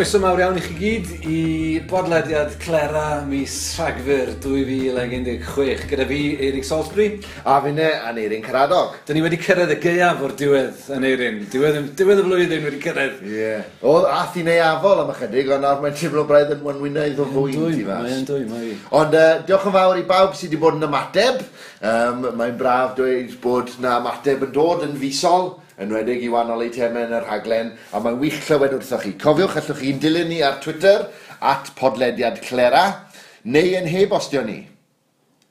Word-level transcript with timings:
Croeso 0.00 0.16
mawr 0.16 0.40
iawn 0.40 0.56
i 0.56 0.60
chi 0.64 0.74
gyd 0.78 1.08
i 1.28 1.40
bodlediad 1.84 2.54
Clera 2.62 3.20
mis 3.28 3.52
Rhagfyr 3.76 4.30
2016 4.40 5.82
gyda 5.90 6.06
fi 6.08 6.20
Eirig 6.40 6.64
Salisbury. 6.64 7.08
A 7.44 7.58
fi 7.60 7.74
ne, 7.76 7.90
Aneirin 8.08 8.40
Caradog. 8.40 8.94
Dyn 9.04 9.18
ni 9.18 9.24
wedi 9.26 9.36
cyrraedd 9.44 9.74
y 9.74 9.76
gaeaf 9.82 10.24
o'r 10.24 10.32
diwedd, 10.40 10.80
yn 10.96 11.04
Eirin 11.04 11.42
Diwedd, 11.52 11.92
diwedd 12.00 12.24
y 12.24 12.26
flwyddyn 12.30 12.64
wedi 12.70 12.80
cyrraedd. 12.80 13.20
Ie. 13.28 13.36
Yeah. 13.42 13.68
O, 13.84 13.98
ath 14.08 14.40
i 14.40 14.46
neafol 14.48 15.04
am 15.04 15.12
ychydig, 15.12 15.52
ond 15.52 15.68
nawr 15.68 15.84
mae'n 15.84 16.00
tiblo 16.00 16.24
braidd 16.32 16.56
yn 16.56 16.64
mwynwynydd 16.64 17.20
o 17.20 17.28
fwy 17.36 17.58
i 17.58 17.84
fas. 17.84 18.06
Mae'n 18.08 18.28
dwy, 18.32 18.48
mae. 18.48 18.74
Ond 19.02 19.20
uh, 19.20 19.30
diolch 19.44 19.68
yn 19.68 19.76
fawr 19.76 20.00
i 20.00 20.08
bawb 20.08 20.32
sydd 20.32 20.54
wedi 20.54 20.64
bod 20.64 20.80
yn 20.80 20.88
ymateb. 20.88 21.44
Um, 21.84 22.30
mae'n 22.40 22.56
braf 22.56 22.96
dweud 22.96 23.36
bod 23.44 23.76
na 23.84 23.98
ymateb 24.00 24.48
yn 24.48 24.56
dod 24.56 24.88
yn 24.88 24.96
fisol 25.04 25.58
enwedig 25.80 26.24
i 26.24 26.30
wahanol 26.32 26.64
eitemau 26.66 27.06
yn 27.06 27.14
y 27.16 27.20
rhaglen, 27.24 27.72
a 27.92 28.00
mae'n 28.02 28.18
wych 28.20 28.40
clywed 28.46 28.74
wrthoch 28.76 29.06
chi. 29.06 29.14
Cofiwch 29.20 29.56
allwch 29.60 29.80
chi'n 29.80 30.02
dilyn 30.02 30.28
ni 30.30 30.42
ar 30.44 30.58
Twitter, 30.64 31.06
at 31.40 31.72
podlediad 31.78 32.42
Clera, 32.44 32.84
neu 33.44 33.72
yn 33.78 33.88
heb 33.88 34.12
ostio 34.16 34.44
ni. 34.44 34.60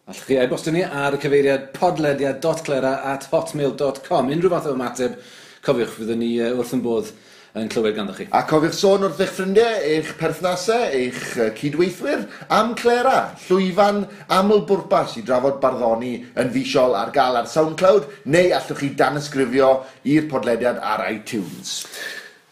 Allwch 0.09 0.25
chi 0.25 0.37
e-bostio 0.41 0.73
ni 0.73 0.83
ar 0.83 1.17
y 1.17 1.21
cyfeiriad 1.21 1.71
podlediad.clera 1.75 2.93
at 3.11 3.27
hotmail.com. 3.29 4.29
Unrhyw 4.33 4.53
fath 4.53 4.69
o 4.69 4.75
ymateb, 4.77 5.17
cofiwch 5.65 5.97
fyddwn 5.97 6.21
ni 6.23 6.35
e, 6.37 6.53
wrth 6.53 6.77
yn 6.77 6.85
bodd 6.85 7.11
yn 7.57 7.69
clywed 7.71 7.95
ganddo 7.97 8.13
chi. 8.13 8.27
A 8.35 8.43
cofiwch 8.49 8.75
sôn 8.77 9.07
wrth 9.07 9.21
eich 9.23 9.33
ffrindiau, 9.33 9.79
eich 9.95 10.11
perthnasau, 10.19 10.85
eich 10.93 11.23
cydweithwyr 11.57 12.27
am 12.53 12.75
Clera, 12.77 13.31
llwyfan 13.47 14.03
aml 14.35 14.63
bwrpas 14.69 15.17
i 15.17 15.25
drafod 15.25 15.57
barddoni 15.63 16.13
yn 16.39 16.53
fisiol 16.53 16.93
ar 16.99 17.13
gael 17.15 17.39
ar 17.39 17.49
SoundCloud 17.49 18.05
neu 18.29 18.53
allwch 18.53 18.83
chi 18.83 18.91
danysgrifio 18.99 19.71
i'r 20.13 20.29
podlediad 20.29 20.81
ar 20.83 21.07
iTunes. 21.09 21.79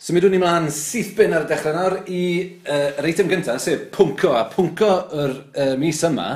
Symudwn 0.08 0.32
ni 0.34 0.42
mlaen 0.42 0.70
syth 0.72 1.14
bin 1.18 1.36
ar 1.36 1.46
y 1.46 1.50
dechrau 1.50 1.76
nawr 1.76 2.00
i 2.08 2.24
uh, 2.64 2.98
yr 2.98 3.10
eitem 3.10 3.30
gyntaf, 3.30 3.62
sef 3.62 3.90
pwnco, 3.94 4.34
a 4.40 4.46
pwnco 4.50 4.92
yr 5.14 5.34
uh, 5.36 5.72
mis 5.82 6.02
yma, 6.08 6.30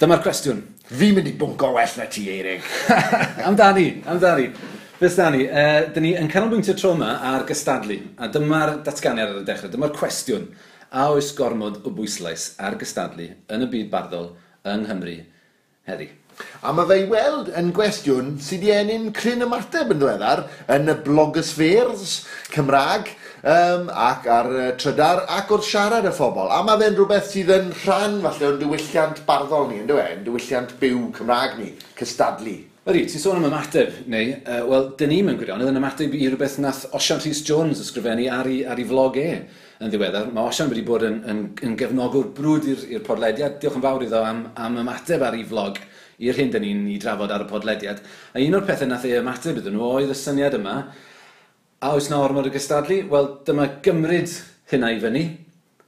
dyma'r 0.00 0.22
cwestiwn. 0.24 0.62
Fi'n 0.90 1.14
mynd 1.14 1.28
i 1.30 1.34
bwnco 1.38 1.68
well 1.76 1.96
na 2.00 2.06
ti, 2.10 2.24
Eirig. 2.32 2.64
amdani, 3.46 3.90
amdani. 4.10 4.48
Fes 5.00 5.14
da 5.16 5.30
ni, 5.32 5.46
e, 5.48 5.60
dyn 5.94 6.04
ni 6.04 6.10
yn 6.20 6.26
canolbwyntio 6.28 6.74
tro 6.76 6.90
yma 6.92 7.14
ar 7.24 7.46
gystadlu, 7.48 7.94
a 8.20 8.26
dyma'r 8.28 8.82
datganiad 8.84 9.30
ar 9.32 9.38
y 9.38 9.44
dechrau, 9.48 9.70
dyma'r 9.72 9.94
cwestiwn. 9.96 10.42
A 10.92 11.06
oes 11.14 11.30
gormod 11.38 11.78
o 11.88 11.92
bwyslais 11.96 12.50
ar 12.60 12.74
gystadlu 12.76 13.30
yn 13.48 13.64
y 13.64 13.68
byd 13.72 13.86
barddol 13.94 14.26
yng 14.68 14.82
Nghymru 14.84 15.14
heddi? 15.88 16.10
A 16.60 16.74
mae 16.76 16.90
fe 16.90 16.98
i 17.00 17.06
weld 17.08 17.48
yn 17.56 17.72
gwestiwn 17.78 18.34
sydd 18.44 18.66
i 18.68 18.74
enyn 18.76 19.06
cryn 19.16 19.46
ymateb 19.46 19.94
yn 19.94 20.02
ddiweddar 20.02 20.42
yn 20.76 20.92
y 20.92 20.98
blogosfers 21.06 22.18
Cymraeg 22.52 23.08
um, 23.40 23.88
ac 23.88 24.28
ar 24.28 24.52
uh, 24.52 24.66
trydar 24.82 25.22
ac 25.32 25.54
wrth 25.56 25.70
siarad 25.70 26.10
y 26.10 26.12
phobl. 26.12 26.52
A 26.52 26.60
mae 26.66 26.76
fe'n 26.82 27.00
rhywbeth 27.00 27.32
sydd 27.32 27.54
yn 27.56 27.72
rhan 27.86 28.20
falle 28.26 28.52
o'n 28.52 28.60
diwylliant 28.66 29.24
barddol 29.24 29.70
ni, 29.72 29.80
yn 29.80 29.88
dweud, 29.88 30.18
yn 30.18 30.28
diwylliant 30.28 30.76
byw 30.84 31.06
Cymraeg 31.16 31.56
ni, 31.62 31.72
cystadlu. 31.96 32.58
Ydy, 32.88 33.02
ti'n 33.04 33.20
sôn 33.20 33.36
am 33.36 33.44
ymateb, 33.44 33.90
neu, 34.08 34.30
uh, 34.40 34.62
wel, 34.64 34.86
dyn 34.96 35.10
ni'n 35.12 35.26
mynd 35.26 35.36
gwirionedd 35.36 35.68
yn 35.68 35.76
ymateb 35.76 36.14
i 36.16 36.20
rhywbeth 36.30 36.54
nath 36.64 36.86
Osian 36.96 37.18
Rhys 37.20 37.42
Jones 37.44 37.82
ysgrifennu 37.82 38.30
ar 38.32 38.48
ei, 38.48 38.62
ar 38.64 38.80
ei 38.80 38.86
vlog 38.88 39.18
e 39.20 39.26
yn 39.84 39.92
ddiweddar. 39.92 40.30
Mae 40.32 40.48
Osian 40.48 40.70
wedi 40.72 40.80
bod 40.86 41.04
yn, 41.04 41.18
yn, 41.28 41.42
yn 41.66 41.74
gefnogwr 41.76 42.30
brwd 42.38 42.70
i'r 42.70 43.04
podlediad. 43.04 43.58
Diolch 43.60 43.76
yn 43.76 43.84
fawr 43.84 44.06
iddo 44.06 44.22
am, 44.24 44.40
am 44.56 44.80
ymateb 44.80 45.26
ar 45.28 45.36
ei 45.36 45.44
vlog 45.50 45.76
i'r 46.24 46.40
hyn 46.40 46.54
dyn 46.56 46.64
ni'n 46.64 46.80
ei 46.94 46.96
drafod 47.04 47.36
ar 47.36 47.44
y 47.44 47.50
podlediad. 47.52 48.00
A 48.32 48.40
un 48.46 48.56
o'r 48.56 48.64
pethau 48.72 48.88
nath 48.88 49.04
ei 49.10 49.18
ymateb 49.20 49.60
iddyn 49.60 49.76
nhw 49.76 49.92
oedd 49.98 50.16
y 50.16 50.16
syniad 50.16 50.56
yma. 50.56 50.78
A 51.84 51.92
oes 51.98 52.08
na 52.08 52.24
ormod 52.24 52.48
y 52.48 52.56
gystadlu? 52.56 53.02
Wel, 53.12 53.32
dyma 53.44 53.68
gymryd 53.84 54.32
hynna 54.72 54.94
i 54.96 55.04
fyny 55.04 55.26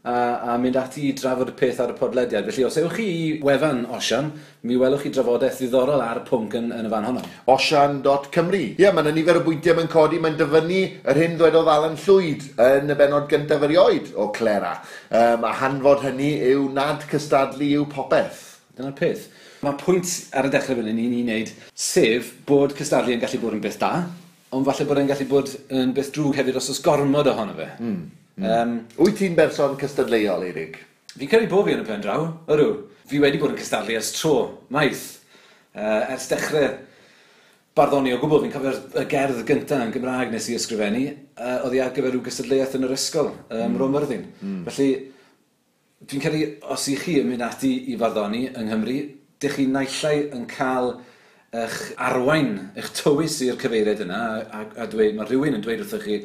a, 0.04 0.14
a 0.52 0.56
mynd 0.58 0.76
ati 0.80 1.04
i 1.08 1.12
drafod 1.16 1.52
y 1.52 1.54
peth 1.58 1.80
ar 1.82 1.92
y 1.92 1.96
podlediad. 1.98 2.46
Felly, 2.48 2.64
os 2.66 2.78
ewch 2.80 2.96
chi 2.96 3.06
i 3.06 3.26
wefan 3.44 3.84
Osian, 3.94 4.30
mi 4.66 4.78
welwch 4.80 5.04
chi 5.06 5.12
drafodaeth 5.14 5.60
ddiddorol 5.60 6.02
ar 6.02 6.22
y 6.22 6.24
pwnc 6.26 6.56
yn, 6.58 6.70
yn 6.74 6.88
y 6.88 6.92
fan 6.92 7.06
honno. 7.08 7.22
Osian.cymru. 7.52 8.62
Ie, 8.72 8.80
yeah, 8.82 8.94
mae'n 8.94 9.12
nifer 9.14 9.38
o 9.38 9.44
bwyntiau 9.46 9.78
mae'n 9.78 9.90
codi, 9.92 10.18
mae'n 10.22 10.38
dyfynnu 10.40 10.80
yr 11.12 11.20
hyn 11.22 11.36
ddweud 11.38 11.58
o 11.60 11.62
Alan 11.70 11.98
Llwyd 12.02 12.48
yn 12.66 12.90
y 12.90 12.96
benod 12.98 13.28
gyntaf 13.30 13.66
erioed 13.68 14.10
o 14.18 14.30
Clera. 14.34 14.74
Um, 15.10 15.46
a 15.46 15.52
hanfod 15.60 16.02
hynny 16.08 16.32
yw 16.50 16.66
nad 16.74 17.06
cystadlu 17.10 17.70
yw 17.82 17.86
popeth. 17.92 18.48
Dyna'r 18.78 18.96
peth. 18.98 19.28
Mae 19.62 19.78
pwynt 19.78 20.10
ar 20.34 20.48
y 20.48 20.50
dechrau 20.50 20.80
fan 20.80 20.88
ni'n 20.90 21.14
ei 21.14 21.22
wneud, 21.22 21.52
sef 21.78 22.32
bod 22.48 22.74
cystadlu 22.74 23.14
yn 23.14 23.22
gallu 23.22 23.38
bod 23.44 23.54
yn 23.54 23.62
beth 23.62 23.78
da, 23.78 23.92
ond 24.50 24.66
falle 24.66 24.88
bod 24.88 24.98
e'n 24.98 25.12
gallu 25.12 25.28
bod 25.30 25.52
yn 25.70 25.94
beth 25.94 26.10
drwg 26.16 26.40
hefyd 26.40 26.58
os 26.58 26.72
oes 26.72 26.82
gormod 26.82 27.30
ohono 27.30 27.54
fe. 27.54 27.68
Mm. 27.78 28.00
Um, 28.40 28.78
Wyt 28.96 29.18
ti'n 29.20 29.36
berson 29.36 29.76
cystadleuol, 29.80 30.46
Eirig? 30.48 30.78
Fi'n 31.12 31.28
credu 31.28 31.50
bod 31.50 31.66
fi 31.66 31.76
yn 31.76 31.82
y 31.82 31.88
pen 31.88 32.04
draw, 32.04 32.24
ydw. 32.52 32.70
Fi 33.10 33.20
wedi 33.20 33.40
bod 33.40 33.52
yn 33.52 33.60
cystadlu 33.60 33.98
ers 33.98 34.12
tro, 34.16 34.36
maith. 34.72 35.04
Uh, 35.76 36.14
ers 36.14 36.30
dechrau 36.30 36.70
barddoni 37.76 38.12
o 38.12 38.20
gwbl, 38.20 38.42
fi'n 38.44 38.52
cofio'r 38.52 39.00
y 39.00 39.04
gerdd 39.08 39.44
gyntaf 39.48 39.86
yn 39.86 39.92
Gymraeg 39.94 40.32
nes 40.32 40.48
i 40.50 40.56
ysgrifennu, 40.58 41.06
uh, 41.38 41.62
oedd 41.64 41.76
i 41.76 41.80
ar 41.84 41.94
gyfer 41.96 42.12
rhyw 42.12 42.24
gystadleuaeth 42.26 42.76
yn 42.76 42.84
yr 42.88 42.94
ysgol, 42.96 43.32
um, 43.48 43.62
mm. 43.64 43.78
Rome 43.80 44.02
Mm. 44.42 44.58
Felly, 44.68 44.88
dwi'n 46.08 46.24
credu, 46.24 46.42
os 46.74 46.84
i 46.92 46.96
chi 47.00 47.16
yn 47.20 47.30
mynd 47.30 47.44
ati 47.46 47.72
i 47.92 47.96
farddoni 48.00 48.46
yng 48.50 48.68
Nghymru, 48.68 48.98
dych 49.40 49.56
chi 49.56 49.66
naillai 49.70 50.16
yn 50.36 50.44
cael 50.50 50.92
eich 51.52 51.78
arwain, 52.00 52.54
eich 52.76 52.92
tywys 52.96 53.38
i'r 53.44 53.60
cyfeiriad 53.60 54.04
yna, 54.04 54.20
a, 54.20 54.60
a, 54.60 54.64
a 54.84 54.88
dweud, 54.92 55.16
mae 55.16 55.28
rhywun 55.28 55.56
yn 55.58 55.64
dweud 55.64 55.84
wrthych 55.84 56.06
chi, 56.06 56.18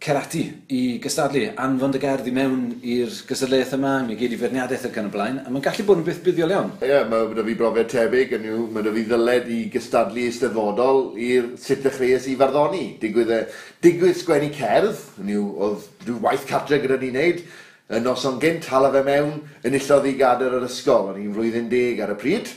cerati 0.00 0.42
i 0.68 0.98
gystadlu 1.00 1.46
anfon 1.60 1.94
dy 1.94 2.00
i 2.02 2.32
mewn 2.34 2.64
i'r 2.82 3.12
gystadlaeth 3.28 3.72
yma, 3.76 3.92
mi 4.04 4.16
gyd 4.20 4.34
i 4.36 4.38
ferniadaeth 4.40 4.86
ac 4.88 4.98
yn 5.00 5.08
y 5.08 5.12
blaen, 5.14 5.38
a 5.40 5.50
mae'n 5.50 5.64
gallu 5.64 5.86
bod 5.88 6.02
yn 6.02 6.06
beth 6.06 6.20
buddiol 6.24 6.52
iawn. 6.52 6.72
Ie, 6.82 6.90
yeah, 6.90 7.06
mae 7.08 7.24
wedi 7.30 7.44
fi 7.46 7.56
brofiad 7.60 7.90
tebyg 7.92 8.34
yn 8.38 8.48
yw, 8.50 8.66
mae 8.74 8.92
fi 8.96 9.04
ddyled 9.08 9.48
i 9.54 9.60
gystadlu 9.72 10.26
eisteddfodol 10.28 11.02
i'r 11.16 11.52
sut 11.60 11.84
ddechreuais 11.84 12.28
i 12.28 12.36
farddoni. 12.40 12.84
Digwydd, 13.00 13.32
e, 13.32 13.40
digwydd 13.84 14.20
sgwennu 14.20 14.50
cerdd, 14.58 15.06
yn 15.24 15.32
yw, 15.38 15.46
oedd 15.68 15.88
rhyw 16.04 16.20
waith 16.26 16.48
cartre 16.50 16.82
gyda 16.82 17.00
ni'n 17.00 17.16
neud, 17.20 17.44
y 17.94 18.02
noson 18.04 18.36
gynt, 18.42 18.68
hala 18.72 18.92
fe 18.92 19.04
mewn, 19.08 19.40
yn 19.64 19.78
illodd 19.80 20.10
i 20.10 20.14
gadair 20.20 20.58
yr 20.58 20.68
ysgol, 20.68 21.14
o'n 21.14 21.20
i'n 21.22 21.32
flwyddyn 21.36 21.72
deg 21.72 22.04
ar 22.04 22.12
y 22.12 22.20
pryd. 22.20 22.52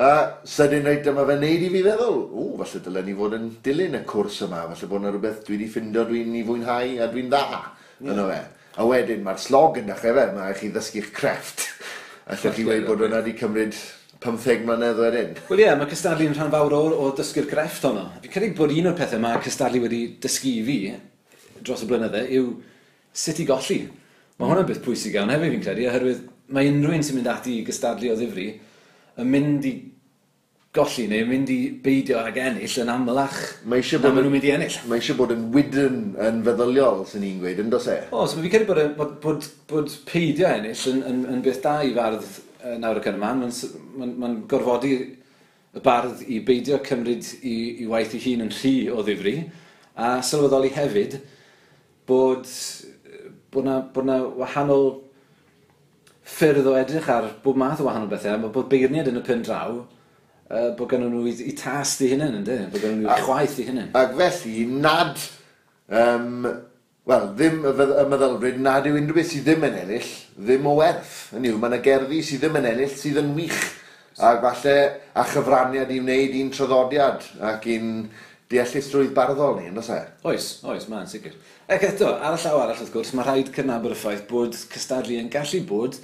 A 0.00 0.40
sydyn 0.48 0.86
reit 0.86 1.02
dyma 1.04 1.26
fe 1.28 1.34
wneud 1.36 1.64
i 1.66 1.68
fi 1.68 1.80
feddwl, 1.84 2.20
o, 2.32 2.44
falle 2.62 2.80
dylen 2.86 3.04
ni 3.04 3.14
fod 3.18 3.34
yn 3.36 3.50
dilyn 3.66 3.98
y 3.98 4.00
cwrs 4.08 4.38
yma, 4.46 4.62
falle 4.70 4.88
bod 4.88 5.02
yna 5.02 5.10
rhywbeth 5.12 5.42
dwi 5.44 5.58
wedi 5.58 5.66
ffindio 5.68 6.04
dwi'n 6.08 6.38
ei 6.38 6.44
fwynhau 6.46 6.94
a 7.04 7.08
dwi'n 7.10 7.28
dda 7.28 7.42
yeah. 7.50 8.14
yno 8.14 8.24
fe. 8.30 8.38
A 8.80 8.86
wedyn 8.88 9.20
mae'r 9.26 9.42
slog 9.42 9.76
yn 9.76 9.90
dechrau 9.90 10.16
fe, 10.16 10.24
mae 10.38 10.54
chi 10.56 10.70
ddysgu'ch 10.72 11.10
crefft. 11.18 11.66
Allwch 12.32 12.56
chi 12.56 12.64
wedi 12.64 12.86
bod 12.86 13.04
hwnna 13.04 13.20
wedi 13.20 13.34
cymryd 13.42 13.76
15 14.24 14.64
mlynedd 14.70 15.02
wedyn. 15.04 15.36
Wel 15.50 15.60
ie, 15.60 15.66
yeah, 15.66 15.76
mae 15.76 15.92
cystadlu 15.92 16.30
yn 16.30 16.38
rhan 16.38 16.54
fawr 16.56 16.78
o, 16.78 16.80
o 16.96 17.12
dysgu'r 17.20 17.50
crefft 17.52 17.84
honno. 17.90 18.06
Fi'n 18.24 18.34
credu 18.38 18.56
bod 18.56 18.72
un 18.72 18.88
o'r 18.94 18.96
pethau 18.96 19.20
mae 19.20 19.44
cystadlu 19.44 19.84
wedi 19.84 20.00
dysgu 20.24 20.54
i 20.62 20.64
fi 20.64 20.78
dros 21.60 21.84
y 21.84 21.90
blynydde 21.92 22.24
yw 22.38 22.50
sut 23.12 23.44
i 23.44 23.48
golli. 23.52 23.82
Mae 24.40 24.48
hwnna'n 24.48 24.72
beth 24.72 24.80
pwysig 24.84 25.20
iawn 25.20 25.36
hefyd 25.36 25.56
fi'n 25.58 25.68
credu, 25.68 25.86
oherwydd 25.92 26.26
mae 26.56 26.72
unrhyw 26.72 26.96
un 26.96 27.04
sy'n 27.04 27.20
mynd 27.20 27.32
ati 27.36 27.58
i 27.58 27.64
gystadlu 27.68 28.14
o 28.14 28.16
ddifri, 28.16 28.48
yn 29.18 29.30
mynd 29.30 29.66
i 29.66 29.74
golli 30.74 31.08
neu 31.10 31.24
mynd 31.26 31.50
i 31.50 31.58
beidio 31.82 32.20
ag 32.22 32.36
ennill 32.38 32.76
yn 32.84 32.92
amlach 32.92 33.38
mae 33.66 33.82
eisiau 33.82 34.02
bod 34.04 34.14
nhw'n 34.14 34.30
mynd 34.30 34.46
i 34.46 34.52
ennill. 34.54 34.76
Mae 34.86 35.00
eisiau 35.02 35.18
bod 35.18 35.32
yn 35.34 35.48
wydyn 35.54 35.96
yn 36.28 36.44
feddyliol, 36.46 37.02
sy'n 37.10 37.24
ni'n 37.26 37.40
gweud, 37.42 37.64
yn 37.64 37.72
dos 37.72 37.88
e? 37.90 37.96
O, 38.14 38.22
so 38.30 38.38
fi'n 38.38 38.52
credu 38.52 38.68
bod, 38.70 38.82
bod, 38.98 39.16
bod, 39.24 39.48
bod 39.72 39.96
peidio 40.06 40.46
ennill 40.52 40.84
yn, 40.92 41.02
yn, 41.10 41.24
yn 41.34 41.42
beth 41.46 41.58
da 41.64 41.80
i 41.82 41.90
fardd 41.96 42.28
nawr 42.78 43.00
y 43.00 43.08
yn. 43.10 43.18
Mae'n 43.18 43.42
ma 43.98 44.12
ma 44.20 44.30
gorfodi 44.50 44.94
y 45.74 45.82
bardd 45.82 46.22
i 46.26 46.40
beidio 46.46 46.78
cymryd 46.86 47.26
i, 47.42 47.56
i 47.82 47.90
waith 47.90 48.14
ei 48.14 48.22
hun 48.24 48.46
yn 48.46 48.54
rhy 48.54 48.74
o 48.90 49.02
ddifri 49.06 49.36
a 49.98 50.16
sylweddoli 50.26 50.70
hefyd 50.74 51.18
bod, 52.08 52.46
bod, 53.52 53.64
na, 53.66 53.80
bod 53.94 54.06
na 54.08 54.18
wahanol 54.38 54.90
ffyrdd 56.30 56.68
o 56.70 56.76
edrych 56.78 57.08
ar 57.12 57.28
bob 57.44 57.58
math 57.60 57.82
o 57.82 57.88
wahanol 57.88 58.10
bethau, 58.10 58.38
mae 58.40 58.52
bod 58.54 58.70
beirniad 58.70 59.10
yn 59.10 59.20
y 59.20 59.24
pen 59.26 59.44
draw, 59.46 59.80
uh, 59.82 60.70
bod 60.78 60.90
gen 60.92 61.04
nhw 61.06 61.26
i, 61.30 61.34
i 61.50 61.54
tast 61.58 62.02
i 62.04 62.10
hynny, 62.12 62.30
ynddi? 62.40 62.58
Bod 62.72 62.84
gen 62.84 62.98
nhw 63.00 63.10
i 63.10 63.18
chwaith 63.26 63.58
i 63.60 63.66
hynny. 63.68 63.86
Ac 63.98 64.16
felly, 64.18 64.64
nad, 64.86 65.26
um, 66.02 66.48
wel, 67.10 67.28
ddim 67.38 67.60
y, 67.66 67.74
y 67.74 68.06
meddylfryd, 68.14 68.62
nad 68.64 68.88
yw 68.88 68.98
unrhyw 69.00 69.20
beth 69.20 69.30
sydd 69.34 69.46
ddim 69.48 69.68
yn 69.68 69.78
ennill, 69.82 70.08
ddim 70.38 70.70
o 70.70 70.74
werth. 70.78 71.20
Yn 71.36 71.50
yw, 71.50 71.60
mae 71.60 71.74
yna 71.74 71.82
gerddi 71.84 72.22
sydd 72.26 72.44
ddim 72.46 72.58
yn 72.62 72.72
ennill 72.72 72.96
sydd 72.96 73.20
yn 73.22 73.36
wych. 73.38 73.60
Ac 74.20 74.42
falle, 74.42 74.74
a 75.16 75.22
chyfraniad 75.24 75.92
i 75.94 76.00
wneud 76.02 76.34
un 76.40 76.50
traddodiad 76.52 77.24
ac 77.52 77.68
un 77.72 77.94
deallusrwydd 78.50 79.12
barddol 79.14 79.58
ni, 79.60 79.68
ynddo 79.70 79.82
se? 79.86 79.98
Oes, 80.26 80.48
oes, 80.66 80.88
mae'n 80.90 81.10
sicr. 81.10 81.36
Ac 81.70 81.84
eto, 81.86 82.08
ar 82.18 82.34
y 82.34 82.40
llaw 82.42 82.62
arall 82.64 82.80
wrth 82.80 82.94
gwrs, 82.94 83.12
mae 83.14 83.26
rhaid 83.28 83.52
cynnar 83.54 83.84
yr 83.86 83.94
y 83.94 83.98
ffaith 84.00 84.24
bod 84.30 84.58
cystadlu 84.72 85.20
yn 85.20 85.30
gallu 85.30 85.62
bod 85.68 86.00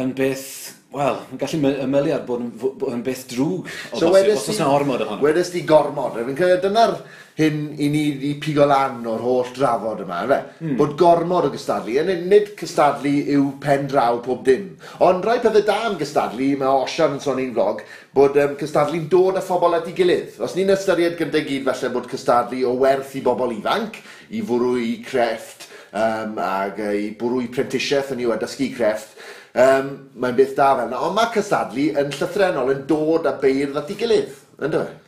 yn 0.00 0.12
beth, 0.16 0.46
wel, 0.92 1.18
yn 1.32 1.40
gallu 1.40 1.72
ymylu 1.84 2.12
ar 2.14 2.22
bod 2.24 2.40
yn, 2.40 2.52
bod 2.56 2.92
yn 2.94 3.02
beth 3.04 3.26
drwg 3.32 3.66
o 3.66 3.98
so 4.00 4.08
bosib, 4.08 4.30
os 4.32 4.46
oes 4.48 4.60
yna 4.60 4.68
ormod 4.72 5.02
ohono. 5.04 5.20
Wedys 5.24 5.50
di 5.52 5.66
gormod, 5.68 6.16
fi'n 6.16 6.38
credu 6.38 6.62
dyna'r 6.64 6.94
hyn 7.36 7.58
i 7.80 7.88
ni 7.92 8.02
i 8.28 8.32
pigo 8.40 8.64
lan 8.68 9.04
o'r 9.08 9.20
holl 9.24 9.50
drafod 9.56 10.00
yma, 10.04 10.20
fe? 10.28 10.38
Mm. 10.64 10.74
Bod 10.80 10.94
gormod 11.00 11.48
o 11.48 11.50
gystadlu, 11.52 11.96
yn 12.00 12.24
nid 12.28 12.52
cystadlu 12.60 13.12
yw 13.36 13.50
pen 13.60 13.84
draw 13.92 14.20
pob 14.24 14.44
dim. 14.48 14.70
Ond 15.04 15.24
rai 15.28 15.38
pethau 15.44 15.64
da 15.68 15.78
am 15.88 15.98
gystadlu, 16.00 16.50
mae 16.60 16.84
Osian 16.84 17.18
yn 17.18 17.24
sôn 17.24 17.40
i'n 17.42 17.52
vlog, 17.56 17.84
bod 18.16 18.36
um, 18.40 18.56
cystadlu'n 18.60 19.08
dod 19.12 19.40
â 19.40 19.44
phobl 19.44 19.76
at 19.76 19.88
ei 19.88 19.96
gilydd. 19.96 20.40
Os 20.44 20.56
ni'n 20.56 20.72
ystyried 20.72 21.18
gyda 21.20 21.44
gyd 21.48 21.68
felly 21.68 21.92
bod 21.92 22.08
cystadlu 22.12 22.64
o 22.68 22.74
werth 22.80 23.12
i 23.16 23.24
bobl 23.24 23.52
ifanc, 23.58 24.00
i 24.32 24.44
fwrw 24.44 24.76
i 24.80 24.96
crefft, 25.04 25.68
um, 25.92 26.36
ac 26.40 26.80
uh, 26.80 26.96
i 26.96 27.12
bwrw 27.16 27.44
i 27.44 27.52
prentisiaeth 27.52 28.12
yn 28.16 28.26
i'w 28.26 28.36
dysgu 28.40 28.72
crefft, 28.76 29.16
um, 29.54 29.88
mae'n 30.22 30.36
beth 30.38 30.54
da 30.58 30.72
fel 30.76 30.90
yna. 30.90 31.00
Ond 31.06 31.16
mae 31.16 31.32
cystadlu 31.34 31.88
yn 32.02 32.12
llythrenol 32.16 32.74
yn 32.74 32.84
dod 32.88 33.28
â 33.28 33.34
beirdd 33.42 33.80
at 33.80 33.90
ei 33.92 33.98
gilydd, 34.00 34.36
ynddo 34.60 34.84
e? 34.84 34.90
fe? 34.90 35.00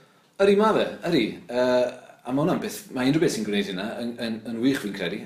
Yri 0.45 0.57
mae 0.59 0.75
fe, 0.77 0.89
yri. 1.11 1.25
Uh, 1.49 1.87
a 2.25 2.33
mae 2.33 2.43
hwnna'n 2.43 2.61
beth, 2.63 2.83
mae 2.97 3.11
unrhyw 3.11 3.25
beth 3.25 3.37
sy'n 3.37 3.47
gwneud 3.47 3.71
hynna 3.71 3.89
yn, 4.03 4.13
yn, 4.25 4.37
yn 4.51 4.61
wych 4.65 4.81
fi'n 4.83 4.95
credu. 4.97 5.21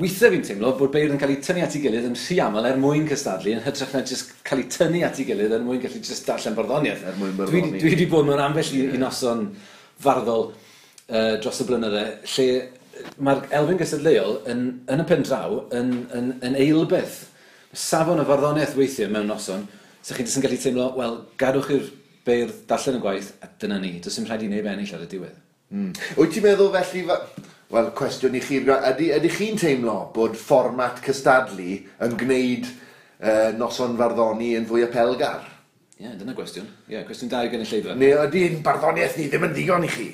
Weithiau 0.00 0.30
fi'n 0.32 0.44
teimlo 0.46 0.72
bod 0.78 0.92
beirdd 0.94 1.16
yn 1.16 1.20
cael 1.20 1.32
ei 1.34 1.40
tynnu 1.42 1.64
at 1.64 1.74
ei 1.74 1.82
gilydd 1.82 2.06
yn 2.06 2.14
rhy 2.14 2.36
aml 2.44 2.66
er 2.68 2.76
mwyn 2.78 3.08
cystadlu 3.10 3.56
yn 3.56 3.64
hytrach 3.64 3.94
na 3.96 4.04
jyst 4.06 4.36
cael 4.46 4.62
ei 4.62 4.68
tynnu 4.70 5.00
at 5.06 5.18
ei 5.18 5.26
gilydd 5.26 5.56
er 5.56 5.64
mwyn 5.66 5.80
gallu 5.82 5.98
jyst 5.98 6.28
darllen 6.28 6.54
barddoniaeth. 6.58 7.02
Er 7.10 7.16
mwyn 7.18 7.34
barddoniaeth. 7.38 7.72
Dwi, 7.74 7.80
dwi 7.82 7.94
wedi 7.96 8.06
bod 8.12 8.28
mewn 8.28 8.42
ambell 8.44 8.70
i, 8.70 8.84
yeah. 8.84 8.94
i 8.94 9.00
noson 9.02 9.48
farddol 10.00 10.46
uh, 10.52 11.34
dros 11.42 11.58
y 11.60 11.66
blynydde 11.66 12.04
lle 12.36 12.46
mae'r 13.18 13.42
elfen 13.58 13.80
gysadleuol 13.80 14.38
yn, 14.52 14.62
yn 14.92 15.02
y 15.02 15.06
pen 15.08 15.26
draw 15.26 15.58
yn, 15.74 15.92
yn, 16.16 16.32
yn 16.46 16.56
eilbeth 16.60 17.18
safon 17.72 18.22
y 18.22 18.26
farddoniaeth 18.26 18.76
weithiau 18.78 19.10
mewn 19.12 19.28
noson, 19.30 19.66
so 20.02 20.16
chi'n 20.16 20.26
jyst 20.26 20.40
yn 20.40 20.46
gallu 20.46 20.58
teimlo, 20.60 20.88
wel, 20.98 21.16
gadwch 21.40 21.70
i'r 21.76 21.86
beirdd 22.26 22.64
darllen 22.68 22.98
y 22.98 23.04
gwaith, 23.04 23.30
a 23.44 23.50
dyna 23.62 23.78
ni. 23.80 23.94
Does 24.02 24.18
dim 24.18 24.26
rhaid 24.28 24.44
i 24.46 24.50
neb 24.50 24.68
ennill 24.70 24.94
ar 24.96 25.04
y 25.04 25.08
diwedd. 25.10 25.38
Mm. 25.70 25.92
Wyt 26.18 26.34
ti'n 26.34 26.46
meddwl 26.48 26.72
felly, 26.74 27.04
wel, 27.70 27.90
cwestiwn 27.98 28.36
i 28.36 28.42
chi, 28.42 28.58
ydy, 28.64 29.12
ydy 29.16 29.30
chi'n 29.36 29.60
teimlo 29.60 29.96
bod 30.14 30.34
fformat 30.38 30.98
cystadlu 31.04 31.78
yn 32.06 32.18
gwneud 32.20 32.66
uh, 32.66 33.50
noson 33.58 33.96
farddoni 34.00 34.56
yn 34.58 34.66
fwy 34.68 34.88
apelgar? 34.88 35.46
Ie, 36.00 36.08
yeah, 36.08 36.16
dyna 36.18 36.34
gwestiwn. 36.34 36.66
Ie, 36.88 36.96
yeah, 36.96 37.06
cwestiwn 37.06 37.30
da 37.30 37.44
i 37.44 37.52
gynulleidfa. 37.52 37.94
Neu 38.00 38.24
ydy'n 38.24 38.62
barddoniaeth 38.66 39.18
ni 39.20 39.28
ddim 39.30 39.46
yn 39.46 39.54
ddigon 39.54 39.86
i 39.86 39.92
chi? 39.92 40.10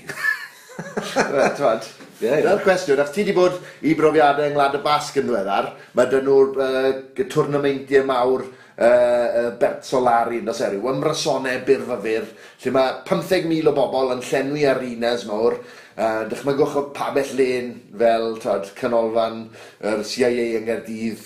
Rhaid, 1.16 1.86
Ie, 2.16 2.30
ie. 2.30 2.36
Dyna'r 2.40 2.62
cwestiwn, 2.64 3.00
ac 3.02 3.10
ti 3.12 3.20
wedi 3.20 3.34
bod 3.36 3.56
i 3.84 3.90
brofiadau 3.96 4.46
yng 4.48 4.54
Ngwlad 4.54 4.78
y 4.78 4.82
Basg 4.84 5.18
yn 5.20 5.26
ddiweddar, 5.28 5.66
mae 5.98 6.08
dyn 6.08 6.24
nhw'r 6.24 6.62
uh, 6.64 7.24
twrnameintiau 7.34 8.06
mawr 8.08 8.46
uh, 8.46 8.86
uh, 8.86 9.50
Bert 9.60 9.84
Solari, 9.84 10.40
nos 10.44 10.62
eriw, 10.64 10.86
ymrasonau 10.94 11.60
byrfyfyr, 11.68 12.30
lle 12.62 12.72
mae 12.72 12.94
15,000 13.10 13.68
o 13.68 13.74
bobl 13.76 14.14
yn 14.16 14.24
llenwi 14.30 14.64
arenas 14.70 15.26
mawr, 15.28 15.60
Uh, 15.96 16.26
dychmygwch 16.28 16.74
o 16.76 16.80
pabell 16.92 17.30
len 17.38 17.70
fel 17.96 18.34
tad, 18.42 18.66
canolfan 18.76 19.38
yr 19.80 19.94
er 19.94 20.02
CIA 20.04 20.58
yng 20.58 20.66
Nghaerdydd. 20.66 21.22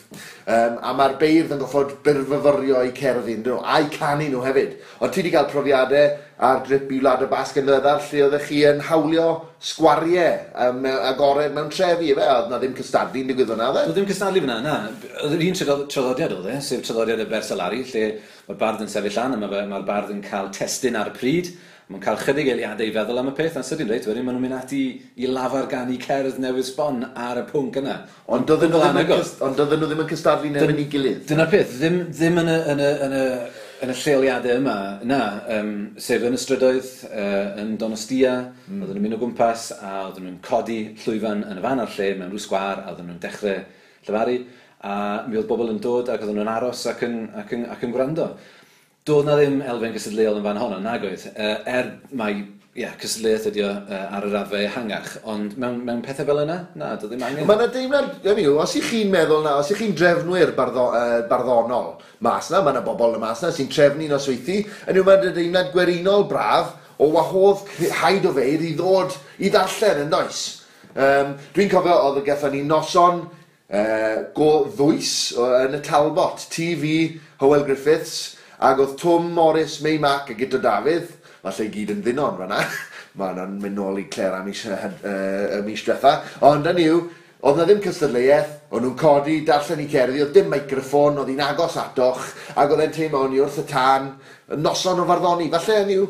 Um, 0.47 0.77
a 0.87 0.93
mae'r 0.95 1.17
beirdd 1.19 1.57
yn 1.57 1.59
goffod 1.59 1.97
byrfyfyrio 2.07 2.85
i 2.87 2.93
cerddi, 2.95 3.35
a'i 3.59 3.89
canu 3.97 4.29
nhw 4.31 4.45
hefyd. 4.45 4.77
Ond 5.03 5.11
ti 5.11 5.25
wedi 5.25 5.33
cael 5.35 5.51
profiadau 5.51 6.15
ar 6.41 6.63
drip 6.65 6.89
i 6.89 6.99
wlad 7.03 7.21
y 7.21 7.29
basg 7.29 7.59
yn 7.61 7.67
ddyddar 7.69 8.01
lle 8.07 8.21
oeddech 8.25 8.47
chi 8.49 8.61
yn 8.65 8.79
hawlio 8.89 9.27
sgwariau 9.71 10.39
um, 10.65 10.87
agored 10.89 11.53
mewn 11.53 11.69
trefi 11.73 12.15
efe, 12.15 12.29
oedd 12.33 12.49
na 12.49 12.61
ddim 12.63 12.77
cystadlu'n 12.79 13.29
digwydd 13.29 13.51
fyna, 13.53 13.67
dde? 13.75 13.83
Oedd 13.85 13.99
ddim 13.99 14.09
cystadlu 14.09 14.45
fyna, 14.47 14.57
na. 14.65 14.77
Oedd 15.21 15.37
yr 15.37 15.45
un 15.51 15.59
traddodiad 15.61 16.33
oedd 16.39 16.49
e, 16.49 16.57
sef 16.65 16.87
traddodiad 16.87 17.21
y 17.21 17.29
Bersalari, 17.29 17.83
lle 17.91 18.07
mae'r 18.47 18.61
bardd 18.63 18.87
yn 18.87 18.93
sefyll 18.95 19.19
lan 19.21 19.37
a 19.37 19.43
mae'r 19.43 19.69
mae 19.69 19.85
bardd 19.93 20.15
yn 20.17 20.25
cael 20.25 20.49
testyn 20.57 20.97
ar 20.97 21.13
y 21.13 21.17
pryd. 21.21 21.53
Mae'n 21.91 22.05
cael 22.07 22.21
chydig 22.23 22.49
eiliadau 22.53 22.87
i 22.87 22.93
feddwl 22.95 23.21
am 23.21 23.33
y 23.33 23.37
peth, 23.37 23.57
a 23.59 23.67
sydyn 23.67 23.89
reit, 23.91 24.05
wedyn 24.07 24.23
maen 24.25 24.37
nhw'n 24.39 24.45
mynd 24.47 24.57
ati 24.63 24.83
i 25.21 25.29
lafar 25.29 25.67
gan 25.69 25.91
i 25.91 25.97
cerdd 26.01 26.39
newydd 26.41 26.69
sbon 26.69 27.03
ar 27.19 27.41
y 27.43 27.49
pwnc 27.49 27.81
yna. 27.83 27.97
Ond 28.31 28.47
doedden 28.47 28.71
nhw 28.71 29.89
ddim 29.91 30.05
yn 30.05 30.13
cystadlu'n 30.13 30.61
efo'n 30.61 30.79
ei 30.79 30.87
gilydd. 30.93 31.25
Dyna'r 31.27 31.51
peth, 31.51 31.75
ddim, 31.81 32.05
ddim 32.15 32.39
yn 32.45 32.53
y, 32.55 32.61
yn 32.71 32.85
y, 32.87 32.93
yn 33.09 33.17
y 33.19 33.25
yn 33.81 33.93
y 33.93 33.97
lleoliadau 33.97 34.59
yma, 34.61 34.77
na, 35.09 35.21
um, 35.57 35.73
sef 36.01 36.25
yn 36.27 36.37
y 36.37 36.41
strydoedd, 36.41 36.89
uh, 37.09 37.61
yn 37.63 37.75
Donostia, 37.81 38.35
mm. 38.67 38.83
oedden 38.83 38.99
nhw'n 38.99 39.07
mynd 39.07 39.17
o 39.17 39.21
gwmpas 39.23 39.71
a 39.79 39.93
oedden 40.07 40.27
nhw'n 40.27 40.41
codi 40.45 40.81
llwyfan 41.01 41.47
yn 41.49 41.61
y 41.61 41.65
fan 41.65 41.83
ar 41.85 41.93
lle 41.97 42.11
mewn 42.19 42.33
rhyw 42.33 42.45
sgwar 42.45 42.83
a 42.83 42.93
oedden 42.93 43.09
nhw'n 43.09 43.23
dechrau 43.23 43.63
llyfaru 44.07 44.39
a 44.91 44.95
mi 45.29 45.37
oedd 45.41 45.49
bobl 45.49 45.73
yn 45.73 45.81
dod 45.85 46.13
ac 46.13 46.23
oedden 46.23 46.41
nhw'n 46.41 46.53
aros 46.55 46.87
ac 46.93 47.05
yn, 47.09 47.19
ac, 47.43 47.53
yn, 47.57 47.67
ac 47.73 47.85
yn 47.87 47.97
gwrando. 47.97 48.31
Doedd 49.09 49.29
na 49.29 49.37
ddim 49.41 49.61
elfen 49.65 49.97
gysadleol 49.97 50.41
yn 50.41 50.49
fan 50.49 50.61
honno, 50.61 50.81
nag 50.85 51.07
oedd, 51.09 51.29
Uh, 51.33 51.57
er 51.69 51.95
mai 52.13 52.35
yeah, 52.79 52.93
cysylliaeth 53.01 53.49
ydi 53.51 53.65
o 53.67 53.71
uh, 53.71 54.03
ar 54.15 54.27
yr 54.29 54.37
afe 54.41 54.61
ehangach, 54.63 55.17
ond 55.29 55.57
mewn, 55.59 55.81
mewn 55.87 56.03
pethau 56.07 56.29
fel 56.29 56.43
yna, 56.45 56.59
na, 56.79 56.93
do 57.01 57.09
ddim 57.11 57.25
angen. 57.27 57.49
Mae 57.49 57.59
yna 57.59 57.67
deimlad, 57.75 58.13
ym 58.31 58.43
yw, 58.45 58.61
os 58.63 58.77
ych 58.79 58.87
chi'n 58.93 59.11
meddwl 59.11 59.43
na, 59.47 59.57
os 59.59 59.73
ych 59.75 59.81
chi'n 59.83 59.97
drefnwyr 59.99 60.55
barddo, 60.59 60.87
uh, 60.95 61.17
barddonol 61.31 61.97
mas 62.23 62.53
na, 62.53 62.63
mae 62.63 62.77
yna 62.77 62.85
bobl 62.87 63.19
y 63.19 63.23
mas 63.23 63.43
na 63.43 63.51
sy'n 63.55 63.71
trefnu'n 63.73 64.15
osweithi, 64.15 64.61
yn 64.87 65.01
yw 65.01 65.07
mae'n 65.09 65.35
deimlad 65.35 65.75
gwerinol 65.75 66.29
braf 66.31 66.77
o 67.01 67.11
wahodd 67.17 67.67
haid 68.03 68.29
o 68.29 68.35
feir 68.37 68.63
i 68.63 68.75
ddod 68.79 69.19
i 69.41 69.51
ddarllen 69.51 70.05
yn 70.05 70.15
does. 70.15 70.41
Um, 70.91 71.37
Dwi'n 71.57 71.71
cofio 71.73 71.97
oedd 72.07 72.21
y 72.21 72.27
gathon 72.27 72.55
ni 72.55 72.65
noson 72.67 73.25
uh, 73.25 74.17
go 74.37 74.51
ddwys 74.69 75.15
yn 75.41 75.79
y 75.79 75.83
Talbot, 75.87 76.47
TV 76.53 76.93
Howell 77.41 77.65
Griffiths, 77.67 78.37
ac 78.61 78.83
oedd 78.83 78.99
Tom 79.01 79.31
Morris, 79.35 79.81
May 79.83 79.99
Mac 80.03 80.31
a 80.31 80.37
Gito 80.37 80.61
Dafydd, 80.61 81.17
falle 81.45 81.67
i 81.67 81.73
gyd 81.75 81.95
yn 81.97 82.05
ddunon 82.05 82.37
fanna. 82.41 82.61
Mae 83.19 83.33
hwnna'n 83.33 83.57
mynd 83.63 83.79
nôl 83.79 84.03
i 84.03 84.09
Claire 84.13 84.39
am 84.39 84.47
mis, 84.47 84.67
uh, 84.69 84.85
uh, 85.01 85.57
mis 85.67 85.83
diwetha. 85.87 86.19
Ond 86.47 86.69
yn 86.71 86.85
yw, 86.85 87.01
Oedd 87.41 87.57
na 87.57 87.65
ddim 87.65 87.79
cystadleuaeth, 87.81 88.51
o'n 88.69 88.83
nhw'n 88.85 88.97
codi, 89.01 89.39
darllen 89.49 89.81
i 89.81 89.87
cerddi, 89.89 90.21
oedd 90.21 90.35
dim 90.37 90.51
microffon, 90.53 91.23
oedd 91.23 91.31
hi'n 91.33 91.41
agos 91.41 91.79
atoch, 91.81 92.27
ac 92.53 92.75
oedd 92.75 92.83
e'n 92.85 92.93
teimlo 92.93 93.23
ni 93.31 93.41
wrth 93.41 93.63
y 93.63 93.65
tan, 93.71 94.11
noson 94.61 95.01
o 95.01 95.07
farddoni. 95.09 95.47
Falle 95.55 95.79
yn 95.87 95.93
yw 95.95 96.05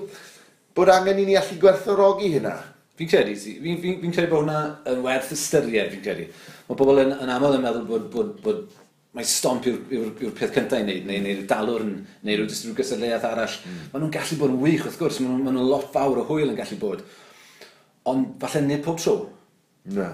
bod 0.75 0.91
angen 0.91 1.21
i 1.23 1.29
ni 1.29 1.37
allu 1.39 1.61
gwerthorogi 1.63 2.33
hynna. 2.33 2.57
Fi'n 2.99 3.13
credu, 3.13 3.37
fi'n 3.39 3.63
fi, 3.63 3.77
fi, 3.79 3.95
fi 4.01 4.11
credu 4.11 4.33
bod 4.33 4.43
hwnna 4.43 4.65
yn 4.91 5.07
werth 5.07 5.31
ystyried, 5.37 5.93
fi'n 5.93 6.03
credu. 6.09 6.27
Mae 6.67 6.83
pobl 6.83 6.99
yn, 7.05 7.15
yn 7.23 7.33
aml 7.37 7.55
yn 7.61 7.63
meddwl 7.69 7.87
bod, 7.93 8.11
bod, 8.11 8.35
bod 8.43 8.67
mae 9.17 9.27
stomp 9.27 9.67
yw'r 9.67 9.81
yw, 9.91 10.05
yw 10.23 10.31
peth 10.39 10.53
cyntaf 10.55 10.79
i 10.79 10.85
wneud, 10.85 11.07
neu 11.09 11.23
neu'r 11.25 11.43
dalwr, 11.51 11.83
neu 12.23 12.37
rhyw 12.37 12.47
jyst 12.47 12.69
rhyw 12.69 12.77
gysylltiaeth 12.79 13.27
arall. 13.27 13.57
Mm. 13.67 13.81
Maen 13.91 14.05
nhw'n 14.05 14.15
gallu 14.15 14.39
bod 14.39 14.53
yn 14.55 14.61
wych, 14.63 14.85
wrth 14.87 14.99
gwrs, 15.01 15.19
maen 15.25 15.41
nhw'n 15.41 15.57
nhw 15.59 15.67
lot 15.67 15.89
fawr 15.95 16.21
o 16.23 16.27
hwyl 16.29 16.53
yn 16.53 16.59
gallu 16.59 16.79
bod. 16.79 17.03
Ond 18.11 18.37
falle 18.43 18.63
nid 18.67 18.85
pob 18.85 19.01
tro. 19.03 19.17
Na. 19.97 20.13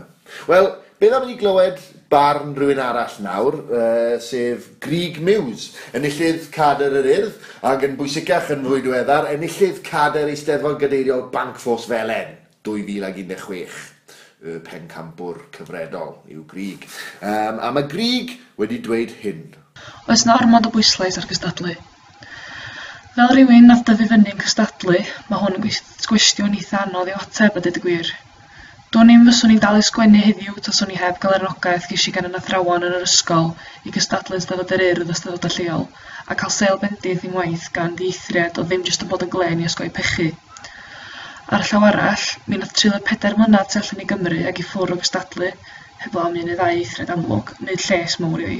Wel, 0.49 0.71
beth 1.03 1.17
am 1.19 1.27
ni 1.29 1.37
glywed 1.37 1.83
barn 2.09 2.55
rhywun 2.57 2.81
arall 2.81 3.19
nawr, 3.25 3.59
uh, 3.67 4.15
sef 4.23 4.71
Grig 4.81 5.19
Mews, 5.21 5.69
enillydd 5.97 6.49
cader 6.55 6.97
yr 7.03 7.11
urdd, 7.17 7.43
ac 7.69 7.85
yn 7.85 7.99
bwysicach 7.99 8.55
yn 8.55 8.65
fwy 8.65 8.81
diweddar, 8.87 9.29
enillydd 9.35 9.83
cader 9.85 10.33
eisteddfod 10.33 10.81
gadeiriol 10.81 11.27
Banc 11.35 11.61
Ffos 11.61 11.85
Felen 11.91 12.33
2016 12.65 13.96
y 14.45 14.59
pencambwr 14.61 15.39
cyfredol, 15.55 16.11
yw 16.29 16.43
Grig. 16.51 16.83
Um, 17.23 17.61
a 17.61 17.71
mae 17.73 17.87
Grig 17.89 18.35
wedi 18.61 18.83
dweud 18.85 19.15
hyn. 19.23 19.47
Oes 20.13 20.25
na 20.29 20.37
ormod 20.37 20.69
o 20.69 20.73
bwyslais 20.75 21.17
ar 21.17 21.29
gystadlu. 21.31 21.73
Fel 23.17 23.33
rhywun 23.33 23.71
nath 23.71 23.87
dyfu 23.89 24.09
fyny'n 24.11 24.43
cystadlu, 24.43 24.99
mae 25.31 25.41
hwn 25.41 25.57
yn 25.57 25.65
gwestiwn 25.65 26.57
eitha 26.59 26.83
anodd 26.85 27.09
i 27.09 27.17
ateb 27.17 27.57
a 27.57 27.63
dyd 27.65 27.81
y 27.81 27.85
gwir. 27.87 28.13
Do'n 28.93 29.15
i'n 29.15 29.25
fyswn 29.31 29.55
i'n 29.55 29.63
dal 29.63 29.81
i 29.81 29.87
sgwennu 29.89 30.21
heddiw 30.27 30.61
taswn 30.67 30.93
i 30.93 31.01
heb 31.01 31.17
gael 31.23 31.39
anogaeth 31.39 31.89
gysi 31.93 32.13
gan 32.13 32.29
yn 32.29 32.37
athrawon 32.39 32.85
yn 32.87 32.99
yr 32.99 33.09
ysgol 33.09 33.55
i 33.89 33.95
gystadlu'n 33.97 34.45
stafod 34.45 34.77
yr 34.77 34.85
urdd 34.91 35.15
ystaddod 35.17 35.49
y 35.49 35.55
lleol, 35.57 35.89
a 36.29 36.37
cael 36.43 36.53
seil 36.59 36.79
bendith 36.85 37.25
i'n 37.25 37.41
waith 37.41 37.71
gan 37.79 37.97
dieithriad 37.99 38.61
o 38.61 38.69
ddim 38.69 38.85
jyst 38.85 39.07
yn 39.07 39.11
bod 39.15 39.25
yn 39.27 39.33
glen 39.33 39.65
i 39.65 39.71
ysgoi 39.71 39.89
pechu, 39.97 40.29
Ar 41.47 41.63
llaw 41.63 41.85
arall, 41.87 42.23
mi 42.51 42.57
nath 42.59 42.73
treulio 42.75 42.99
pedair 43.09 43.37
mlynadd 43.39 43.69
tu 43.71 43.79
allan 43.79 44.01
i 44.03 44.07
Gymru 44.13 44.39
ac 44.51 44.57
i 44.59 44.65
ffwr' 44.67 44.93
o 44.93 44.97
gystadlu 45.03 45.51
hefo 46.01 46.23
am 46.23 46.39
un 46.41 46.49
neu 46.49 46.57
ddau 46.59 46.73
eithriad 46.79 47.13
amlwg, 47.15 47.53
nid 47.69 47.85
lles 47.85 48.17
mawr 48.23 48.43
i 48.43 48.49
fi. 48.49 48.57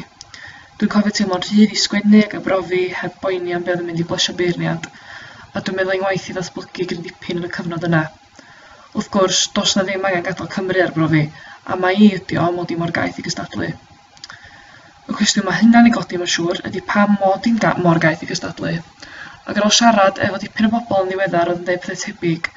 Dwi'n 0.79 0.93
cofio 0.93 1.15
teimlo'n 1.19 1.43
rhydd 1.49 1.75
i 1.75 1.81
sgwennu 1.85 2.21
ag 2.23 2.37
arbrofi 2.39 2.85
heb 3.01 3.17
boeni 3.25 3.57
am 3.57 3.65
beth 3.67 3.83
yn 3.83 3.89
mynd 3.89 4.05
i 4.05 4.07
blesio 4.13 4.37
beirniad, 4.43 4.87
a 4.87 5.65
dwi'n 5.67 5.81
meddwl 5.81 5.97
ein 5.97 6.07
waith 6.07 6.29
i 6.31 6.37
ddatblygu 6.37 6.87
gyda 6.93 7.09
dipyn 7.09 7.43
yn 7.43 7.49
y 7.49 7.53
cyfnod 7.59 7.89
yna. 7.91 8.05
Wrth 8.95 9.11
gwrs, 9.19 9.43
dos 9.59 9.75
na 9.75 9.87
ddim 9.89 10.07
angen 10.13 10.23
gadael 10.31 10.53
Cymru 10.55 10.87
ar 10.87 10.95
brofi, 11.01 11.25
a 11.67 11.81
mae 11.83 11.99
i 12.07 12.13
ydi 12.21 12.39
o 12.39 12.47
mod 12.61 12.71
i 12.71 12.79
mor 12.85 12.95
gaeth 13.01 13.19
i 13.19 13.27
gystadlu. 13.27 13.73
Y 15.11 15.19
cwestiwn 15.19 15.51
mae 15.51 15.59
hynna'n 15.65 15.91
ei 15.91 15.99
godi 15.99 16.23
mae'n 16.23 16.35
siŵr 16.39 16.63
ydy 16.71 16.87
pam 16.87 17.19
mod 17.19 17.51
i'n 17.51 17.59
ga 17.67 17.75
mor 17.83 17.99
gaeth 18.07 18.23
i 18.23 18.31
gystadlu. 18.31 18.77
Ac 19.47 19.59
ar 19.61 19.67
ôl 19.69 19.75
siarad 19.75 20.17
efo 20.27 20.39
dipyn 20.43 20.67
o 20.67 20.73
bobl 20.73 21.05
yn 21.05 21.13
ddiweddar 21.13 21.53
oedd 21.53 21.61
yn 21.61 21.67
dweud 21.69 21.83
pethau 21.85 22.01
tebyg, 22.01 22.49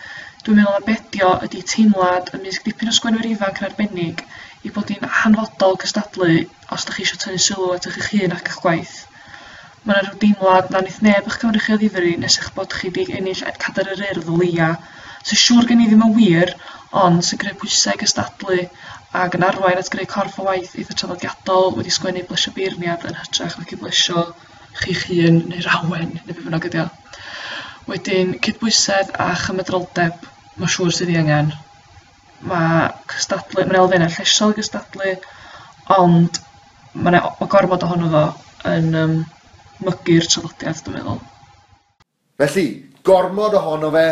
Dwi'n 0.50 0.58
meddwl 0.58 0.79
na 0.79 0.86
bedio 0.86 1.27
ydy 1.46 1.60
teimlad 1.70 2.29
ymysg 2.34 2.63
dipyn 2.65 2.89
o 2.89 2.94
sgwenwyr 2.98 3.27
ifanc 3.29 3.60
yn 3.62 3.65
arbennig 3.68 4.22
i 4.65 4.72
bod 4.77 4.89
hi'n 4.89 5.03
hanfodol 5.18 5.75
cystadlu 5.84 6.29
os 6.74 6.86
ydych 6.88 6.96
chi 6.96 7.03
eisiau 7.03 7.20
tynnu 7.24 7.41
sylw 7.48 7.68
at 7.75 7.86
eich 7.91 8.08
hun 8.13 8.34
ac 8.34 8.50
eich 8.50 8.56
gwaith. 8.63 8.96
Mae 9.84 10.00
yna 10.00 10.08
rhyw 10.08 10.18
deimlad 10.24 10.72
na 10.74 10.82
neith 10.86 10.98
neb 11.06 11.29
eich 11.29 11.38
cynrychiol 11.44 11.77
ddifri 11.84 12.15
nes 12.24 12.38
eich 12.41 12.48
bod 12.56 12.74
chi 12.79 12.89
wedi 12.96 13.20
ennill 13.20 13.44
e- 13.51 13.53
cadar 13.65 13.91
yr 13.94 14.01
Urdd 14.08 14.32
o 14.34 14.39
leia, 14.39 14.72
So 15.22 15.38
siŵr 15.44 15.70
gen 15.70 15.84
i 15.84 15.86
ddim 15.91 16.01
yn 16.08 16.15
wir, 16.18 16.56
ond 17.03 17.22
sy'n 17.27 17.44
greu 17.44 17.60
pwysau 17.62 18.01
cystadlu 18.01 18.58
ac 19.22 19.38
yn 19.38 19.46
arwain 19.51 19.84
at 19.84 19.94
greu 19.94 20.10
corff 20.15 20.41
o 20.41 20.48
waith 20.48 20.74
eitha 20.79 20.98
traddodiadol 21.03 21.77
wedi 21.77 21.94
sgwennu 21.94 22.25
blesio 22.32 22.56
beirniad 22.58 23.06
yn 23.12 23.22
hytrach 23.22 23.60
ac 23.62 23.77
i 23.77 23.79
blesio 23.84 24.25
chi'ch 24.82 25.06
hun 25.12 25.39
neu 25.53 25.62
rawen 25.70 26.10
neu 26.15 26.25
be' 26.25 26.39
bynnag 26.41 26.68
ydi 26.72 26.84
o. 26.88 26.89
Wedyn 27.94 28.36
cydbwysedd 28.48 29.13
a 29.27 29.32
chymedroldeb 29.46 30.29
mae 30.60 30.72
siŵr 30.75 30.94
sydd 30.96 31.13
ei 31.13 31.20
angen. 31.22 31.51
Mae 32.50 32.86
cystadlu, 33.12 33.63
mae'n 33.63 33.74
'na 33.74 33.84
elfennau 33.84 34.16
llesol 34.16 34.54
i 34.54 34.60
gystadlu, 34.60 35.16
ond 35.98 36.39
ma' 36.94 37.20
o- 37.20 37.48
gormod 37.51 37.84
ohono 37.88 38.10
fo 38.13 38.24
yn 38.70 38.96
um, 38.96 39.20
mygu'r 39.86 40.28
traddodiad 40.28 40.82
dwi'n 40.86 40.98
meddwl. 41.00 41.22
Felly, 42.39 42.66
gormod 43.08 43.56
ohono 43.60 43.92
fe 43.96 44.08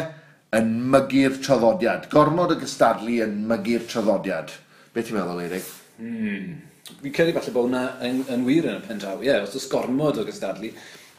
yn 0.58 0.70
mygu'r 0.94 1.40
traddodiad. 1.44 2.08
Gormod 2.12 2.54
o 2.56 2.60
gystadlu 2.60 3.20
yn 3.26 3.42
mygu'r 3.50 3.88
traddodiad. 3.92 4.54
Be 4.94 5.04
ti'n 5.04 5.20
meddwl, 5.20 5.44
Eirig? 5.44 5.72
Hmm. 6.00 6.54
Fi'n 7.02 7.16
credu 7.16 7.34
falle 7.36 7.52
bod 7.56 7.68
hwnna 7.68 7.82
yn, 8.08 8.22
yn 8.32 8.46
wir 8.48 8.70
yn 8.70 8.80
y 8.80 8.86
pen 8.86 9.02
draw. 9.02 9.18
Ie, 9.20 9.28
yeah, 9.28 9.44
os 9.44 9.56
oes 9.60 9.68
gormod 9.72 10.22
o 10.22 10.28
gystadlu, 10.28 10.72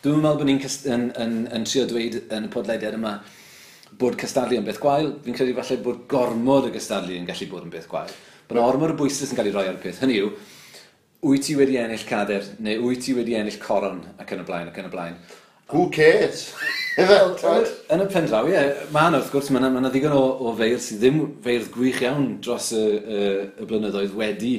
dwi'n 0.04 0.22
meddwl 0.22 0.40
bod 0.40 0.48
ni'n 0.48 0.62
yn, 0.64 0.94
yn, 0.94 1.10
yn, 1.24 1.36
yn 1.58 1.66
trio 1.68 1.84
dweud 1.90 2.22
yn 2.22 2.48
y 2.48 2.52
podlediad 2.54 2.96
yma 2.96 3.18
bod 3.98 4.18
cystadlu 4.20 4.58
yn 4.60 4.66
beth 4.66 4.80
gwael, 4.82 5.12
fi'n 5.24 5.36
credu 5.36 5.56
falle 5.56 5.80
bod 5.84 6.04
gormod 6.10 6.68
y 6.68 6.74
cystadlu 6.76 7.16
yn 7.16 7.26
gallu 7.28 7.48
bod 7.50 7.66
yn 7.66 7.72
beth 7.72 7.88
gwael. 7.90 8.12
Bydd 8.48 8.58
yna 8.58 8.68
ormod 8.68 8.94
o 8.94 8.98
bwysau 8.98 9.28
yn 9.28 9.38
cael 9.38 9.50
ei 9.50 9.54
roi 9.56 9.66
ar 9.68 9.78
y 9.78 9.82
peth. 9.82 10.00
Hynny 10.02 10.18
yw, 10.22 10.32
wyt 11.28 11.46
ti 11.48 11.56
wedi 11.58 11.78
ennill 11.80 12.06
cader, 12.08 12.46
neu 12.64 12.82
wyt 12.86 13.04
ti 13.06 13.16
wedi 13.16 13.36
ennill 13.38 13.60
coron 13.62 14.02
ac 14.20 14.34
yn 14.36 14.44
y 14.44 14.48
blaen, 14.48 14.70
ac 14.70 14.82
yn 14.82 14.90
y 14.90 14.92
blaen. 14.92 15.16
Who 15.72 15.88
cares? 15.90 16.50
Well, 16.98 17.36
yn 17.94 18.00
y 18.02 18.06
pen 18.10 18.24
draw, 18.26 18.48
ie, 18.48 18.56
yeah, 18.56 18.78
mae 18.90 19.06
yna 19.06 19.20
wrth 19.20 19.28
gwrs, 19.30 19.52
mae 19.54 19.60
yna 19.62 19.68
ma 19.70 19.90
ddigon 19.92 20.16
o, 20.16 20.22
o 20.48 20.54
feirdd 20.58 20.82
sydd 20.82 21.04
ddim 21.04 21.20
feirdd 21.44 21.68
gwych 21.70 22.00
iawn 22.02 22.24
dros 22.42 22.72
y, 22.74 22.80
y, 22.98 23.20
y 23.54 23.66
blynyddoedd 23.70 24.16
wedi 24.18 24.50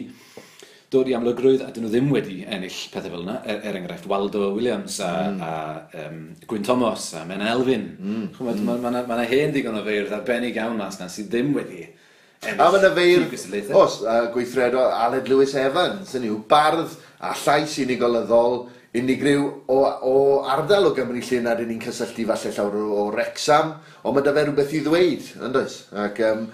dod 0.94 1.10
i 1.10 1.14
amlygrwydd 1.14 1.62
a 1.62 1.70
dyn 1.74 1.86
nhw 1.86 1.92
ddim 1.94 2.10
wedi 2.14 2.40
ennill 2.50 2.78
pethau 2.94 3.14
fel 3.14 3.26
yna. 3.26 3.38
Er, 3.46 3.62
er 3.70 3.78
enghraifft, 3.78 4.08
Waldo 4.10 4.48
Williams 4.56 4.98
a, 5.06 5.12
mm. 5.30 5.44
a 5.46 6.06
um, 6.08 6.24
Gwyn 6.50 6.66
Thomas 6.66 7.12
a 7.20 7.24
Mena 7.30 7.52
Elfyn. 7.54 7.86
Mm. 8.00 8.26
Mae 8.40 8.58
mm. 8.58 8.72
ma, 8.82 8.94
ma, 8.96 9.04
ma 9.12 9.28
hen 9.30 9.54
digon 9.54 9.78
o 9.78 9.84
feirdd 9.86 10.16
arbennig 10.18 10.58
iawn 10.58 10.80
mas 10.80 10.98
na 11.02 11.10
sydd 11.12 11.30
ddim 11.34 11.54
wedi 11.58 11.84
ennill. 11.84 12.58
A 12.58 12.72
mae 12.72 12.82
yna 12.82 12.92
feirdd, 12.96 13.72
os, 13.78 14.00
uh, 14.06 14.26
gweithredo 14.34 14.88
Aled 14.90 15.30
Lewis 15.30 15.54
Evans 15.60 16.16
yn 16.18 16.26
yw 16.32 16.42
bardd 16.50 16.98
a 17.20 17.36
llais 17.38 17.78
unigolyddol 17.84 18.62
unigryw 18.98 19.46
o, 19.70 19.80
o 20.10 20.16
ardal 20.50 20.90
o 20.90 20.96
Gymru 20.98 21.22
lle 21.22 21.44
nad 21.46 21.62
ni'n 21.62 21.82
cysylltu 21.84 22.26
falle 22.32 22.54
llawr 22.56 22.78
o, 22.80 22.86
o 23.04 23.08
Rexham, 23.14 23.76
ond 24.02 24.16
mae 24.16 24.26
dy 24.26 24.34
fe 24.34 24.46
rhywbeth 24.48 24.74
i 24.74 24.84
ddweud, 24.86 25.32
yn 25.46 25.54
does? 25.54 25.76
Ac 26.08 26.22
um, 26.26 26.48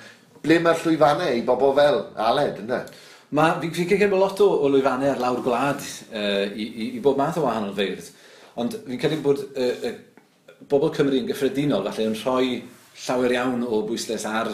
ble 0.43 0.59
mae'r 0.65 0.81
llwyfannau 0.83 1.37
i 1.37 1.45
bobl 1.47 1.75
fel 1.77 2.01
Aled, 2.27 2.59
ynddo? 2.65 2.81
Mae, 3.35 3.57
fi'n 3.59 3.73
fi, 3.73 3.83
fi'n 3.89 3.99
cael 3.99 4.13
lot 4.15 4.39
o, 4.43 4.47
o 4.63 4.69
lwyfannau 4.71 5.11
ar 5.11 5.19
lawr 5.19 5.41
gwlad 5.43 5.81
uh, 5.81 6.45
i, 6.47 6.65
i, 6.65 6.85
i 6.95 7.01
bob 7.03 7.17
math 7.19 7.39
o 7.41 7.43
wahanol 7.43 7.73
feirdd. 7.75 8.07
Ond 8.61 8.77
fi'n 8.85 9.01
credu 9.01 9.17
bod 9.23 9.41
uh, 9.47 9.89
uh, 9.89 10.55
bobl 10.71 10.93
Cymru 10.95 11.19
yn 11.19 11.27
gyffredinol 11.27 11.89
falle 11.89 12.07
yn 12.11 12.15
rhoi 12.21 12.61
llawer 13.05 13.35
iawn 13.35 13.65
o 13.67 13.81
bwysles 13.89 14.23
ar 14.29 14.53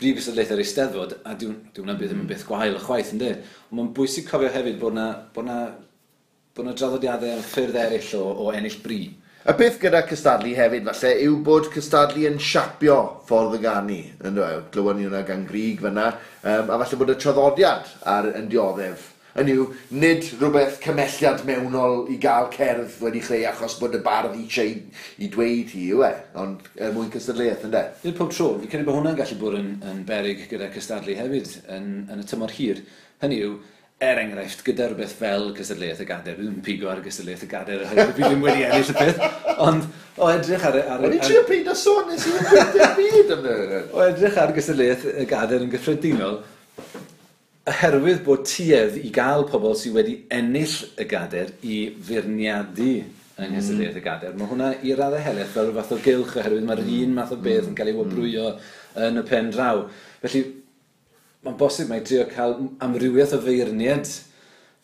brif 0.00 0.22
ystadlaethau'r 0.22 0.62
Eisteddfod, 0.62 1.12
a 1.28 1.34
diwn, 1.40 1.58
diwn 1.76 1.92
am 1.92 2.00
beth 2.00 2.14
mm. 2.14 2.24
yn 2.24 2.30
beth 2.30 2.46
gwael 2.48 2.78
chwaith, 2.80 3.12
ynddi? 3.16 3.34
Ond 3.68 3.80
mae'n 3.80 3.92
bwysig 3.96 4.26
cofio 4.30 4.48
hefyd 4.52 4.80
bod 4.80 4.96
yna, 4.96 5.06
bod 5.36 5.48
yna, 5.48 5.60
bod 6.56 6.66
yna 6.66 6.74
draddodiadau 6.76 7.36
yn 7.36 7.46
ffyrdd 7.50 7.80
eraill 7.84 8.10
o, 8.20 8.24
o 8.46 8.50
ennill 8.56 8.80
bri. 8.84 9.02
Mm 9.10 9.25
Y 9.46 9.52
peth 9.54 9.76
gyda 9.78 10.00
cystadlu 10.10 10.56
hefyd 10.58 10.88
falle 10.88 11.10
yw 11.22 11.36
bod 11.46 11.68
cystadlu 11.70 12.24
yn 12.26 12.40
siapio 12.42 12.96
ffordd 13.28 13.52
y 13.54 13.60
gani. 13.62 13.98
Glywon 14.74 14.98
ni 14.98 15.04
hwnna 15.06 15.20
gan 15.28 15.44
Grig 15.46 15.84
fyna, 15.84 16.08
um, 16.42 16.72
a 16.74 16.78
falle 16.80 16.98
bod 16.98 17.12
y 17.12 17.16
traddodiad 17.22 17.92
ar 18.10 18.26
yn 18.32 18.48
dioddef 18.50 19.12
yn 19.36 19.50
yw, 19.52 19.66
nid 20.00 20.26
rhywbeth 20.40 20.80
cymelliad 20.82 21.44
mewnol 21.46 22.06
i 22.10 22.16
gael 22.20 22.48
cerdd 22.56 22.98
wedi 23.04 23.20
chreu 23.22 23.44
achos 23.50 23.76
bod 23.78 23.94
y 23.94 24.00
bardd 24.02 24.34
eisiau 24.34 24.72
i, 24.72 24.80
i 25.22 25.30
dweud 25.30 25.74
hi 25.76 25.82
yw 25.92 26.02
e, 26.08 26.10
ond 26.42 26.66
er 26.80 26.94
mwyn 26.96 27.12
cystadleuaeth 27.12 27.66
ynddo. 27.68 27.82
Nid 28.02 28.16
pob 28.18 28.32
tro, 28.32 28.48
fi'n 28.62 28.72
credu 28.72 28.88
bod 28.88 28.98
hwnna'n 28.98 29.18
gallu 29.20 29.38
bod 29.44 29.58
yn, 29.60 29.72
yn 29.92 30.02
berig 30.08 30.46
gyda 30.50 30.72
cystadlu 30.74 31.14
hefyd 31.20 31.52
yn, 31.76 31.90
yn 32.10 32.24
y 32.24 32.28
tymor 32.32 32.56
hir. 32.56 32.80
Hynny 33.22 33.42
yw, 33.44 33.58
er 34.02 34.18
enghraifft, 34.20 34.60
gyda 34.66 34.90
rhywbeth 34.90 35.14
fel 35.16 35.46
gysadleuaeth 35.56 36.02
y 36.04 36.06
gader, 36.08 36.36
dwi'n 36.36 36.60
pigo 36.64 36.90
ar 36.92 37.00
gysadleuaeth 37.04 37.46
y 37.46 37.48
gader, 37.48 37.84
oherwydd 37.86 38.12
fi 38.18 38.26
ddim 38.26 38.42
wedi 38.44 38.66
ennill 38.66 38.90
y 38.92 38.96
peth, 38.98 39.22
ond 39.64 39.86
o 40.20 40.28
edrych 40.28 40.66
ar... 40.68 40.76
ar 40.92 41.04
Wedi 41.06 41.20
trio 41.24 41.44
peidio 41.48 41.76
sôn 41.80 42.10
nes 42.10 42.26
i'n 42.28 42.36
ddim 42.44 42.92
byd 42.98 43.32
am 43.38 43.46
O 43.96 44.04
edrych 44.04 44.36
ar 44.42 44.52
gysadleuaeth 44.56 45.06
y 45.24 45.26
gader 45.30 45.64
yn 45.64 45.72
gyffredinol, 45.72 46.42
oherwydd 47.72 48.20
bod 48.26 48.44
tuedd 48.46 49.00
i 49.00 49.12
gael 49.16 49.46
pobl 49.48 49.78
sydd 49.80 49.96
wedi 49.96 50.18
ennill 50.34 50.76
y 51.00 51.08
gader 51.08 51.54
i 51.64 51.78
feirniadu 52.04 52.98
yng 53.36 53.50
Nghysadleuaeth 53.52 53.98
y 53.98 54.02
Gader. 54.04 54.36
Mae 54.36 54.48
hwnna 54.48 54.68
i 54.80 54.94
raddau 54.96 55.20
helaeth 55.20 55.50
fel 55.52 55.66
rhyw 55.68 55.76
fath 55.76 55.90
o 55.92 55.98
gylch 56.04 56.36
oherwydd 56.40 56.68
mae'r 56.68 56.80
un 56.84 57.10
math 57.18 57.34
o 57.34 57.36
beth 57.44 57.66
yn 57.68 57.74
cael 57.76 57.90
ei 57.92 57.96
wobrwyo 57.96 58.52
yn 59.08 59.20
y 59.20 59.24
pen 59.28 59.50
draw. 59.52 59.82
Felly 60.22 60.44
mae'n 61.46 61.58
bosib 61.60 61.90
mae 61.90 62.02
trio 62.06 62.26
cael 62.30 62.56
amrywiaeth 62.82 63.36
o 63.36 63.40
feirniad 63.44 64.10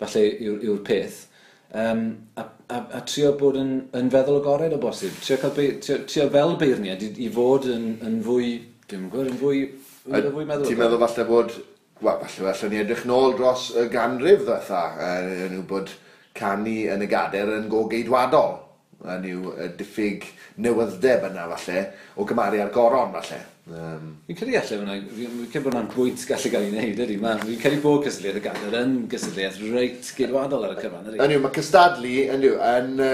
falle 0.00 0.25
yw'r 0.47 0.66
yw 0.69 0.78
peth. 0.87 1.25
Um, 1.73 2.04
a, 2.37 2.45
a, 2.69 2.78
a 2.99 3.00
trio 3.09 3.33
bod 3.40 3.57
yn, 3.57 3.73
yn 3.97 4.11
feddwl 4.12 4.40
agored 4.42 4.76
o 4.76 4.81
bosib. 4.83 5.14
Trio, 5.25 5.38
cael 5.42 5.54
be, 5.57 5.69
trio, 5.83 6.02
trio 6.09 6.28
fel 6.33 6.57
beirniad 6.61 7.02
i, 7.02 7.11
i 7.25 7.31
fod 7.33 7.69
yn, 7.73 7.87
yn 8.07 8.19
fwy, 8.26 8.54
dim 8.90 9.09
gwybod, 9.12 9.33
yn 9.33 9.38
fwy, 9.40 9.62
yn 10.11 10.31
fwy 10.35 10.49
meddwl. 10.49 10.69
Ti'n 10.69 10.83
meddwl 10.83 11.02
falle 11.02 11.26
bod, 11.31 11.54
wel, 12.02 12.26
falle 12.26 12.52
falle 12.52 12.73
ni 12.73 12.83
edrych 12.83 13.07
nôl 13.09 13.37
dros 13.38 13.71
y 13.81 13.87
ganrif 13.92 14.45
ddwetha, 14.45 14.83
er, 15.09 15.31
yn 15.49 15.57
yw 15.59 15.64
bod 15.71 15.95
canu 16.37 16.76
yn 16.92 17.04
y 17.04 17.09
gader 17.11 17.57
yn 17.59 17.71
go 17.73 17.87
geidwadol 17.90 18.61
hynny 19.06 19.32
yw 19.35 19.54
y 19.56 19.71
diffyg 19.78 20.26
newyddeb 20.62 21.26
yna 21.30 21.49
falle, 21.54 21.82
o 22.16 22.26
gymaru 22.28 22.62
ar 22.62 22.71
goron 22.75 23.12
falle. 23.16 23.40
Um, 23.73 24.09
fi'n 24.26 24.38
credu 24.38 24.56
allai 24.59 24.78
hwnna, 24.80 24.97
fi'n 25.14 25.44
credu 25.52 25.64
bod 25.64 25.76
hwnna'n 25.76 25.90
bwynt 25.92 26.25
gallu 26.26 26.50
gael 26.50 26.64
ei 26.66 26.73
wneud 26.73 27.02
ydy, 27.04 27.18
fi'n 27.23 27.61
credu 27.62 27.82
bod 27.85 28.06
cystadleuaeth 28.09 28.40
y 28.40 28.44
gader 28.47 28.78
yn 28.80 28.97
cystadleuaeth 29.12 29.61
reit 29.75 30.11
gydwadol 30.18 30.66
ar 30.66 30.75
y 30.75 30.80
cyfan 30.80 31.06
ydy. 31.11 31.21
Ynddiw, 31.23 31.42
mae 31.44 31.54
cystadlu 31.59 32.16
yn, 32.35 32.49
yn, 32.73 33.04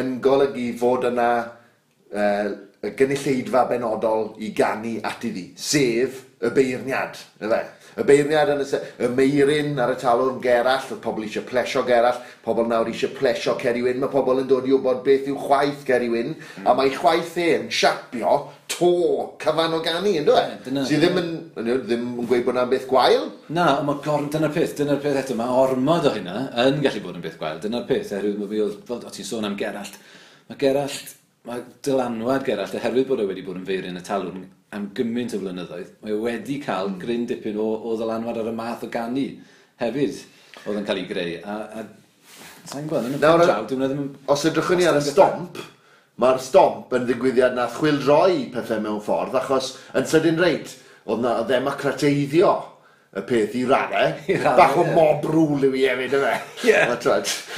yn 0.00 0.12
golygu 0.22 0.68
fod 0.78 1.08
yna 1.10 1.30
uh, 1.42 2.52
gynulleidfa 2.98 3.64
benodol 3.70 4.36
i 4.38 4.52
gannu 4.54 4.98
at 5.06 5.26
iddi, 5.26 5.48
sef 5.58 6.22
y 6.38 6.52
beirniad, 6.54 7.18
y 7.42 7.50
fe? 7.50 7.62
Y 7.96 8.04
beirniad 8.04 8.50
yn 8.52 8.60
y, 8.60 8.80
y 9.00 9.08
meirin 9.16 9.80
ar 9.80 9.94
y 9.94 9.96
talwrn 10.00 10.40
gerall, 10.44 10.84
oedd 10.92 11.00
pobl 11.04 11.24
eisiau 11.24 11.46
plesio 11.48 11.80
gerall, 11.88 12.18
pobl 12.44 12.68
nawr 12.68 12.90
eisiau 12.90 13.14
plesio 13.16 13.56
Cerwyn, 13.60 14.02
mae 14.02 14.12
pobl 14.12 14.42
yn 14.42 14.50
dod 14.50 14.68
i 14.68 14.74
wybod 14.74 15.00
beth 15.06 15.30
yw 15.32 15.38
chwaith 15.46 15.86
Cerwyn, 15.88 16.34
mm. 16.36 16.68
a 16.68 16.76
mae 16.76 16.92
chwaith 16.92 17.38
e 17.40 17.48
yn 17.56 17.66
siapio 17.72 18.36
to 18.76 18.92
cyfan 19.40 19.78
o 19.78 19.80
gani, 19.84 20.16
ynddo 20.20 20.36
e? 20.36 20.46
Sydd 20.88 21.06
ddim 21.06 21.20
yn, 21.22 21.34
ddim 21.56 22.08
yn 22.20 22.28
gweud 22.28 22.44
bod 22.44 22.58
yna'n 22.58 22.72
beth 22.72 22.88
gwael? 22.90 23.30
Na, 23.48 23.68
ond 23.80 23.88
mae 23.88 24.02
gorn, 24.04 24.30
dyna'r 24.32 24.52
peth, 24.56 24.76
dyna'r 24.82 25.00
peth 25.04 25.20
eto, 25.22 25.38
mae 25.38 25.60
ormod 25.64 26.10
o 26.10 26.16
hynna 26.16 26.40
yn 26.66 26.82
gallu 26.84 27.04
bod 27.06 27.16
yn 27.16 27.24
beth 27.24 27.38
gwael, 27.40 27.62
dyna'r 27.64 27.86
peth, 27.88 28.12
oherwydd 28.12 28.42
mae 28.42 28.52
fi 28.52 28.64
oedd, 28.66 28.92
o 28.96 29.14
ti'n 29.16 29.30
sôn 29.30 29.48
am 29.48 29.56
Gerallt, 29.60 29.96
mae 30.50 30.60
Gerallt 30.60 31.16
mae 31.46 31.62
dylanwad 31.86 32.44
Gerallt, 32.46 32.74
oherwydd 32.78 33.06
bod 33.08 33.22
e 33.22 33.26
wedi 33.28 33.44
bod 33.46 33.60
yn 33.60 33.66
feir 33.68 33.86
yn 33.86 34.00
y 34.00 34.02
talwn 34.06 34.46
am 34.74 34.88
gymaint 34.96 35.34
o 35.36 35.40
flynyddoedd, 35.40 35.92
mae 36.02 36.14
e 36.14 36.18
wedi 36.24 36.58
cael 36.62 36.90
mm. 36.90 36.98
gryn 37.02 37.26
dipyn 37.30 37.60
o, 37.62 37.68
o 37.86 37.94
ddylanwad 37.98 38.40
ar 38.42 38.50
y 38.50 38.54
math 38.56 38.82
o 38.86 38.90
ganu 38.92 39.28
hefyd 39.82 40.18
oedd 40.66 40.80
yn 40.80 40.88
cael 40.88 41.02
ei 41.02 41.08
greu. 41.08 41.36
A, 41.46 41.56
a 41.80 42.66
sa'n 42.66 42.88
gwybod, 42.88 43.06
yn 43.08 43.18
y 43.18 43.22
Nawr, 43.22 43.44
draw, 43.44 43.66
dwi'n 43.70 43.86
ddim... 43.86 44.06
Os 44.32 44.46
edrychwn 44.50 44.82
ni 44.82 44.88
ar 44.90 44.98
y 44.98 45.04
stomp, 45.06 45.60
mae'r 46.22 46.42
stomp 46.42 46.94
yn 46.98 47.06
ddigwyddiad 47.06 47.54
na 47.54 47.68
chwildroi 47.76 48.48
pethau 48.54 48.82
mewn 48.82 49.02
ffordd, 49.04 49.38
achos 49.38 49.76
yn 49.96 50.08
sydyn 50.10 50.42
reit, 50.42 50.74
oedd 51.06 51.22
na 51.22 51.38
ddemocrateiddio 51.46 52.54
y 53.16 53.22
peth 53.24 53.54
i 53.56 53.64
rare. 53.64 54.02
Bach 54.58 54.76
o 54.76 54.84
mob 54.90 55.24
rŵl 55.30 55.64
yw 55.70 55.76
i 55.78 55.84
hefyd 55.88 56.16
yma. 56.18 56.34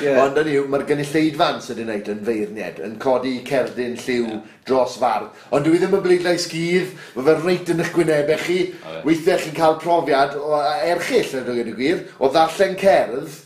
Yeah. 0.02 0.20
Ond 0.22 0.38
yn 0.38 0.50
yw, 0.52 0.66
mae'r 0.70 0.84
gynulleidfa'n 0.86 1.58
sydd 1.64 1.80
wedi'i 1.80 1.88
neud 1.88 2.10
yn 2.12 2.20
feirniad, 2.28 2.78
yn 2.86 2.94
codi 3.02 3.34
cerdyn 3.46 3.96
lliw 3.98 4.28
yeah. 4.28 4.44
dros 4.68 4.94
fardd. 5.02 5.32
Ond 5.50 5.66
dwi 5.66 5.80
ddim 5.80 5.96
yn 5.98 6.04
bleidlais 6.04 6.46
sgydd, 6.46 6.94
mae 7.16 7.26
fe 7.26 7.36
reit 7.42 7.72
yn 7.74 7.82
eich 7.82 7.92
gwynebau 7.96 8.40
chi. 8.44 8.60
Weithiau 9.06 9.42
chi'n 9.42 9.56
cael 9.58 9.78
profiad 9.82 10.38
o 10.38 10.60
erchill 10.92 11.34
yn 11.40 11.48
dweud 11.48 11.72
y 11.72 11.76
gwir, 11.80 12.06
o 12.22 12.30
ddarllen 12.30 12.78
cerdd, 12.78 13.38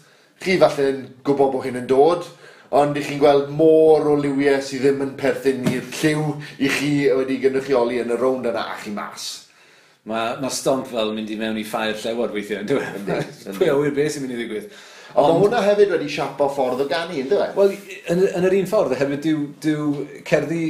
chi 0.43 0.59
falle 0.61 0.89
yn 0.93 1.05
gwybod 1.25 1.55
bod 1.55 1.65
hyn 1.69 1.81
yn 1.81 1.89
dod, 1.89 2.27
ond 2.77 2.97
i 2.97 3.05
chi'n 3.05 3.21
gweld 3.21 3.49
môr 3.53 4.11
o 4.13 4.19
liwiau 4.21 4.61
sydd 4.65 4.85
ddim 4.85 5.07
yn 5.07 5.17
perthyn 5.21 5.65
i'r 5.71 5.89
lliw 6.01 6.29
i 6.61 6.69
chi 6.73 6.93
wedi 7.13 7.41
gynrychioli 7.41 8.01
yn 8.05 8.13
y 8.13 8.21
rownd 8.21 8.49
yna 8.53 8.69
a 8.73 8.77
chi 8.81 8.93
mas. 8.97 9.31
Mae 10.11 10.39
ma 10.43 10.49
stomp 10.51 10.89
fel 10.91 11.13
mynd 11.15 11.31
i 11.31 11.37
mewn 11.39 11.61
i 11.61 11.63
ffair 11.67 11.95
llewod 12.03 12.33
weithiau, 12.35 12.65
yn 12.65 12.71
dweud. 12.73 13.37
Pwy 13.55 13.69
a 13.71 13.77
wir 13.79 13.93
beth 13.95 14.17
sy'n 14.17 14.25
mynd 14.25 14.35
i 14.35 14.39
ddigwydd. 14.41 14.73
Ond 15.13 15.29
mae 15.29 15.43
hwnna 15.45 15.61
hefyd 15.63 15.93
wedi 15.93 16.09
siapo 16.11 16.49
ffordd 16.51 16.83
o 16.83 16.87
ganu, 16.91 17.19
ynddo 17.21 17.39
fe? 17.39 17.51
Wel, 17.55 17.75
yn, 18.11 18.23
yn 18.33 18.47
yr 18.49 18.57
un 18.59 18.71
ffordd, 18.71 18.97
hefyd 18.99 19.23
dyw, 19.27 19.43
dyw 19.63 19.85
cerddi 20.27 20.63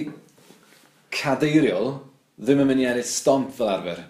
cadeiriol 1.17 1.95
ddim 2.43 2.61
yn 2.61 2.69
mynd 2.69 2.83
i 2.83 2.89
ennill 2.91 3.09
stomp 3.09 3.55
fel 3.57 3.71
arfer. 3.73 4.03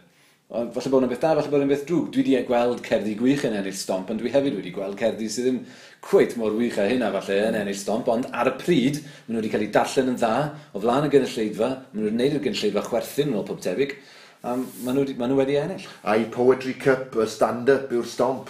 Ond 0.52 0.73
falle 0.75 0.91
bod 0.93 1.05
yna 1.05 1.11
beth 1.12 1.23
da, 1.23 1.37
falle 1.37 1.52
bod 1.52 1.62
yna 1.62 1.71
beth 1.71 1.85
drwg. 1.88 2.09
Dwi 2.12 2.25
wedi 2.25 2.35
e 2.41 2.43
gweld 2.49 2.83
cerddi 2.88 3.14
gwych 3.21 3.45
yn 3.49 3.55
ennill 3.61 3.76
stomp, 3.79 4.11
ond 4.11 4.21
dwi 4.21 4.33
hefyd 4.35 4.57
wedi 4.59 4.73
gweld 4.75 4.99
cerddi 5.00 5.29
sydd 5.31 5.47
ddim 5.49 5.61
cweit 6.09 6.35
mor 6.41 6.57
wych 6.59 6.81
a 6.83 6.88
hynna 6.91 7.12
falle 7.14 7.38
yn 7.47 7.61
ennill 7.61 7.79
stomp, 7.79 8.11
ond 8.11 8.26
ar 8.35 8.50
y 8.50 8.57
pryd, 8.59 8.99
maen 9.05 9.37
nhw 9.37 9.41
wedi 9.41 9.52
cael 9.55 9.69
eu 9.69 9.71
darllen 9.79 10.11
yn 10.12 10.19
dda, 10.19 10.33
o 10.75 10.83
flaen 10.83 11.07
y 11.07 11.12
gynulleidfa, 11.14 11.71
maen 11.93 12.02
nhw 12.02 12.09
wedi 12.11 12.17
gwneud 12.19 12.37
y 12.41 12.43
gynulleidfa 12.49 12.85
chwerthin 12.88 13.33
yn 13.33 13.38
ôl 13.38 13.47
pob 13.49 13.62
tebyg, 13.64 13.97
A 14.42 14.56
maen, 14.58 14.96
nhw, 14.96 15.04
maen 15.14 15.30
nhw 15.30 15.38
wedi 15.38 15.54
ennill. 15.61 15.84
A'i 16.02 16.25
Poetry 16.34 16.75
Cup, 16.75 17.14
y 17.14 17.26
stand-up 17.30 17.92
yw'r 17.94 18.06
stomp. 18.11 18.49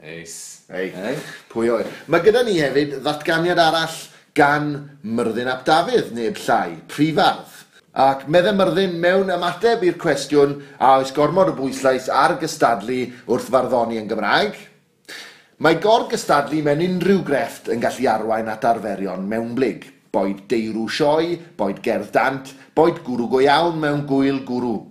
Eis. 0.00 0.34
Ei. 0.68 0.90
Ei. 0.92 1.14
Pwy 1.48 1.70
oer. 1.72 1.88
Mae 2.12 2.20
gyda 2.24 2.42
ni 2.44 2.58
hefyd 2.60 2.98
ddatganiad 3.00 3.60
arall 3.64 3.96
gan 4.36 4.74
Myrddin 5.00 5.48
Ap 5.48 5.64
Dafydd, 5.64 6.12
neb 6.16 6.36
llai, 6.44 6.76
prifardd. 6.92 7.56
Ac 7.96 8.26
meddai 8.28 8.52
Myrddin 8.54 8.98
mewn 9.00 9.32
ymateb 9.32 9.86
i'r 9.88 9.96
cwestiwn 10.00 10.52
a 10.76 10.92
oes 11.00 11.14
gormod 11.16 11.48
o 11.54 11.56
bwyslais 11.56 12.10
ar 12.12 12.36
gystadlu 12.42 13.00
wrth 13.24 13.48
farddoni 13.56 13.98
yn 14.02 14.12
Gymraeg. 14.12 14.60
Mae 15.64 15.80
gor 15.80 16.10
gystadlu 16.12 16.60
mewn 16.68 16.84
unrhyw 16.84 17.24
grefft 17.24 17.72
yn 17.72 17.80
gallu 17.80 18.04
arwain 18.12 18.52
at 18.52 18.68
arferion 18.68 19.24
mewnblyg. 19.32 19.88
Boed 20.12 20.44
deirw 20.50 20.86
sioe, 20.92 21.40
boed 21.56 21.80
gerdd 21.84 22.12
dant, 22.12 22.54
boed 22.76 23.00
gwrw 23.06 23.32
go 23.32 23.40
iawn 23.42 23.80
mewn 23.80 24.06
gwyl 24.08 24.44
gwrw. 24.44 24.89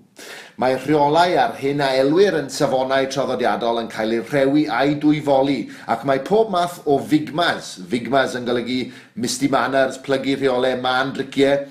Mae 0.60 0.74
rheolau 0.76 1.38
ar 1.40 1.54
hyn 1.56 1.80
a 1.80 1.86
elwyr 1.96 2.36
yn 2.36 2.50
safonau 2.52 3.06
traddodiadol 3.08 3.78
yn 3.80 3.86
cael 3.94 4.12
eu 4.18 4.26
rhewi 4.28 4.66
a'i 4.76 4.98
dwyfoli 5.00 5.54
ac 5.94 6.02
mae 6.04 6.20
pob 6.28 6.50
math 6.52 6.82
o 6.84 6.98
figmas, 7.00 7.70
figmas 7.88 8.34
yn 8.36 8.44
golygu 8.44 8.80
misty 9.16 9.48
manners, 9.48 9.96
plygu 10.04 10.34
rheolau, 10.36 10.76
man, 10.84 11.14
driciau, 11.16 11.62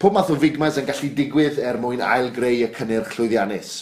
pob 0.00 0.16
math 0.16 0.30
o 0.32 0.36
figmas 0.40 0.78
yn 0.80 0.88
gallu 0.88 1.10
digwydd 1.18 1.60
er 1.60 1.76
mwyn 1.82 2.00
ailgreu 2.00 2.62
y 2.64 2.70
cynnyrch 2.78 3.18
llwyddiannus. 3.18 3.74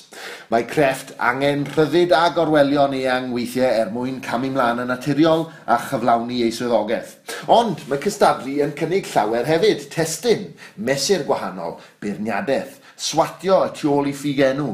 Mae 0.51 0.67
crefft 0.67 1.13
angen 1.29 1.63
rhyddid 1.69 2.17
a 2.19 2.25
gorwelion 2.35 2.97
eang 2.99 3.31
weithiau 3.37 3.71
er 3.85 3.93
mwyn 3.95 4.19
camu 4.25 4.51
mlaen 4.57 4.83
yn 4.83 4.91
naturiol 4.91 5.47
a 5.71 5.77
chyflawni 5.85 6.41
ei 6.43 6.51
swyddogaeth. 6.57 7.15
Ond 7.47 7.87
mae 7.87 8.03
cystadlu 8.03 8.59
yn 8.67 8.75
cynnig 8.83 9.07
llawer 9.13 9.47
hefyd, 9.47 9.87
testyn, 9.95 10.49
mesur 10.75 11.23
gwahanol, 11.31 11.79
beirniadaeth, 12.03 12.81
swatio 12.97 13.63
y 13.69 13.73
tu 13.77 13.93
ôl 13.93 14.11
i 14.11 14.15
ffigenw. 14.17 14.71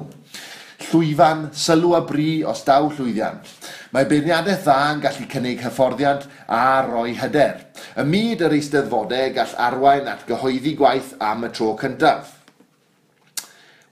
Llwyfan, 0.83 1.47
sylw 1.55 1.95
a 1.97 2.02
bri 2.07 2.43
os 2.49 2.64
daw 2.67 2.88
llwyddiant. 2.91 3.49
Mae 3.95 4.09
beirniadaeth 4.11 4.64
dda 4.67 4.76
yn 4.93 5.02
gallu 5.05 5.29
cynnig 5.31 5.62
hyfforddiant 5.62 6.26
a 6.49 6.83
roi 6.87 7.14
hyder. 7.19 7.61
Y 7.99 8.07
myd 8.09 8.43
yr 8.47 8.57
eisteddfodau 8.59 9.35
gall 9.37 9.59
arwain 9.69 10.11
at 10.11 10.26
gyhoeddi 10.29 10.75
gwaith 10.79 11.14
am 11.23 11.47
y 11.47 11.52
tro 11.55 11.75
cyntaf 11.81 12.41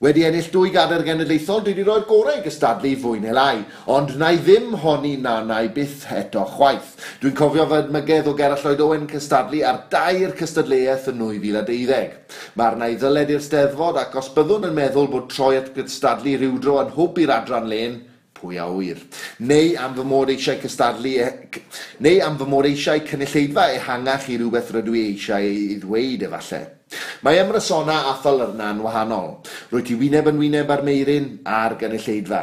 wedi 0.01 0.23
ennill 0.25 0.47
dwy 0.49 0.71
gader 0.73 1.03
genedlaethol, 1.05 1.59
dwi 1.61 1.75
wedi 1.75 1.83
rhoi'r 1.85 2.07
gorau 2.09 2.39
i 2.39 2.41
gystadlu 2.41 2.95
fwy 3.03 3.19
neu 3.21 3.35
lai, 3.37 3.59
ond 3.93 4.15
na 4.17 4.31
i 4.33 4.39
ddim 4.41 4.73
honni 4.81 5.11
i 5.21 5.69
byth 5.75 6.07
eto 6.17 6.47
chwaith. 6.55 6.95
Dwi'n 7.21 7.37
cofio 7.37 7.67
fod 7.69 7.93
mygedd 7.93 8.31
o 8.31 8.33
Gerall 8.39 8.65
Lloyd 8.65 8.81
Owen 8.81 9.05
cystadlu 9.11 9.61
ar 9.61 9.83
dair 9.93 10.33
cystadleuaeth 10.39 11.11
yn 11.13 11.21
2012. 11.21 12.17
Mae'r 12.57 12.79
na 12.81 12.89
i 12.89 12.97
ddyled 12.97 13.35
i'r 13.37 13.45
steddfod 13.45 14.01
ac 14.01 14.17
os 14.17 14.33
byddwn 14.33 14.71
yn 14.71 14.75
meddwl 14.81 15.13
bod 15.13 15.29
troi 15.35 15.59
at 15.61 15.75
gystadlu 15.77 16.39
rhywdro 16.39 16.81
yn 16.81 16.97
hwb 16.97 17.21
i'r 17.21 17.37
adran 17.37 17.69
len, 17.69 18.01
pwy 18.41 18.57
a 18.57 18.73
wyr. 18.73 19.05
Neu 19.45 19.77
am 19.77 20.01
fy 20.01 20.11
mod 20.17 20.33
eisiau 20.33 20.65
cystadlu, 20.65 21.19
e... 21.21 21.63
neu 22.01 22.25
am 22.25 22.41
fy 22.41 22.49
mod 22.49 22.73
eisiau 22.73 23.05
cynulleidfa 23.05 23.69
ehangach 23.77 24.33
i 24.33 24.41
rhywbeth 24.41 24.77
rydw 24.79 24.97
i 24.97 25.09
eisiau 25.13 25.45
ei 25.45 25.83
ddweud 25.85 26.31
efallai. 26.31 26.80
Mae 27.23 27.39
ymrysona 27.39 27.97
a 28.11 28.15
thylyrna'n 28.23 28.81
wahanol. 28.83 29.35
Rwy 29.71 29.83
ti 29.87 29.97
wyneb 29.99 30.31
yn 30.31 30.41
wyneb 30.41 30.71
ar 30.75 30.83
meirin 30.87 31.29
a'r 31.47 31.77
gynulleidfa. 31.79 32.41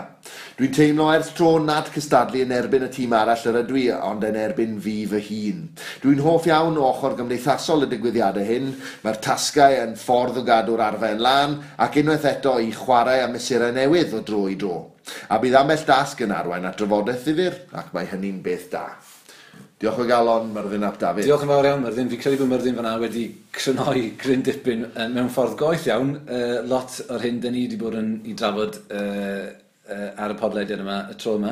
Dwi'n 0.58 0.74
teimlo 0.74 1.08
ers 1.14 1.32
tro 1.38 1.50
nad 1.64 1.90
cystadlu 1.94 2.44
yn 2.46 2.54
erbyn 2.56 2.86
y 2.88 2.90
tîm 2.94 3.16
arall 3.18 3.44
yr 3.52 3.60
ydw 3.64 3.80
i, 3.82 3.86
ond 4.10 4.24
yn 4.28 4.40
erbyn 4.40 4.78
fi 4.84 4.96
fy 5.12 5.22
hun. 5.28 5.66
Dwi'n 6.04 6.24
hoff 6.26 6.48
iawn 6.50 6.80
o 6.80 6.86
ochr 6.92 7.18
gymdeithasol 7.20 7.88
y 7.88 7.92
digwyddiadau 7.92 8.48
hyn. 8.48 8.72
Mae'r 9.04 9.22
tasgau 9.28 9.78
yn 9.84 9.98
ffordd 10.00 10.42
o 10.42 10.46
gadw'r 10.48 10.86
arfer 10.88 11.20
lan 11.22 11.60
ac 11.84 12.00
unwaith 12.04 12.30
eto 12.32 12.58
i 12.64 12.72
chwarae 12.76 13.26
a 13.26 13.32
mesurau 13.34 13.76
newydd 13.76 14.16
o 14.18 14.24
dro 14.26 14.46
i 14.52 14.58
dro. 14.60 14.80
A 15.32 15.40
bydd 15.44 15.60
ambell 15.60 15.86
dasg 15.88 16.24
yn 16.26 16.36
arwain 16.36 16.68
at 16.68 16.80
drafodaeth 16.80 17.28
ddifur, 17.28 17.62
ac 17.80 17.94
mae 17.96 18.10
hynny'n 18.12 18.42
beth 18.46 18.72
da. 18.74 18.88
Diolch 19.78 20.00
o 20.02 20.06
galon, 20.10 20.48
Myrddin 20.56 20.86
Ap 20.88 20.96
Dafydd. 20.98 21.28
Diolch 21.28 21.44
yn 21.46 21.52
fawr 21.52 21.68
iawn, 21.70 21.84
Myrddin. 21.84 22.08
Fi'n 22.10 22.22
credu 22.24 22.40
bod 22.40 22.50
Myrddin 22.50 22.78
fyna 22.80 22.96
wedi 22.98 23.28
crynhoi 23.54 24.08
gryn 24.18 24.42
dipyn 24.46 24.88
uh, 24.88 25.04
mewn 25.14 25.28
ffordd 25.30 25.54
goeth 25.60 25.84
iawn. 25.86 26.16
Uh, 26.26 26.64
lot 26.66 26.96
o'r 27.14 27.22
hyn 27.22 27.36
dyn 27.44 27.54
ni 27.54 27.68
wedi 27.68 27.78
bod 27.78 27.98
yn 28.00 28.08
i 28.26 28.34
drafod 28.34 28.80
uh, 28.90 29.44
uh, 29.86 30.08
ar 30.18 30.34
y 30.34 30.38
podlediad 30.40 30.82
yma, 30.82 30.96
y 31.14 31.18
tro 31.22 31.36
yma 31.38 31.52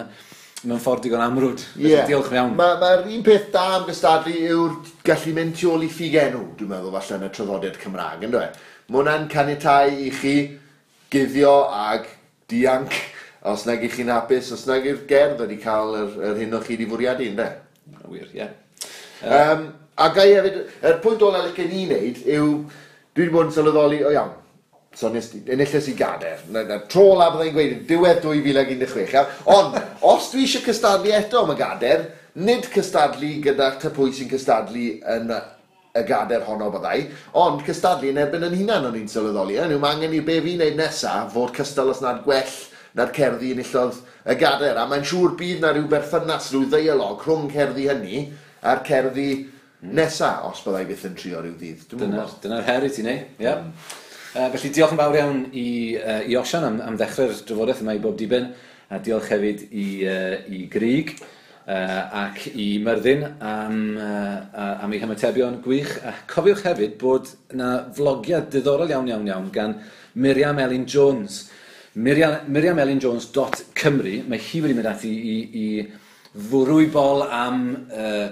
mewn 0.65 0.81
ffordd 0.81 1.03
digon 1.05 1.21
amrwd. 1.21 1.61
Yeah. 1.77 2.07
Diolch 2.09 2.31
yn 2.31 2.39
iawn. 2.39 2.55
Mae'r 2.57 2.79
ma 2.81 2.89
un 3.13 3.25
peth 3.27 3.51
da 3.53 3.65
am 3.75 3.85
gystadlu 3.91 4.33
yw'r 4.39 4.73
gallu 5.05 5.33
mynd 5.35 5.53
tu 5.59 5.69
ôl 5.69 5.85
i 5.85 5.89
ffigenw, 5.93 6.41
dwi'n 6.57 6.71
meddwl, 6.71 6.95
falle 6.95 7.19
yn 7.19 7.27
y 7.27 7.29
traddodiad 7.35 7.77
Cymraeg, 7.83 8.25
ynddo 8.25 8.41
e? 8.41 8.47
Mae 8.87 9.03
hwnna'n 9.03 9.27
caniatau 9.35 9.93
i 10.01 10.09
chi 10.15 10.33
guddio 11.13 11.53
ag 11.69 12.09
dianc 12.49 12.97
os 13.53 13.67
nag 13.69 13.85
i 13.85 13.91
chi'n 13.93 14.09
hapus, 14.09 14.49
os 14.57 14.65
nag 14.65 14.89
i'r 14.89 15.05
gerdd 15.05 15.45
wedi 15.45 15.59
cael 15.61 15.93
yr, 15.99 16.17
yr 16.31 16.41
hyn 16.41 16.57
o 16.57 16.63
chi 16.65 16.73
wedi 16.73 16.89
fwriadu, 16.89 17.29
ynddo 17.29 17.45
e? 17.45 17.64
Wir, 18.09 18.31
ie. 18.33 18.47
Um, 19.25 19.67
a 19.95 20.09
gai 20.13 20.31
hefyd, 20.33 20.57
y 20.81 20.89
er 20.89 20.97
pwynt 21.03 21.23
ola 21.25 21.43
licen 21.45 21.71
i 21.71 21.85
wneud 21.85 22.25
yw, 22.25 22.49
dwi 23.15 23.25
wedi 23.25 23.33
bod 23.33 23.49
yn 23.49 23.55
sylweddoli 23.55 24.01
o 24.05 24.11
iawn, 24.15 24.33
So 24.95 25.09
nes 25.11 25.25
i, 25.35 25.41
enillus 25.51 25.89
i 25.91 25.93
gader. 25.99 26.39
Na, 26.55 26.61
na, 26.63 26.77
tro 26.87 27.09
la 27.19 27.27
byddai'n 27.33 27.55
gweud, 27.55 27.73
diwedd 27.89 28.21
2016. 28.23 29.25
Ond, 29.51 29.75
os 30.07 30.29
dwi 30.31 30.45
eisiau 30.45 30.63
cystadlu 30.63 31.11
eto 31.17 31.41
am 31.43 31.51
y 31.51 31.57
gader, 31.59 32.05
nid 32.39 32.69
cystadlu 32.71 33.33
gyda 33.43 33.73
typwy 33.81 34.13
sy'n 34.15 34.31
cystadlu 34.31 34.85
yn 35.17 35.33
y 35.35 36.03
gader 36.07 36.45
honno 36.47 36.69
byddai, 36.71 37.09
ond 37.43 37.63
cystadlu 37.67 38.13
yn 38.13 38.21
erbyn 38.23 38.47
yn 38.47 38.55
hunan 38.61 38.87
o'n 38.87 38.95
i'n 39.01 39.11
sylweddoli. 39.11 39.59
yn 39.63 39.75
yw, 39.75 39.83
mae 39.83 39.97
angen 39.97 40.15
i'r 40.15 40.25
be 40.27 40.39
fi'n 40.47 40.63
neud 40.63 40.79
nesaf 40.79 41.35
fod 41.35 41.51
cystal 41.59 41.91
os 41.91 42.01
nad 42.03 42.23
gwell 42.23 42.55
na'r 42.95 43.11
cerddi 43.15 43.51
enillodd 43.55 43.99
y 44.25 44.37
gader. 44.39 44.79
A 44.79 44.87
mae'n 44.89 45.05
siŵr 45.07 45.35
bydd 45.39 45.61
na 45.63 45.73
rhyw 45.75 45.89
berthynas, 45.91 46.49
rhyw 46.53 46.69
ddeialog 46.71 47.25
rhwng 47.25 47.51
cerddi 47.53 47.89
hynny 47.91 48.23
a'r 48.65 48.81
cerddi 48.87 49.29
hmm. 49.35 49.93
nesa, 49.99 50.31
os 50.47 50.63
byddai 50.65 50.87
byth 50.89 51.05
yn 51.11 51.19
trio 51.19 51.43
rhyw 51.43 51.55
ddydd. 51.59 51.85
Dyna'r 51.93 52.35
dyna 52.43 52.63
her 52.65 52.87
i 52.87 52.91
ti 52.93 53.05
neu, 53.05 53.21
ie. 53.37 53.45
Yeah. 53.47 53.63
Mm. 53.65 54.01
Uh, 54.35 54.49
felly 54.51 54.69
diolch 54.75 54.91
yn 54.91 54.99
fawr 54.99 55.13
iawn 55.15 55.37
i, 55.55 55.69
uh, 55.95 56.21
i 56.27 56.35
Osian 56.35 56.65
am, 56.67 56.81
am 56.83 56.97
ddechrau'r 56.99 57.37
drafodaeth 57.47 57.85
yma 57.85 57.93
i 57.95 58.01
bob 58.03 58.17
diben, 58.19 58.49
a 58.91 58.97
diolch 58.99 59.29
hefyd 59.31 59.61
i, 59.69 59.85
uh, 60.11 60.33
i 60.51 60.65
Grig 60.71 61.13
uh, 61.21 62.25
ac 62.25 62.41
i 62.51 62.65
Myrddin 62.83 63.23
am, 63.39 63.77
uh, 63.95 64.83
am 64.83 64.91
ei 64.91 64.99
hymatebion 64.99 65.61
gwych. 65.63 65.93
A 66.03 66.11
cofiwch 66.31 66.65
hefyd 66.67 66.97
bod 66.99 67.31
yna 67.55 67.69
flogiad 67.95 68.49
diddorol 68.53 68.91
iawn 68.91 69.07
iawn 69.13 69.31
iawn 69.31 69.47
gan 69.55 69.77
Miriam 70.19 70.59
Elin 70.59 70.83
Jones, 70.83 71.45
Miriam, 71.95 72.41
Miriam 72.47 72.79
Elin 72.79 72.99
Jones 72.99 73.31
dot 73.31 73.61
Cymru, 73.73 74.17
mae 74.27 74.39
hi 74.43 74.59
wedi 74.59 74.75
mynd 74.75 74.87
ati 74.89 75.09
i, 75.15 75.35
i 75.55 76.39
fwrwybol 76.49 77.21
am, 77.31 77.61
uh, 77.87 78.25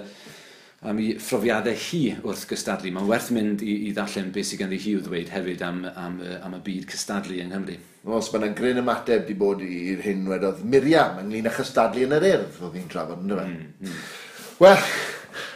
am 0.84 1.00
ei 1.00 1.14
phrofiadau 1.16 1.78
hi 1.86 2.00
wrth 2.18 2.44
gystadlu. 2.50 2.92
Mae'n 2.92 3.08
werth 3.08 3.30
mynd 3.32 3.64
i, 3.64 3.78
i 3.88 3.94
ddallen 3.96 4.28
beth 4.34 4.50
sydd 4.50 4.60
ganddi 4.60 4.82
hi 4.82 4.92
o 4.98 5.00
ddweud 5.06 5.32
hefyd 5.32 5.64
am, 5.64 5.80
am, 5.88 6.18
am 6.44 6.58
y 6.58 6.60
byd 6.66 6.84
cystadlu 6.92 7.38
yng 7.40 7.54
Nghymru. 7.54 7.78
Os 8.12 8.28
mae'n 8.34 8.52
gryn 8.58 8.82
ymateb 8.82 9.24
wedi 9.24 9.38
bod 9.40 9.64
i'r 9.64 10.04
hyn 10.04 10.28
wedodd 10.28 10.60
Miriam 10.68 11.16
ynglyn 11.24 11.48
â 11.48 11.54
chystadlu 11.56 12.04
yn 12.04 12.12
yr 12.18 12.28
urdd 12.34 12.60
oedd 12.68 12.76
hi'n 12.76 12.92
trafod 12.92 13.24
ynddo 13.24 13.40
fe? 13.40 13.48
Mm, 13.48 13.72
mm. 13.80 14.04
Wel, 14.60 14.86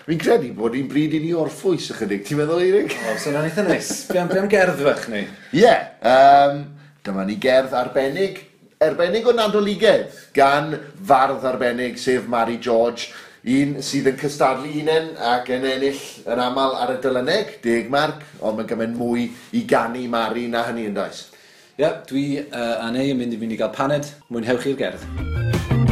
Fi'n 0.08 0.24
credu 0.24 0.48
bod 0.56 0.72
hi'n 0.72 0.88
bryd 0.88 1.12
i 1.18 1.20
ni 1.20 1.34
orffwys 1.36 1.90
ychydig, 1.92 2.24
ti'n 2.24 2.40
meddwl 2.40 2.64
Eirig? 2.64 2.96
O, 2.96 3.12
oh, 3.12 3.20
so'n 3.20 3.36
eitha 3.42 3.68
neis. 3.68 3.92
Be 4.08 4.24
am 4.24 4.48
gerdd 4.48 4.80
fach 4.80 5.04
ni? 5.12 5.26
Ie. 5.52 5.60
Yeah, 5.60 5.84
um, 6.08 6.62
Dyma 7.08 7.24
ni 7.24 7.38
gerdd 7.40 7.72
arbennig, 7.72 8.42
arbennig 8.84 9.24
o 9.24 9.32
nadoligedd, 9.32 10.12
gan 10.36 10.74
fardd 11.08 11.46
arbennig, 11.48 11.96
sef 11.96 12.26
Mary 12.28 12.58
George, 12.60 13.08
un 13.48 13.78
sydd 13.80 14.10
yn 14.12 14.18
cystadlu 14.20 14.68
hunain 14.74 15.14
ac 15.30 15.48
yn 15.56 15.64
ennill 15.70 16.02
yn 16.28 16.44
aml 16.44 16.76
ar 16.76 16.92
y 16.92 17.00
dylyneg, 17.00 17.56
deg 17.64 17.88
marc, 17.94 18.20
ond 18.42 18.60
mae'n 18.60 18.68
gymaint 18.74 18.98
mwy 19.00 19.30
i 19.56 19.64
gannu 19.72 20.04
Mary 20.12 20.50
na 20.52 20.66
hynny 20.68 20.84
yn 20.90 20.98
does. 21.00 21.30
Ie, 21.78 21.86
yep, 21.86 22.04
dwi 22.10 22.26
uh, 22.42 22.74
a 22.84 22.92
neu 22.92 23.14
yn 23.14 23.22
mynd 23.22 23.38
i 23.38 23.40
fynd 23.40 23.56
i 23.56 23.62
gael 23.62 23.72
paned. 23.72 24.12
Mwynhewch 24.28 24.68
i'r 24.68 24.82
gerdd 24.82 25.87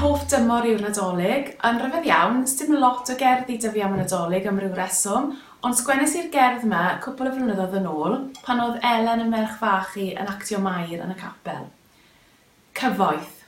hoff 0.00 0.22
dymor 0.32 0.64
yw'r 0.64 0.80
Nadolig. 0.80 1.50
Yn 1.66 1.78
rhyfedd 1.80 2.06
iawn, 2.08 2.44
dim 2.56 2.76
lot 2.80 3.10
o 3.12 3.16
gerddi 3.20 3.58
dyfu 3.60 3.82
am 3.84 3.98
y 3.98 4.00
Nadolig 4.00 4.46
am 4.48 4.60
ryw 4.60 4.72
reswm, 4.72 5.34
ond 5.66 5.76
sgwennes 5.76 6.14
i'r 6.16 6.30
gerdd 6.32 6.62
yma 6.64 6.84
cwpl 7.04 7.28
o 7.28 7.32
flynyddoedd 7.34 7.74
yn 7.82 7.88
ôl 7.90 8.14
pan 8.46 8.62
oedd 8.64 8.78
Elen 8.86 9.26
yn 9.26 9.32
merch 9.32 9.58
fach 9.60 9.98
i 10.00 10.06
yn 10.14 10.30
actio 10.32 10.60
mair 10.64 11.02
yn 11.04 11.12
y 11.12 11.16
capel. 11.20 11.66
Cyfoeth. 12.80 13.42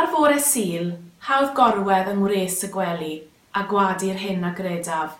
Ar 0.00 0.08
fore 0.14 0.38
sil, 0.40 0.94
hawdd 1.26 1.52
gorwedd 1.58 2.08
yng 2.14 2.22
ngwres 2.22 2.62
y 2.64 2.70
gwely 2.72 3.14
a 3.52 3.66
gwadu'r 3.68 4.22
hyn 4.22 4.46
a 4.48 4.54
gredaf, 4.56 5.18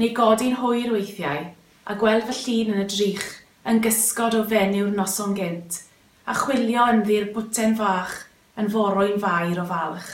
neu 0.00 0.14
godi'n 0.16 0.56
hwyr 0.62 0.94
weithiau 0.94 1.50
a 1.84 1.98
gweld 2.00 2.24
fy 2.30 2.38
llun 2.38 2.78
yn 2.78 2.86
y 2.86 2.88
drych 2.94 3.28
yn 3.68 3.82
gysgod 3.84 4.38
o 4.38 4.46
fenyw 4.48 4.88
noson 4.94 5.36
gynt, 5.36 5.82
a 6.24 6.38
chwilio 6.38 6.88
yn 6.94 7.04
ddi'r 7.04 7.28
bwten 7.36 7.76
fach 7.76 8.22
yn 8.60 8.70
forwy'n 8.72 9.18
fair 9.20 9.60
o 9.60 9.66
falch. 9.68 10.12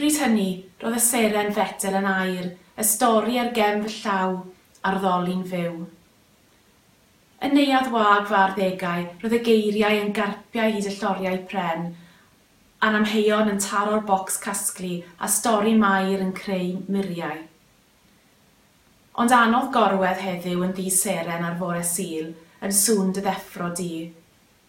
Bryd 0.00 0.18
hynny, 0.22 0.50
roedd 0.80 0.96
y 0.96 1.00
seren 1.04 1.54
fetel 1.56 1.96
yn 1.98 2.08
air, 2.08 2.52
y 2.76 2.84
stori 2.88 3.40
ar 3.40 3.50
gem 3.56 3.82
fy 3.84 3.96
llaw, 4.00 4.36
a'r 4.88 5.00
ddoli'n 5.02 5.42
fyw. 5.48 5.74
Yn 7.44 7.56
neuad 7.56 7.90
wag 7.92 8.28
fy 8.28 8.36
arddegau, 8.36 9.08
roedd 9.22 9.36
y 9.36 9.42
geiriau 9.44 9.98
yn 10.04 10.14
garpiau 10.16 10.72
hyd 10.76 10.88
y 10.88 10.94
lloriau 10.94 11.42
pren, 11.48 11.90
a'n 12.80 12.96
amheuon 13.00 13.52
yn 13.52 13.60
taro'r 13.60 14.04
bocs 14.08 14.38
casglu 14.40 15.02
a 15.20 15.28
stori 15.28 15.74
mair 15.76 16.20
yn 16.24 16.32
creu 16.36 16.78
muriau. 16.88 17.40
Ond 19.20 19.36
anodd 19.36 19.68
gorwedd 19.74 20.20
heddiw 20.24 20.64
yn 20.64 20.72
ddi 20.76 20.88
seren 20.92 21.44
ar 21.44 21.58
fore 21.60 21.82
sil, 21.84 22.32
yn 22.64 22.72
sŵn 22.72 23.12
dy 23.16 23.24
ddeffro 23.24 23.68
di. 23.76 23.92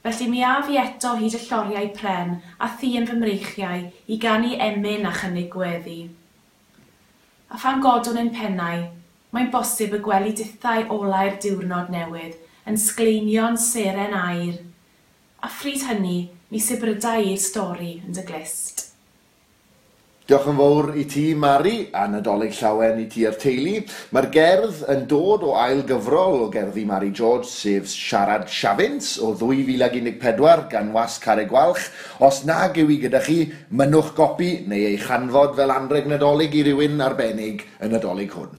Felly 0.04 0.28
mi 0.28 0.42
a 0.42 0.56
fi 0.66 0.80
eto 0.82 1.12
hyd 1.20 1.36
y 1.38 1.40
lloriau 1.44 1.90
pren 1.98 2.32
a 2.66 2.70
thi 2.80 2.96
yn 2.98 3.06
fy 3.10 3.18
mreichiau 3.20 3.84
i 4.10 4.18
gannu 4.24 4.56
emyn 4.68 5.06
a 5.06 5.12
chynnig 5.14 5.52
gweddi. 5.54 6.00
A 7.54 7.60
phan 7.62 7.84
godwn 7.86 8.18
yn 8.24 8.34
pennau, 8.34 8.88
mae'n 9.32 9.52
bosib 9.54 9.94
y 9.94 10.02
gwely 10.08 10.34
dithau 10.40 10.88
olau'r 10.98 11.38
diwrnod 11.46 11.94
newydd 11.94 12.40
yn 12.68 12.82
sgleinio'n 12.82 13.62
seren 13.62 14.18
air. 14.18 14.58
A 15.42 15.50
phryd 15.50 15.86
hynny, 15.90 16.20
mi 16.50 16.60
sybrydau 16.60 17.32
i'r 17.34 17.42
stori 17.42 17.94
yn 18.02 18.18
dy 18.18 18.26
glist. 18.26 18.91
Diolch 20.32 20.46
yn 20.48 20.56
fawr 20.56 20.86
i 20.96 21.02
ti, 21.12 21.22
Mari, 21.36 21.90
a 21.92 22.06
nadolig 22.08 22.54
llawen 22.56 23.02
i 23.02 23.08
ti 23.12 23.26
ar 23.28 23.34
teulu. 23.36 23.82
Mae'r 24.16 24.30
gerdd 24.32 24.78
yn 24.94 25.02
dod 25.12 25.42
o 25.44 25.58
ail 25.60 25.82
gyfrol 25.90 26.46
o 26.46 26.48
gerddi 26.54 26.86
Mari 26.88 27.10
George, 27.12 27.50
sef 27.52 27.90
Siarad 27.92 28.46
Siafint, 28.48 29.04
o 29.20 29.34
2014 29.36 30.70
gan 30.72 30.94
Was 30.96 31.20
Care 31.20 31.44
Gwalch. 31.52 31.90
Os 32.24 32.46
nag 32.48 32.80
yw 32.80 32.96
i 32.96 33.02
gyda 33.04 33.20
chi, 33.26 33.42
mynwch 33.76 34.14
gopi 34.16 34.54
neu 34.72 34.88
ei 34.94 35.02
chanfod 35.04 35.60
fel 35.60 35.76
anreg 35.76 36.08
nadolig 36.08 36.56
i 36.56 36.64
rywun 36.70 37.04
arbennig 37.04 37.68
yn 37.84 37.92
nadolig 37.92 38.32
hwn. 38.32 38.56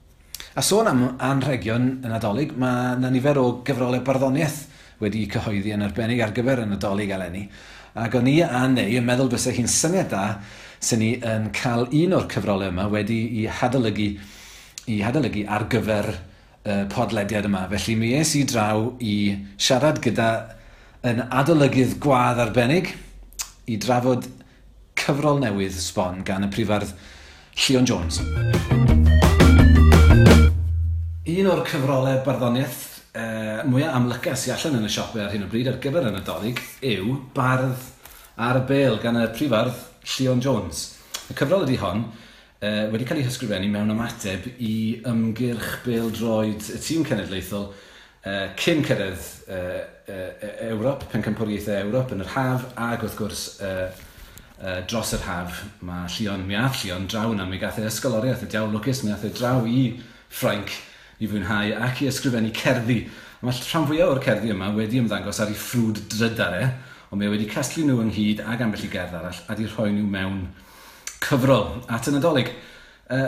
A 0.53 0.61
sôn 0.61 0.93
am 0.93 1.07
anregion 1.17 1.95
yn 2.03 2.13
nadolig, 2.13 2.53
mae 2.53 2.99
yna 2.99 3.09
nifer 3.09 3.41
o 3.41 3.47
gyfrolau 3.65 4.05
barddoniaeth 4.05 4.67
wedi 5.01 5.25
cyhoeddi 5.25 5.73
yn 5.73 5.89
arbennig 5.89 6.21
ar 6.21 6.37
gyfer 6.37 6.67
yn 6.67 6.77
nadolig 6.77 7.17
eleni. 7.17 7.47
Ac 7.97 8.13
o'n 8.21 8.29
i 8.29 8.43
a 8.45 8.61
neu 8.69 8.99
yn 8.99 9.09
meddwl 9.09 9.33
bysau 9.33 9.57
hi'n 9.57 9.69
syniad 9.69 10.13
da 10.13 10.27
sy'n 10.83 10.99
ni 10.99 11.11
yn 11.23 11.47
cael 11.55 11.85
un 11.87 12.15
o'r 12.17 12.27
cyfrolau 12.31 12.71
yma 12.73 12.89
wedi 12.91 13.19
i 13.39 13.45
hadolygu, 13.47 14.09
i 14.91 14.99
hadolygu 14.99 15.45
ar 15.47 15.67
gyfer 15.71 16.09
uh, 16.11 16.83
podlediad 16.91 17.47
yma. 17.47 17.65
Felly 17.71 17.95
mi 17.99 18.11
es 18.17 18.33
i 18.35 18.43
draw 18.49 18.89
i 18.99 19.15
siarad 19.55 20.01
gyda 20.03 20.29
yn 21.07 21.23
adolygydd 21.29 21.97
gwadd 22.03 22.41
arbennig 22.43 22.91
i 23.71 23.77
drafod 23.79 24.27
cyfrol 24.99 25.39
newydd 25.43 25.75
sbon 25.79 26.23
gan 26.27 26.47
y 26.47 26.51
prifardd 26.51 26.91
Llion 27.55 27.87
Jones. 27.87 28.19
Un 31.33 31.47
o'r 31.47 31.63
cyfrolau 31.69 32.19
barddoniaeth 32.27 32.81
uh, 33.15 33.63
mwyaf 33.69 33.95
amlycus 34.01 34.45
i 34.49 34.53
allan 34.57 34.81
yn 34.81 34.89
y 34.89 34.91
siopau 34.91 35.23
ar 35.23 35.31
hyn 35.31 35.47
o 35.47 35.49
bryd 35.51 35.71
ar 35.71 35.79
gyfer 35.83 36.11
yn 36.11 36.19
y 36.19 36.25
dolig 36.27 36.59
yw 36.91 37.17
bardd 37.35 37.89
ar 38.35 38.59
y 38.59 38.67
bel 38.67 38.99
gan 38.99 39.21
y 39.23 39.25
prifardd 39.31 39.92
Lleon 40.03 40.43
Jones. 40.43 40.83
Y 41.31 41.37
cyfrol 41.37 41.65
ydy 41.67 41.79
hon, 41.81 42.05
uh, 42.59 42.85
wedi 42.93 43.07
cael 43.07 43.21
ei 43.21 43.27
hysgrifennu 43.27 43.71
mewn 43.71 43.93
ymateb 43.95 44.47
i 44.57 44.75
ymgyrch 45.09 45.81
bêl-droed 45.85 46.69
y 46.75 46.79
tîm 46.83 47.05
cenedlaethol 47.07 47.69
uh, 47.71 48.47
cyn 48.59 48.83
cyrraedd 48.85 49.27
uh, 49.47 49.83
uh, 50.07 50.47
Ewrop, 50.69 51.07
pencampwriaethau 51.13 51.83
Ewrop 51.87 52.15
yn 52.15 52.23
yr 52.25 52.33
haf, 52.35 52.69
ac 52.75 53.05
wrth 53.07 53.19
gwrs 53.19 53.43
uh, 53.63 53.89
uh, 54.59 54.79
dros 54.87 55.13
yr 55.17 55.27
haf, 55.27 55.63
mae 55.83 56.09
Llion, 56.11 56.47
mi 56.47 56.57
ath 56.59 56.83
Llion 56.83 57.07
draw 57.11 57.33
yna, 57.33 57.47
mi 57.49 57.61
gath 57.61 57.79
ei 57.81 57.89
ysgoloriaeth, 57.89 58.45
y 58.47 58.51
diawl 58.53 58.73
lwcus, 58.75 59.03
mi 59.03 59.13
gath 59.13 59.27
ei 59.27 59.35
draw 59.35 59.67
i 59.67 59.83
Ffrainc 60.33 60.73
i 61.21 61.29
fwynhau 61.29 61.75
ac 61.85 62.01
i 62.03 62.09
ysgrifennu 62.09 62.51
cerddi. 62.57 63.03
Mae 63.43 63.55
rhan 63.59 63.85
fwyaf 63.89 64.13
o'r 64.13 64.23
cerddi 64.23 64.51
yma 64.53 64.71
wedi 64.75 65.01
ymddangos 65.01 65.41
ar 65.43 65.51
ei 65.51 65.59
ffrwd 65.59 65.99
drydar 66.11 66.57
e, 66.57 66.67
ond 67.13 67.21
mae 67.21 67.29
wedi 67.29 67.45
casglu 67.45 67.83
nhw 67.85 67.99
ynghyd 68.07 68.39
ag 68.41 68.61
ambell 68.65 68.83
i 68.87 68.87
gerdd 68.89 69.13
arall 69.13 69.41
a 69.45 69.53
di 69.53 69.67
rhoi 69.69 69.91
nhw 69.93 70.07
mewn 70.09 70.39
cyfrol 71.21 71.67
at 71.85 72.07
y 72.09 72.13
Nadolig. 72.15 72.47
Uh, 73.05 73.27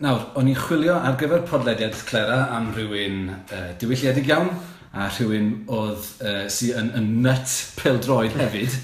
nawr, 0.00 0.22
o'n 0.40 0.48
i'n 0.48 0.56
chwilio 0.56 0.94
ar 0.96 1.18
gyfer 1.20 1.44
podlediad 1.44 1.98
Clera 2.08 2.46
am 2.56 2.70
rhywun 2.72 3.18
uh, 3.28 3.74
diwylliedig 3.76 4.30
iawn 4.32 4.48
a 4.96 5.10
rhywun 5.10 5.50
oedd 5.68 6.08
uh, 6.24 6.46
sy'n 6.48 6.80
yn, 6.80 6.88
yn 6.96 7.10
nut 7.26 7.58
peldroed 7.76 8.38
hefyd. 8.40 8.78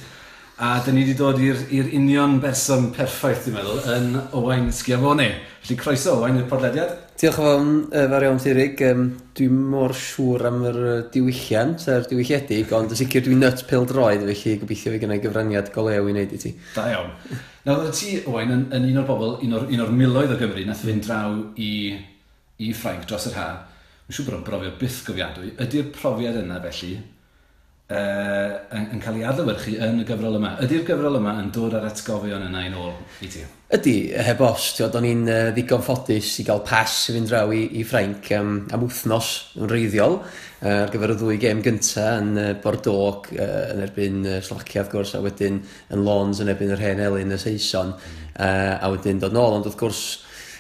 A 0.60 0.74
dyn 0.84 1.00
ni 1.00 1.06
wedi 1.06 1.16
dod 1.16 1.40
i'r 1.40 1.88
union 1.96 2.36
berson 2.42 2.90
perffaith, 2.92 3.46
dwi'n 3.46 3.56
meddwl, 3.56 3.80
yn 3.96 4.20
Owain 4.36 4.68
Sgiafone. 4.68 5.30
Felly 5.64 5.80
croeso 5.80 6.18
Owain 6.18 6.36
i'r 6.42 6.50
podlediad. 6.52 6.92
Diolch 7.20 7.38
yn 7.38 7.42
fawr, 7.44 7.66
uh, 7.92 8.06
fawr 8.10 8.24
iawn 8.26 8.40
ti 8.42 8.52
Rig. 8.56 8.80
Um, 8.88 9.02
dwi 9.36 9.48
mor 9.52 9.94
siŵr 9.96 10.46
am 10.48 10.60
yr 10.70 10.78
diwyllian, 11.12 11.74
sef 11.80 12.08
diwylliedig, 12.10 12.72
ond 12.76 12.92
yn 12.92 12.98
sicr 12.98 13.24
dwi'n 13.26 13.42
nut 13.44 13.64
pil 13.68 13.86
droed, 13.88 14.24
felly 14.28 14.54
gobeithio 14.60 14.94
fi 14.94 15.00
gynnau 15.02 15.22
gyfraniad 15.22 15.70
golew 15.74 15.98
i 16.00 16.14
wneud 16.14 16.34
i 16.34 16.40
ti. 16.40 16.54
Da 16.74 16.88
iawn. 16.92 17.12
Nawr, 17.66 17.84
oedd 17.84 17.94
ti, 17.98 18.16
Owain, 18.26 18.50
yn, 18.56 18.64
yn, 18.74 18.88
un 18.90 19.02
o'r 19.02 19.08
bobl, 19.08 19.36
un 19.46 19.56
o'r, 19.58 19.68
un 19.70 19.84
or 19.84 19.92
miloedd 19.94 20.34
o 20.34 20.40
Gymru, 20.40 20.64
nath 20.66 20.82
fynd 20.88 21.06
draw 21.06 21.36
i, 21.62 21.72
i 22.58 22.72
Ffrainc 22.74 23.06
dros 23.06 23.28
yr 23.30 23.38
ha. 23.38 23.48
Mae'n 24.08 24.16
siŵr 24.16 24.28
bod 24.28 24.38
o'n 24.40 24.46
brofiad 24.48 24.78
byth 24.80 25.02
gofiadwy. 25.06 25.52
Ydy'r 25.62 25.92
profiad 25.94 26.40
yna 26.42 26.58
felly 26.64 26.96
yy 27.92 28.52
yn 28.76 28.86
yn 28.94 29.00
cael 29.02 29.18
ei 29.18 29.24
adlewyrchu 29.28 29.74
yn 29.84 30.00
y 30.00 30.04
gyfrol 30.08 30.38
yma. 30.38 30.54
Ydy'r 30.64 30.84
gyfrol 30.88 31.18
yma 31.18 31.34
yn 31.42 31.50
dod 31.54 31.74
ar 31.76 31.84
atgofion 31.88 32.46
yna 32.46 32.62
i 32.64 32.70
ôl 32.72 32.94
i 33.24 33.28
ti? 33.30 33.42
Ydy, 33.72 33.94
heb 34.26 34.40
os, 34.44 34.70
Do'n 34.78 35.04
ni'n 35.04 35.22
i'n 35.24 35.52
ddigon 35.56 35.84
ffodus 35.84 36.32
i 36.42 36.46
gael 36.48 36.62
pas 36.68 36.94
i 37.08 37.14
fynd 37.16 37.30
draw 37.30 37.52
i, 37.56 37.62
i 37.80 37.84
Ffrainc 37.88 38.28
um, 38.36 38.50
am 38.72 38.84
wythnos 38.84 39.30
yn 39.60 39.70
reiddiol 39.70 40.18
uh, 40.18 40.82
ar 40.82 40.92
gyfer 40.92 41.14
y 41.14 41.18
ddwy 41.20 41.38
gêm 41.42 41.62
gyntaf 41.64 42.18
yn 42.20 42.34
uh, 42.40 42.48
Bordeaux 42.64 43.30
uh, 43.36 43.46
yn 43.72 43.84
erbyn 43.86 44.20
uh, 44.26 44.40
Slovacia 44.44 44.84
wrth 44.84 44.92
gwrs 44.92 45.14
a 45.16 45.22
wedyn 45.24 45.62
yn 45.92 46.04
Lons 46.04 46.42
yn 46.44 46.52
erbyn 46.52 46.74
yr 46.74 46.84
Hen 46.84 47.00
Elin 47.06 47.32
y 47.36 47.40
Saeson 47.40 47.94
uh, 47.96 48.76
a 48.76 48.92
wedyn 48.92 49.22
dod 49.22 49.36
nôl 49.36 49.56
ond 49.56 49.70
wrth 49.70 49.80
gwrs 49.80 50.04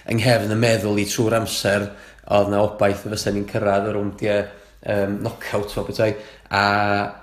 yng 0.08 0.22
nghefn 0.22 0.56
y 0.56 0.58
meddwl 0.58 1.00
i 1.00 1.06
trwy'r 1.08 1.38
amser 1.42 1.90
oedd 2.32 2.50
na 2.52 2.64
obaith 2.64 3.06
y 3.06 3.12
fysa 3.12 3.32
ni'n 3.34 3.48
cyrraedd 3.50 3.90
o 3.90 3.96
rwnd 3.96 4.24
um, 4.86 5.18
knockout 5.20 5.74
fel 5.74 5.86
bethau 5.86 6.14
a 6.52 6.62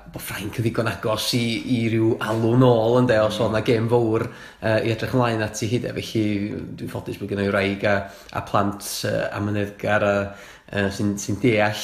bod 0.09 0.23
Ffrainc 0.25 0.57
yn 0.57 0.65
ddigon 0.65 0.89
agos 0.89 1.27
i 1.37 1.43
i 1.75 1.79
ryw 1.93 2.15
alw 2.25 2.55
nôl 2.57 2.97
ynde 3.03 3.17
os 3.21 3.37
mm. 3.37 3.43
oedd 3.45 3.53
'na 3.53 3.61
gêm 3.67 3.89
fawr 3.91 4.25
uh, 4.25 4.79
i 4.81 4.89
edrych 4.89 5.13
ymlaen 5.13 5.43
at 5.45 5.61
'i 5.61 5.69
hyd 5.69 5.85
e, 5.85 5.93
felly 5.99 6.23
dwi'n 6.79 6.89
ffodus 6.89 7.19
bod 7.21 7.29
gynna 7.29 7.45
i 7.45 7.51
wraig 7.51 7.85
a 7.85 7.95
a 8.33 8.41
plant 8.47 8.87
uh, 9.05 9.27
amyneddgar 9.37 10.05
a 10.07 10.15
uh, 10.25 10.89
sy'n 10.89 11.13
sy 11.21 11.37
deall 11.43 11.83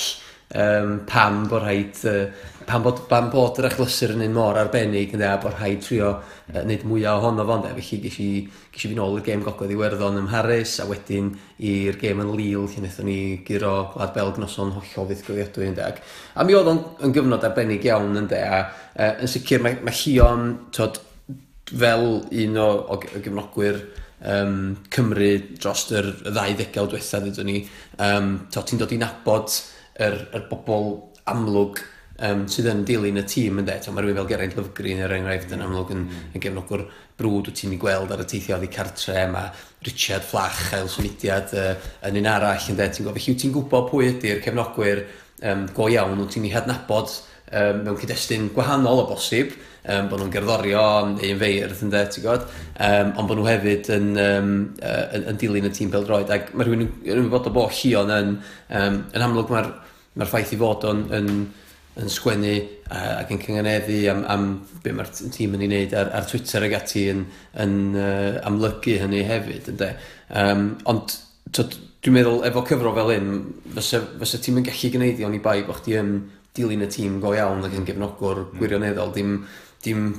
um, 0.56 1.00
pam 1.08 1.44
bod 1.50 1.64
rhaid, 1.64 2.00
uh, 2.10 2.52
pam 2.66 2.84
bod, 2.86 3.02
pam 3.10 3.30
bod 3.34 3.60
yr 3.62 3.68
achlysur 3.70 4.14
yn 4.16 4.24
un 4.26 4.36
mor 4.36 4.60
arbennig, 4.60 5.14
ynde, 5.16 5.28
a 5.28 5.38
bod 5.42 5.58
rhaid 5.58 5.82
trio 5.84 6.12
uh, 6.16 6.62
wneud 6.62 6.86
mwyaf 6.88 7.20
ohono 7.20 7.46
fo, 7.48 7.58
ynde, 7.60 7.74
felly 7.78 8.00
gysi, 8.06 8.28
gysi 8.74 8.92
fi 8.92 8.98
nôl 8.98 9.18
i'r 9.20 9.26
gêm 9.28 9.44
gogodd 9.46 9.74
i 9.74 9.80
werddon 9.80 10.22
ym 10.22 10.30
Mharis, 10.30 10.78
a 10.84 10.88
wedyn 10.90 11.34
i'r 11.72 12.00
gêm 12.02 12.24
yn 12.24 12.32
Lille, 12.36 12.64
lle 12.70 12.84
wnaethon 12.84 13.10
ni 13.10 13.20
gyro 13.48 13.74
Gwlad 13.94 14.16
Belg 14.16 14.40
noson 14.42 14.74
hollol 14.78 15.12
fydd 15.12 15.26
gwyliadwy, 15.28 15.70
ynde, 15.74 15.92
a 15.92 16.48
mi 16.48 16.58
oedd 16.58 16.72
o'n 16.72 17.14
gyfnod 17.16 17.46
arbennig 17.50 17.86
iawn, 17.90 18.16
ynde, 18.24 18.40
a 18.46 18.64
uh, 18.64 19.12
yn 19.20 19.32
sicr 19.32 19.64
mae, 19.66 19.78
mae 19.84 20.02
Llion, 20.04 20.50
tod, 20.76 21.02
fel 21.66 22.10
un 22.22 22.60
o, 22.62 22.72
o, 22.94 22.98
o 22.98 23.22
gefnogwyr, 23.22 23.80
um, 24.26 24.76
Cymru 24.94 25.32
dros 25.58 25.86
yr 25.96 26.12
ddau 26.28 26.54
ddegawd 26.58 26.94
diwethaf 26.94 27.24
ddydyn 27.26 27.50
ni. 27.50 27.62
Um, 28.02 28.36
ti'n 28.54 28.82
dod 28.82 28.94
i 28.96 29.00
nabod 29.02 29.50
yr, 30.02 30.18
yr 30.36 30.48
bobl 30.50 30.90
amlwg 31.32 31.82
um, 32.24 32.46
sydd 32.52 32.70
yn 32.72 32.84
dilyn 32.88 33.20
y 33.20 33.26
tîm 33.28 33.60
yn 33.62 33.68
de. 33.68 33.78
Mae 33.92 34.06
rhywun 34.06 34.20
fel 34.22 34.30
Geraint 34.30 34.56
Lyfgrin 34.58 35.04
er 35.04 35.16
enghraifft 35.18 35.54
yn 35.56 35.64
amlwg 35.66 35.94
yn, 35.96 36.06
mm. 36.06 36.24
yn 36.36 36.44
gefnogwr 36.46 36.86
brwd 37.20 37.52
wyt 37.52 37.62
ti'n 37.62 37.76
ei 37.76 37.82
gweld 37.82 38.12
ar 38.14 38.24
y 38.24 38.28
teithio 38.32 38.60
i 38.64 38.72
cartre. 38.72 39.28
Mae 39.32 39.52
Richard 39.88 40.26
Flach 40.28 40.74
ail 40.78 40.90
symudiad 40.92 41.54
uh, 41.60 41.70
yn 42.10 42.20
un 42.22 42.32
arall 42.32 42.72
yn 42.72 42.80
de. 42.80 42.90
Ti'n 42.90 43.08
gofio, 43.08 43.28
hiw 43.28 43.40
ti'n 43.42 43.56
gwybod 43.56 43.88
pwy 43.92 44.12
ydy'r 44.14 44.44
cefnogwyr 44.46 45.06
um, 45.52 45.70
go 45.76 45.90
iawn 45.92 46.20
wyt 46.24 46.36
ti'n 46.36 46.50
ei 46.50 46.56
hadnabod 46.56 47.12
um, 47.16 47.86
mewn 47.86 48.02
cyd-destun 48.02 48.52
gwahanol 48.56 49.06
o 49.06 49.10
bosib 49.14 49.56
um, 49.88 50.08
bod 50.12 50.22
nhw'n 50.22 50.34
gerddorio 50.34 50.86
neu 51.12 51.34
yn 51.34 51.42
feirdd 51.42 51.84
yn 51.86 51.92
de, 51.94 52.04
ti'n 52.12 52.26
gwybod, 52.26 52.48
um, 52.88 53.12
ond 53.22 53.30
bod 53.30 53.40
nhw 53.40 53.50
hefyd 53.50 53.92
yn, 53.96 54.08
um, 54.22 54.54
uh, 54.82 55.04
yn, 55.18 55.28
yn 55.32 55.42
dilyn 55.42 55.70
y 55.70 55.74
tîm 55.76 55.92
peldroed, 55.94 56.32
ac 56.34 56.54
mae 56.54 56.68
rhywun 56.68 56.88
yn 56.88 57.20
ymwybod 57.20 57.52
o 57.52 57.54
bo 57.56 57.68
llion 57.72 58.14
yn, 58.16 58.34
um, 58.82 59.00
yn 59.14 59.28
amlwg 59.28 59.54
mae'r 59.54 59.72
mae 60.16 60.30
ffaith 60.32 60.56
i 60.56 60.60
fod 60.60 60.88
o'n, 60.90 61.04
yn, 61.16 61.32
yn 62.02 62.12
sgwennu 62.12 62.54
uh, 62.60 63.22
ac 63.22 63.34
yn 63.36 63.42
cyngeneddu 63.44 64.00
am, 64.12 64.24
am 64.32 64.48
be 64.84 64.94
mae'r 64.96 65.12
tîm 65.16 65.56
yn 65.58 65.66
ei 65.66 65.72
wneud 65.72 65.98
ar, 66.00 66.14
ar 66.20 66.30
Twitter 66.30 66.68
ag 66.68 66.78
ati 66.80 67.08
yn, 67.14 67.26
yn 67.64 67.76
uh, 67.96 68.40
amlygu 68.48 69.00
hynny 69.04 69.24
hefyd, 69.28 69.72
ynddo. 69.74 69.92
Um, 70.42 70.72
ond 70.92 71.20
dwi'n 71.56 72.14
meddwl, 72.14 72.42
efo 72.48 72.64
cyfro 72.68 72.92
fel 72.96 73.14
un, 73.16 73.30
fysa, 73.78 74.02
fysa 74.22 74.40
tîm 74.44 74.60
yn 74.62 74.66
gallu 74.68 74.92
gwneud 74.94 75.22
i 75.22 75.28
ond 75.28 75.38
i 75.38 75.44
bai 75.44 75.62
bod 75.68 75.80
chdi 75.80 75.96
yn 76.00 76.18
dilyn 76.56 76.86
y 76.86 76.90
tîm 76.92 77.20
go 77.24 77.34
iawn 77.36 77.66
ac 77.68 77.76
yn 77.76 77.88
gefnogwr 77.88 78.44
hmm. 78.44 78.60
gwirioneddol, 78.60 79.14
dim 79.16 79.38
dim 79.86 80.10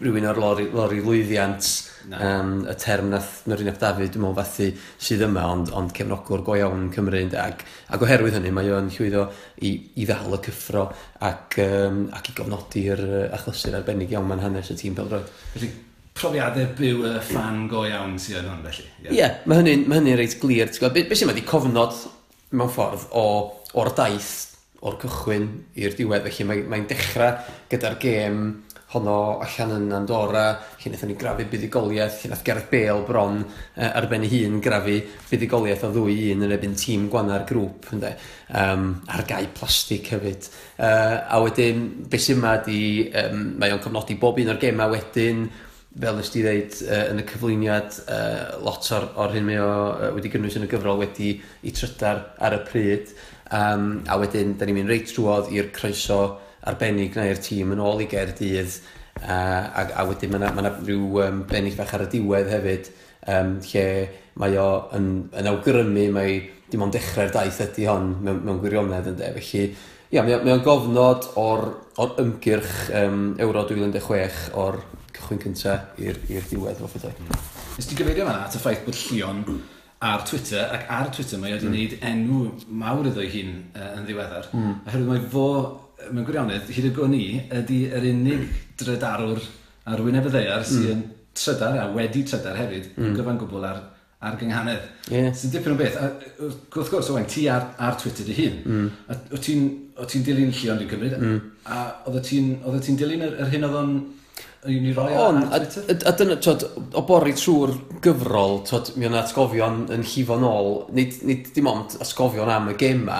rhywun 0.00 0.26
o'r 0.26 0.38
lori, 0.42 0.64
lori 0.74 0.98
lwyddiant 1.02 1.66
no. 2.10 2.18
um, 2.18 2.52
y 2.66 2.74
term 2.82 3.12
nath 3.12 3.44
Myrin 3.46 3.70
Ap 3.70 3.78
Dafydd 3.78 4.10
dwi'n 4.14 4.24
meddwl 4.24 4.38
fathu 4.40 4.66
sydd 5.06 5.22
yma 5.28 5.44
ond, 5.52 5.70
ond 5.76 5.94
cefnogwr 5.94 6.42
go 6.46 6.56
iawn 6.58 6.88
yn 6.88 6.92
Cymru 6.94 7.20
ac, 7.38 7.62
ac 7.94 8.02
oherwydd 8.02 8.34
hynny 8.40 8.50
mae 8.54 8.72
o'n 8.74 8.90
llwyddo 8.90 9.28
i, 9.62 9.70
i 10.02 10.06
ddal 10.08 10.34
y 10.34 10.40
cyffro 10.48 10.88
ac, 11.28 11.58
um, 11.62 12.04
ac 12.14 12.30
i 12.32 12.36
gofnodi'r 12.40 13.04
achlysur 13.38 13.78
arbennig 13.78 14.14
iawn 14.14 14.26
mae'n 14.30 14.42
hanes 14.48 14.72
y 14.74 14.78
tîm 14.80 14.98
Belroed. 14.98 15.30
Felly 15.54 15.70
profiadau 16.14 16.74
byw 16.78 17.06
y 17.12 17.14
fan 17.30 17.68
go 17.70 17.84
iawn 17.86 18.18
sydd 18.22 18.40
yn 18.42 18.50
hwn 18.50 18.66
felly? 18.66 18.88
Ie, 18.88 19.06
yeah. 19.06 19.14
yeah, 19.20 19.38
mae 19.46 19.62
hynny'n 19.62 19.86
ma 19.90 20.00
hynny 20.00 20.18
reit 20.18 20.34
glir. 20.42 20.74
Beth 20.74 20.98
be 20.98 21.18
sy'n 21.18 21.30
mynd 21.30 21.46
cofnod 21.46 22.02
mewn 22.54 22.74
ffordd 22.74 23.06
o, 23.14 23.24
o'r 23.78 23.94
daith 23.94 24.34
o'r 24.84 24.98
cychwyn 25.00 25.48
i'r 25.80 25.94
diwedd 25.96 26.26
felly 26.26 26.44
mae'n 26.48 26.64
mae, 26.66 26.82
mae 26.82 26.88
dechrau 26.90 27.38
gyda'r 27.72 27.96
gêm 28.02 28.40
honno 28.94 29.16
allan 29.44 29.74
yn 29.76 29.96
Andorra, 29.96 30.44
lle 30.78 30.90
wnaethon 30.90 31.10
ni 31.10 31.16
grafu 31.18 31.46
buddigoliaeth, 31.50 32.22
lle 32.22 32.30
wnaeth 32.30 32.44
Gareth 32.46 32.70
Bale 32.70 33.04
bron 33.06 33.42
uh, 33.42 33.90
ar 33.90 34.08
ben 34.10 34.24
ei 34.26 34.44
hun 34.44 34.60
grafu 34.64 34.96
buddigoliaeth 35.30 35.84
o 35.88 35.92
ddwy 35.94 36.16
un 36.34 36.46
yn 36.46 36.54
ebyn 36.56 36.78
tîm 36.78 37.08
gwanna'r 37.12 37.44
grŵp, 37.48 37.90
ynddo, 37.96 38.14
um, 38.62 38.88
ar 39.10 39.26
gau 39.28 39.50
plastig 39.58 40.08
hefyd. 40.14 40.48
Uh, 40.78 41.20
a 41.28 41.42
wedyn, 41.44 41.84
beth 42.10 42.26
sy'n 42.26 42.40
yma 42.40 42.56
di, 42.66 42.80
um, 43.24 43.44
mae 43.60 43.74
o'n 43.74 43.82
cofnodi 43.84 44.18
bob 44.20 44.40
un 44.42 44.54
o'r 44.54 44.62
gemau 44.62 44.94
wedyn, 44.94 45.46
fel 45.94 46.16
nes 46.18 46.30
ti 46.34 46.42
ddeud 46.42 46.80
uh, 46.88 47.02
yn 47.12 47.22
y 47.22 47.26
cyflwyniad, 47.28 48.00
uh, 48.10 48.62
lot 48.66 48.88
o'r, 48.96 49.10
or 49.22 49.34
hyn 49.34 49.46
mae 49.46 49.60
o 49.62 49.68
uh, 49.68 50.08
wedi 50.16 50.32
gynnwys 50.32 50.58
yn 50.58 50.66
y 50.66 50.70
gyfrol 50.72 50.98
wedi 51.02 51.36
i 51.38 51.74
trydar 51.74 52.24
ar 52.42 52.58
y 52.58 52.64
pryd. 52.66 53.14
Um, 53.54 54.00
a 54.10 54.18
wedyn, 54.18 54.56
da 54.58 54.66
ni'n 54.66 54.80
mynd 54.80 54.90
reit 54.90 55.12
drwodd 55.14 55.52
i'r 55.54 55.70
croeso 55.74 56.22
arbennig 56.70 57.16
neu'r 57.18 57.40
tîm 57.44 57.74
yn 57.74 57.82
ôl 57.84 58.02
i 58.04 58.08
Gerdydd 58.10 58.76
uh, 59.22 59.28
a, 59.28 59.86
a 60.00 60.06
wedyn 60.08 60.32
mae 60.32 60.40
yna 60.42 60.52
ma, 60.56 60.74
rhyw 60.80 61.22
um, 61.24 61.42
bennill 61.50 61.76
fach 61.78 61.94
ar 61.96 62.06
y 62.06 62.10
diwedd 62.14 62.50
hefyd 62.52 62.90
um, 63.30 63.56
lle 63.70 63.86
mae 64.40 64.58
o 64.58 64.68
yn, 64.96 65.08
yn 65.38 65.50
awgrymu 65.50 66.06
mae 66.14 66.38
dim 66.70 66.84
ond 66.86 66.94
dechrau'r 66.96 67.32
daith 67.34 67.60
ydy 67.68 67.86
hon 67.88 68.14
mewn, 68.24 68.40
mewn 68.46 68.62
gwirionedd 68.62 69.12
ynddo. 69.12 69.30
Felly 69.36 69.64
ia, 70.14 70.22
mae, 70.22 70.40
mae 70.40 70.56
o'n 70.56 70.64
gofnod 70.64 71.28
o'r, 71.40 71.68
or 72.02 72.16
ymgyrch 72.22 72.74
um, 73.02 73.22
Euro 73.44 73.66
2016 73.68 74.56
o'r 74.60 74.80
cychwyn 75.14 75.44
cyntaf 75.44 76.00
i'r 76.02 76.18
diwedd 76.50 76.80
fel 76.80 76.90
ffydau. 76.90 77.14
Hmm. 77.20 77.46
Nes 77.74 77.88
ti 77.90 77.96
gyfeirio 77.98 78.26
fanna 78.26 78.48
at 78.48 78.56
y 78.56 78.62
ffaith 78.62 78.84
bod 78.86 78.98
Llion 78.98 79.44
ar 80.04 80.24
Twitter, 80.28 80.66
ac 80.74 80.90
ar 80.92 81.08
Twitter 81.14 81.40
mae 81.40 81.54
wedi 81.54 81.70
mm. 81.70 82.02
enw 82.10 82.40
mawr 82.76 83.08
iddo 83.08 83.22
ei 83.22 83.30
hun 83.32 83.54
uh, 83.72 83.94
yn 83.96 84.04
ddiweddar, 84.04 84.50
mm. 84.52 84.74
oherwydd 84.84 85.08
mae 85.08 85.22
fo 85.32 85.46
mewn 86.10 86.26
gwirionedd, 86.26 86.70
hyd 86.74 86.88
y 86.88 86.92
gwn 86.94 87.14
gwni 87.14 87.26
ydy 87.60 87.80
yr 87.94 88.08
unig 88.10 88.46
drydarwr 88.80 89.42
ar 89.90 90.02
wyneb 90.04 90.28
y 90.28 90.32
ddeiar 90.32 90.64
sydd 90.66 90.86
mm. 90.88 90.94
yn 90.94 91.04
trydar 91.36 91.80
a 91.82 91.88
wedi 91.94 92.24
trydar 92.28 92.58
hefyd 92.58 92.90
mm. 92.94 93.14
gyfan 93.18 93.38
gwbl 93.42 93.68
ar, 93.68 93.80
ar 94.24 94.38
gynghanedd. 94.40 94.88
Yeah. 95.12 95.30
Sy'n 95.36 95.54
dipyn 95.54 95.74
o 95.74 95.78
beth. 95.78 96.00
A, 96.00 96.10
wrth 96.48 96.92
gwrs, 96.92 97.12
Owain, 97.12 97.28
ti 97.30 97.46
ar, 97.52 97.70
ar 97.82 97.98
Twitter 98.00 98.26
dy 98.28 98.36
hun. 98.38 98.60
Mm. 98.64 98.90
A, 99.08 99.18
o 99.34 99.40
ti'n 99.42 99.70
ti 100.10 100.24
dilyn 100.26 100.52
llion 100.54 100.80
dwi'n 100.80 100.92
cymryd? 100.92 101.16
E. 101.16 101.22
Mm. 101.22 101.40
A 101.70 101.80
oedd 102.10 102.20
ti'n 102.28 103.00
dilyn 103.00 103.26
yr, 103.28 103.40
yr 103.44 103.54
hyn 103.54 103.70
oedd 103.70 103.80
o'n 103.82 103.96
Yn 104.64 104.86
i 104.88 104.92
roi 104.96 105.12
On, 105.20 105.42
Twitter? 105.52 105.90
a, 105.92 105.96
a 106.08 106.12
dyna, 106.16 106.36
twod, 106.40 106.62
o 106.96 107.02
bori 107.04 107.34
trwy'r 107.36 107.74
gyfrol, 108.04 108.62
twod, 108.64 108.94
mi 108.96 109.04
o'n 109.04 109.16
atgofion 109.18 109.82
yn 109.92 110.06
llifo 110.08 110.38
nôl, 110.40 110.70
nid, 110.96 111.18
nid 111.28 111.50
dim 111.52 111.68
ond 111.68 111.98
atgofion 112.00 112.48
am 112.48 112.70
y 112.72 112.76
gema, 112.80 113.18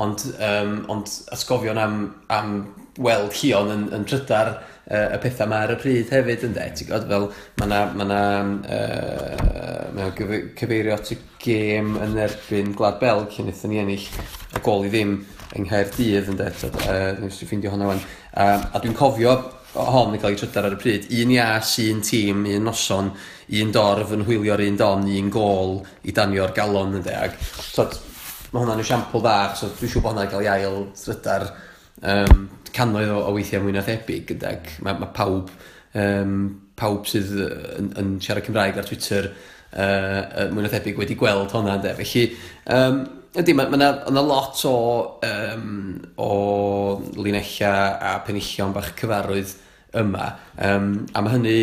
Ond, 0.00 0.22
um, 0.40 0.76
ond 0.88 1.10
asgofion 1.34 1.76
am, 1.76 1.96
am 2.32 2.52
weld 3.00 3.32
Cion 3.36 3.68
yn, 3.72 3.82
yn 3.92 4.06
trydar 4.08 4.54
uh, 4.54 5.12
y 5.12 5.18
pethau 5.20 5.44
yma 5.44 5.58
ar 5.66 5.74
y 5.74 5.76
pryd 5.80 6.12
hefyd 6.12 6.46
yn 6.48 6.54
de, 6.56 6.68
ti'n 6.76 6.88
gwybod, 6.88 7.08
fel 7.10 7.26
mae 7.60 7.66
yna 7.68 7.80
ma 7.98 8.06
na, 8.08 8.20
uh, 8.76 9.90
ma 9.96 10.08
cyfeirio 10.16 10.96
at 10.96 11.12
y 11.12 11.18
gêm 11.44 11.96
yn 12.06 12.16
erbyn 12.24 12.72
Glad 12.76 13.00
Bel, 13.02 13.26
cyn 13.34 13.50
eithon 13.52 13.72
ni 13.74 13.82
ennill 13.82 14.06
y 14.08 14.62
gol 14.64 14.86
i 14.88 14.92
ddim 14.92 15.18
yng 15.52 15.66
Nghaerdydd 15.68 16.30
yn 16.32 16.40
de, 16.40 16.48
uh, 16.48 17.10
dwi'n 17.18 17.34
ffeindio 17.36 17.74
hwnna 17.74 17.90
wan. 17.90 18.00
Uh, 18.32 18.62
a 18.72 18.80
dwi'n 18.80 18.96
cofio 18.96 19.34
hon 19.72 20.12
yn 20.12 20.20
cael 20.20 20.32
ei 20.32 20.40
trydar 20.40 20.68
ar 20.68 20.76
y 20.76 20.80
pryd. 20.80 21.10
Un 21.20 21.34
ias, 21.36 21.74
un 21.84 22.00
tîm, 22.04 22.46
un 22.48 22.64
noson, 22.68 23.12
un 23.60 23.76
dorf 23.76 24.16
yn 24.16 24.24
hwylio'r 24.28 24.64
un 24.70 24.80
don, 24.80 25.04
un 25.20 25.28
gol 25.32 25.78
i 26.08 26.16
danio'r 26.16 26.56
galon 26.56 26.96
yn 26.96 27.04
de, 27.04 27.12
deag. 27.12 27.36
so, 27.60 27.88
mae 28.52 28.60
hwnna'n 28.60 28.82
esiampl 28.82 29.22
dda, 29.24 29.36
so 29.56 29.70
dwi'n 29.72 29.92
siŵr 29.92 30.04
bod 30.04 30.12
hwnna'n 30.12 30.32
cael 30.32 30.44
ei 30.44 30.50
ail 30.52 30.82
drydar 30.98 31.46
um, 32.12 32.44
cannoedd 32.76 33.14
o, 33.14 33.22
o 33.28 33.32
weithiau 33.36 33.64
mwy 33.64 33.72
na 33.76 33.84
thebyg, 33.86 34.34
ac 34.48 34.76
mae, 34.84 34.98
mae 35.00 35.10
pawb, 35.16 35.48
um, 35.98 36.36
pawb 36.78 37.08
sydd 37.08 37.32
yn, 37.40 37.90
yn 38.00 38.14
siarad 38.22 38.46
Cymraeg 38.46 38.78
ar 38.80 38.88
Twitter 38.88 39.30
uh, 39.32 40.46
mwy 40.52 40.66
na 40.66 40.72
thebyg 40.72 41.00
wedi 41.00 41.16
gweld 41.20 41.52
hwnna, 41.56 41.78
de. 41.82 41.96
Felly, 42.02 42.28
um, 42.76 43.02
Ydy, 43.32 43.54
mae 43.56 43.64
yna 43.72 43.86
ma 44.04 44.12
ma 44.12 44.22
lot 44.28 44.58
o, 44.68 44.72
um, 45.24 45.94
o 46.20 46.32
linella 47.16 47.70
a 47.96 48.10
penillion 48.26 48.74
bach 48.76 48.90
cyfarwydd 48.98 49.54
yma, 49.96 50.26
um, 50.68 50.90
a 51.16 51.22
mae 51.24 51.38
hynny 51.38 51.54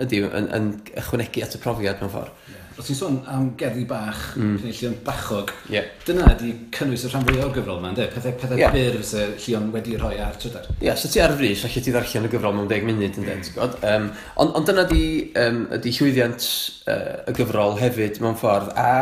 ydy, 0.00 0.22
yn, 0.24 0.48
yn 0.56 0.70
ychwanegu 0.96 1.44
at 1.44 1.58
y 1.58 1.60
profiad 1.60 2.00
mewn 2.00 2.14
ffordd. 2.14 2.32
Yeah 2.48 2.59
o 2.80 2.84
ti'n 2.84 2.96
sôn 2.96 3.16
am 3.28 3.50
gerddi 3.60 3.82
bach, 3.88 4.20
mm. 4.38 4.56
penillion 4.62 4.94
bachog, 5.04 5.50
yeah. 5.72 5.88
dyna 6.06 6.30
ydi 6.32 6.52
cynnwys 6.72 7.04
y 7.04 7.10
rhan 7.10 7.26
fwy 7.26 7.42
o'r 7.44 7.52
gyfrol 7.52 7.80
yma, 7.80 7.90
ynddo? 7.92 8.06
Pethau, 8.14 8.36
pethau 8.40 8.60
yeah. 8.60 8.72
byr 8.72 8.96
fysa 9.02 9.26
Llion 9.34 9.66
wedi 9.74 9.98
rhoi 10.00 10.14
ar 10.24 10.38
trydar. 10.40 10.68
Ie, 10.78 10.86
yeah, 10.88 10.96
so 10.96 11.10
ti 11.12 11.20
ar 11.20 11.34
frys, 11.36 11.66
allai 11.68 11.82
ti 11.84 11.92
ddarllen 11.92 12.28
y 12.28 12.32
gyfrol 12.32 12.56
mewn 12.56 12.70
10 12.70 12.86
munud, 12.88 13.18
ynddo, 13.20 13.34
ti'n 13.36 13.56
gwybod? 13.56 13.76
Um, 13.90 14.06
ond 14.40 14.56
on 14.56 14.68
dyna 14.70 14.86
di, 14.88 15.02
um, 15.42 15.64
ydi 15.76 15.92
llwyddiant 15.98 16.46
uh, 16.88 17.16
y 17.28 17.34
gyfrol 17.36 17.76
hefyd 17.82 18.20
mewn 18.24 18.38
ffordd, 18.40 18.72
a 18.80 18.92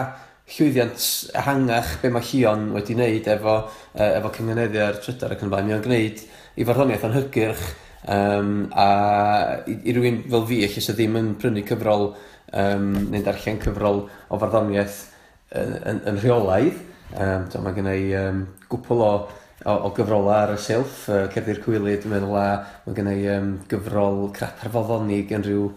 llwyddiant 0.56 1.10
ehangach 1.38 1.98
be 2.02 2.10
mae 2.14 2.26
Llion 2.32 2.72
wedi 2.74 2.96
wneud 2.98 3.28
efo, 3.36 3.60
uh, 3.94 4.08
efo 4.08 4.32
cyngeneddiau'r 4.40 4.98
trydar 5.04 5.36
ac 5.36 5.44
yn 5.46 5.52
blaen. 5.52 5.70
Mae 5.70 5.78
o'n 5.78 5.84
gwneud 5.86 6.24
i 6.58 6.66
farddoniaeth 6.66 7.06
yn 7.06 7.14
hygyrch, 7.20 7.68
um, 8.10 8.56
a 8.74 8.88
i, 9.68 9.78
i 9.84 9.94
rywun 9.94 10.24
fel 10.26 10.48
fi, 10.50 10.64
eich 10.66 10.80
sydd 10.80 10.98
ddim 10.98 11.20
yn 11.20 11.30
prynu 11.38 11.62
cyfrol 11.68 12.10
um, 12.52 12.92
neu'n 13.08 13.26
darllen 13.26 13.60
cyfrol 13.64 14.04
o 14.06 14.40
farddoniaeth 14.40 15.02
yn, 15.56 15.74
yn, 15.92 16.00
yn 16.12 16.22
rheolaidd. 16.22 16.86
Um, 17.16 17.48
so 17.48 17.60
mae 17.64 17.76
gen 17.76 17.88
i 17.88 18.00
um, 18.20 18.42
gwpl 18.68 19.04
o, 19.04 19.12
o, 19.64 19.74
o 19.74 19.92
gyfrolau 19.96 20.34
ar 20.34 20.54
y 20.54 20.58
silff, 20.60 21.06
uh, 21.08 21.24
cerddi'r 21.32 21.62
Cwilyd, 21.64 22.02
dwi'n 22.02 22.18
meddwl, 22.18 22.36
a 22.36 22.48
mae 22.84 22.96
gen 22.98 23.12
i 23.14 23.20
um, 23.32 23.52
gyfrol 23.70 24.26
crap 24.36 24.60
ar 24.64 24.74
foddonig 24.74 25.32
yn 25.32 25.46
rhyw 25.46 25.68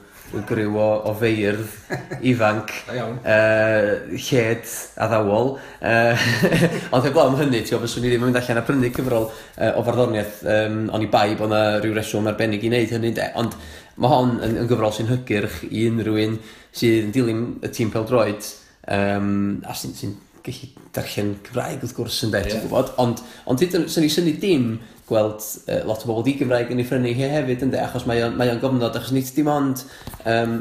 gryw 0.47 0.75
o, 0.79 0.87
o 1.09 1.13
feirdd 1.19 1.73
ifanc 2.31 2.71
uh, 2.87 3.89
lled 4.15 4.69
a 4.95 5.07
ddawol 5.11 5.53
uh, 5.57 6.27
ond 6.93 7.03
heblaw 7.03 7.27
am 7.27 7.37
hynny 7.41 7.63
tio 7.67 7.81
fyswn 7.81 8.07
i 8.07 8.11
ddim 8.13 8.23
yn 8.23 8.31
mynd 8.31 8.39
allan 8.39 8.61
a 8.61 8.65
prynu 8.67 8.91
cyfrol 8.95 9.27
uh, 9.27 9.73
o 9.75 9.83
farddoniaeth 9.87 10.41
um, 10.55 10.79
ond 10.95 11.03
i 11.07 11.09
bai 11.11 11.33
bod 11.35 11.51
yna 11.51 11.81
rhyw 11.81 11.97
reswm 11.97 12.31
arbennig 12.31 12.63
i 12.63 12.71
wneud 12.71 12.95
hynny 12.95 13.11
de. 13.17 13.27
Ond 13.41 13.57
Mae 14.01 14.09
hon 14.09 14.35
yn, 14.41 14.57
yn 14.63 14.69
gyfrol 14.69 14.93
sy'n 14.95 15.11
hygyrch 15.11 15.61
i 15.69 15.85
unrhyw 15.91 16.19
un 16.25 16.39
sydd 16.73 17.07
yn 17.07 17.15
dilyn 17.15 17.45
y 17.61 17.71
tîm 17.75 17.93
peldroed 17.93 18.47
um, 18.89 19.31
a 19.67 19.75
sy'n 19.77 19.97
sy 19.97 20.13
gallu 20.41 20.69
darllen 20.95 21.35
Cymraeg 21.45 21.83
wrth 21.85 21.93
gwrs 21.97 22.23
yn 22.25 22.31
beth 22.33 22.49
yeah. 22.49 22.63
gwybod, 22.63 22.95
ond, 23.01 23.21
ond 23.49 23.61
sy'n 23.61 24.01
ni 24.01 24.09
syni 24.09 24.33
dim 24.41 24.71
gweld 25.11 25.43
uh, 25.67 25.81
lot 25.87 26.05
o 26.05 26.09
bobl 26.09 26.25
di 26.25 26.35
Gymraeg 26.39 26.71
yn 26.71 26.81
ei 26.81 26.87
ffrynu 26.87 27.11
hi 27.15 27.27
hefyd, 27.33 27.65
ynddo, 27.65 27.79
achos 27.83 28.07
mae 28.09 28.23
o'n, 28.25 28.37
mae 28.39 28.51
on 28.53 28.61
gofnod, 28.63 28.95
achos 28.97 29.11
nid 29.15 29.27
dim 29.35 29.49
ond, 29.51 29.83
um, 30.29 30.55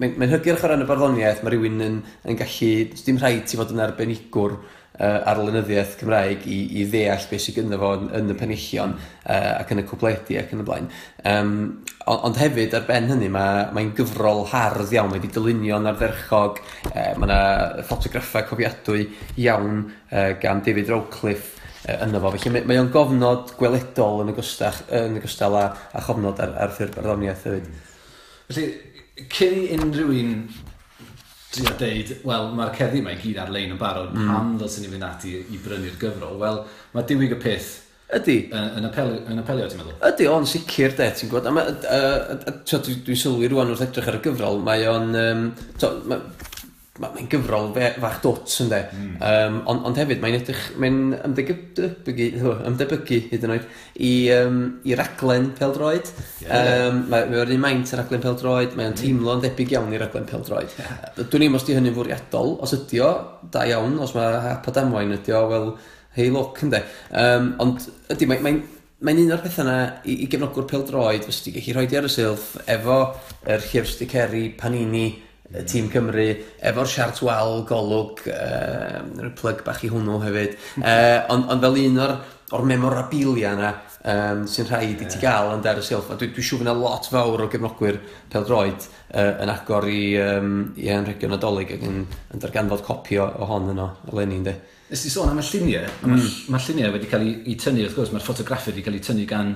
mae'n 0.00 0.16
mae 0.20 0.30
hygyrch 0.32 0.64
o 0.64 0.70
ran 0.72 0.84
y 0.84 0.88
barddoniaeth, 0.88 1.44
mae 1.44 1.54
rhywun 1.54 1.84
yn, 1.86 2.00
yn 2.26 2.40
gallu, 2.40 2.72
dim 3.06 3.20
rhaid 3.20 3.44
ti 3.46 3.60
fod 3.60 3.74
yn 3.74 3.84
arbenigwr, 3.84 4.56
uh, 4.98 5.28
arlynyddiaeth 5.30 5.96
Cymraeg 6.00 6.46
i, 6.48 6.58
i 6.80 6.86
ddeall 6.90 7.26
beth 7.30 7.44
sydd 7.44 7.58
gynno 7.58 7.78
fo 7.80 7.92
yn, 7.98 8.08
yn 8.18 8.32
y 8.32 8.36
penillion 8.38 8.94
uh, 8.96 9.52
ac 9.58 9.72
yn 9.74 9.82
y 9.82 9.86
cwpledi 9.88 10.38
ac 10.40 10.54
yn 10.54 10.62
y 10.62 10.66
blaen. 10.66 10.88
Um, 11.26 11.52
ond, 12.06 12.22
ond 12.30 12.40
hefyd 12.40 12.76
ar 12.78 12.86
ben 12.88 13.10
hynny 13.12 13.30
mae'n 13.32 13.74
mae, 13.76 13.90
gyfrol 13.96 14.44
hardd 14.52 14.94
iawn 14.94 15.10
mae 15.12 15.20
wedi 15.20 15.32
dylunio'n 15.34 15.90
arferchog 15.92 16.62
uh, 16.62 17.12
mae 17.16 17.28
yna 17.28 17.40
ffotograffau 17.86 18.48
cofiadwy 18.50 19.08
iawn 19.44 19.84
uh, 19.86 20.32
gan 20.42 20.62
David 20.66 20.92
Rowcliffe 20.94 21.60
uh, 21.86 22.04
yno 22.06 22.22
fo. 22.22 22.34
Felly 22.36 22.62
mae, 22.62 22.80
o'n 22.82 22.92
gofnod 22.94 23.56
gweledol 23.60 24.24
yn 24.24 24.32
y 24.32 24.36
gwstach, 24.36 24.84
yn 24.94 25.20
y 25.20 25.24
â, 25.24 25.50
a 25.62 25.66
a 25.96 26.06
chofnod 26.06 26.42
ar, 26.44 26.56
ar 26.66 26.76
ffyrdd 26.76 26.98
barddoniaeth 26.98 27.48
hefyd. 27.50 27.68
Hmm. 27.70 27.82
Felly, 28.46 28.70
cyn 29.32 29.54
i 29.58 29.68
unrhyw 29.74 30.10
un 30.12 30.32
trio 31.56 31.72
deud, 31.80 32.12
wel, 32.28 32.52
mae'r 32.60 32.76
ceddi 32.76 33.02
mae 33.04 33.18
gyd 33.22 33.40
ar-lein 33.42 33.74
yn 33.74 33.80
barod, 33.80 34.12
mm. 34.14 34.30
pam 34.30 34.54
ddylsyn 34.60 34.86
ni 34.86 34.92
fynd 34.92 35.08
ati 35.08 35.34
i 35.42 35.60
brynu'r 35.64 35.98
gyfrol? 36.00 36.38
Wel, 36.42 36.62
mae 36.94 37.10
diwyg 37.10 37.36
y 37.36 37.42
peth 37.42 37.74
Ydy. 38.06 38.36
Yn, 38.54 38.66
yn, 38.78 38.84
apelio, 38.86 39.18
yn 39.32 39.42
apelio, 39.42 39.64
ti'n 39.66 39.80
meddwl? 39.80 39.96
Ydy, 40.06 40.28
o'n 40.30 40.44
sicr, 40.46 40.92
de, 40.94 41.08
ti'n 41.10 41.30
gwybod. 41.32 41.48
A, 41.50 41.52
ma, 41.56 41.64
a, 41.66 41.96
a, 41.96 42.36
a, 42.36 42.52
a, 42.54 42.78
dwi'n 42.86 43.18
sylwi 43.18 43.48
rwan 43.50 43.72
wrth 43.72 43.82
edrych 43.88 44.12
ar 44.12 44.20
y 44.20 44.20
gyfrol, 44.28 44.60
mae 44.62 44.86
o'n... 44.92 45.10
Um, 45.18 45.48
mae'n 47.02 47.28
gyfrol 47.30 47.70
fe, 47.76 47.88
fach 48.00 48.18
dwt 48.24 48.54
ynddo. 48.64 48.78
Mm. 48.96 49.08
Um, 49.28 49.56
ond, 49.72 49.82
ond 49.88 49.98
hefyd 50.00 50.22
mae'n 50.22 50.36
edrych, 50.38 50.62
mae'n 50.80 51.00
ymdebygu, 51.28 52.52
ymdebygu 52.70 53.18
hyd 53.30 53.46
yn 53.46 53.54
oed 53.56 53.66
i, 53.96 54.12
um, 54.36 54.60
i 54.86 54.96
raglen 54.98 55.50
peldroed. 55.58 56.12
Yeah. 56.44 56.86
Um, 56.86 57.02
mae 57.12 57.26
o'r 57.42 57.52
un 57.54 57.62
maint 57.62 57.92
y 57.92 58.00
raglen 58.00 58.24
peldroed, 58.24 58.76
mae'n 58.78 58.94
mm. 58.94 59.00
teimlo'n 59.02 59.44
debyg 59.44 59.74
iawn 59.76 59.92
i 59.92 60.00
raglen 60.00 60.28
peldroed. 60.30 60.72
Yeah. 60.80 61.10
Dwi'n 61.20 61.48
im 61.48 61.58
os 61.58 61.66
di 61.68 61.76
hynny'n 61.76 61.96
fwriadol, 61.96 62.56
os 62.64 62.76
ydi 62.78 63.02
o, 63.04 63.12
da 63.52 63.66
iawn, 63.68 63.98
os 64.02 64.16
mae 64.16 64.40
hapod 64.50 64.78
damwain 64.78 65.12
ydi 65.18 65.36
o, 65.36 65.44
wel, 65.52 65.68
hei 66.16 66.32
look 66.32 66.64
ynddo. 66.64 66.80
Um, 67.12 67.52
ond 67.62 67.84
ydy, 68.14 68.30
mae'n 68.30 68.44
mae, 68.46 68.64
mae'n 69.04 69.20
un 69.26 69.36
o'r 69.36 69.44
pethau 69.44 69.66
yna 69.66 69.78
i, 70.08 70.22
i 70.24 70.30
gefnogwr 70.32 70.64
peldroed, 70.70 71.26
fes 71.28 71.42
ti 71.44 71.52
gallu 71.52 71.76
rhoi 71.76 71.88
di 71.90 71.98
ar 72.00 72.08
y 72.08 72.12
silff 72.12 72.54
efo 72.64 73.00
yr 73.44 73.58
er 73.58 73.66
llyfr 73.68 73.90
sticeri 73.92 74.46
panini 74.56 75.10
y 75.54 75.64
tîm 75.68 75.90
Cymru, 75.92 76.28
efo'r 76.70 76.88
siart 76.90 77.20
wal, 77.26 77.60
golwg, 77.68 78.24
uh, 78.32 79.28
plug 79.38 79.62
bach 79.66 79.84
i 79.86 79.90
hwnnw 79.92 80.18
hefyd. 80.24 80.56
Uh, 80.80 81.20
ond 81.34 81.52
on 81.54 81.62
fel 81.62 81.78
un 81.84 82.00
o'r, 82.06 82.16
or 82.54 82.62
memorabilia 82.66 83.52
yna 83.56 83.72
um, 84.06 84.44
sy'n 84.50 84.68
rhaid 84.68 85.00
i 85.02 85.08
ti 85.10 85.18
gael 85.22 85.52
yn 85.56 85.64
dar 85.64 85.80
y 85.80 85.84
silff. 85.84 86.12
A 86.12 86.18
dwi, 86.18 86.30
dwi 86.34 86.44
siŵr 86.46 86.62
fyna 86.62 86.74
lot 86.78 87.08
fawr 87.10 87.42
o 87.42 87.48
gefnogwyr 87.50 87.98
peldroed 88.32 88.86
uh, 88.86 89.42
yn 89.42 89.52
agor 89.52 89.88
i, 89.90 90.00
um, 90.22 90.54
i 90.78 90.90
anrhegion 90.94 91.34
nadolig 91.34 91.74
ac 91.74 91.86
yn, 91.88 92.04
yn 92.06 92.42
darganfod 92.42 92.84
copi 92.86 93.18
o, 93.22 93.26
o 93.26 93.50
hon 93.50 93.72
yno, 93.74 93.90
eleni, 94.12 94.40
ynddi. 94.42 94.54
Nes 94.86 95.02
ti 95.02 95.10
sôn 95.10 95.32
am 95.32 95.42
y 95.42 95.46
lluniau, 95.48 95.88
mm. 96.06 96.28
mae 96.54 96.62
lluniau 96.62 96.94
wedi 96.94 97.10
cael 97.10 97.26
ei, 97.26 97.34
ei 97.50 97.56
tynnu, 97.58 97.82
wrth 97.88 97.98
gwrs, 97.98 98.14
mae'r 98.14 98.22
ffotograffi 98.22 98.70
wedi 98.70 98.86
cael 98.86 99.00
ei 99.00 99.02
tynnu 99.02 99.26
gan 99.26 99.50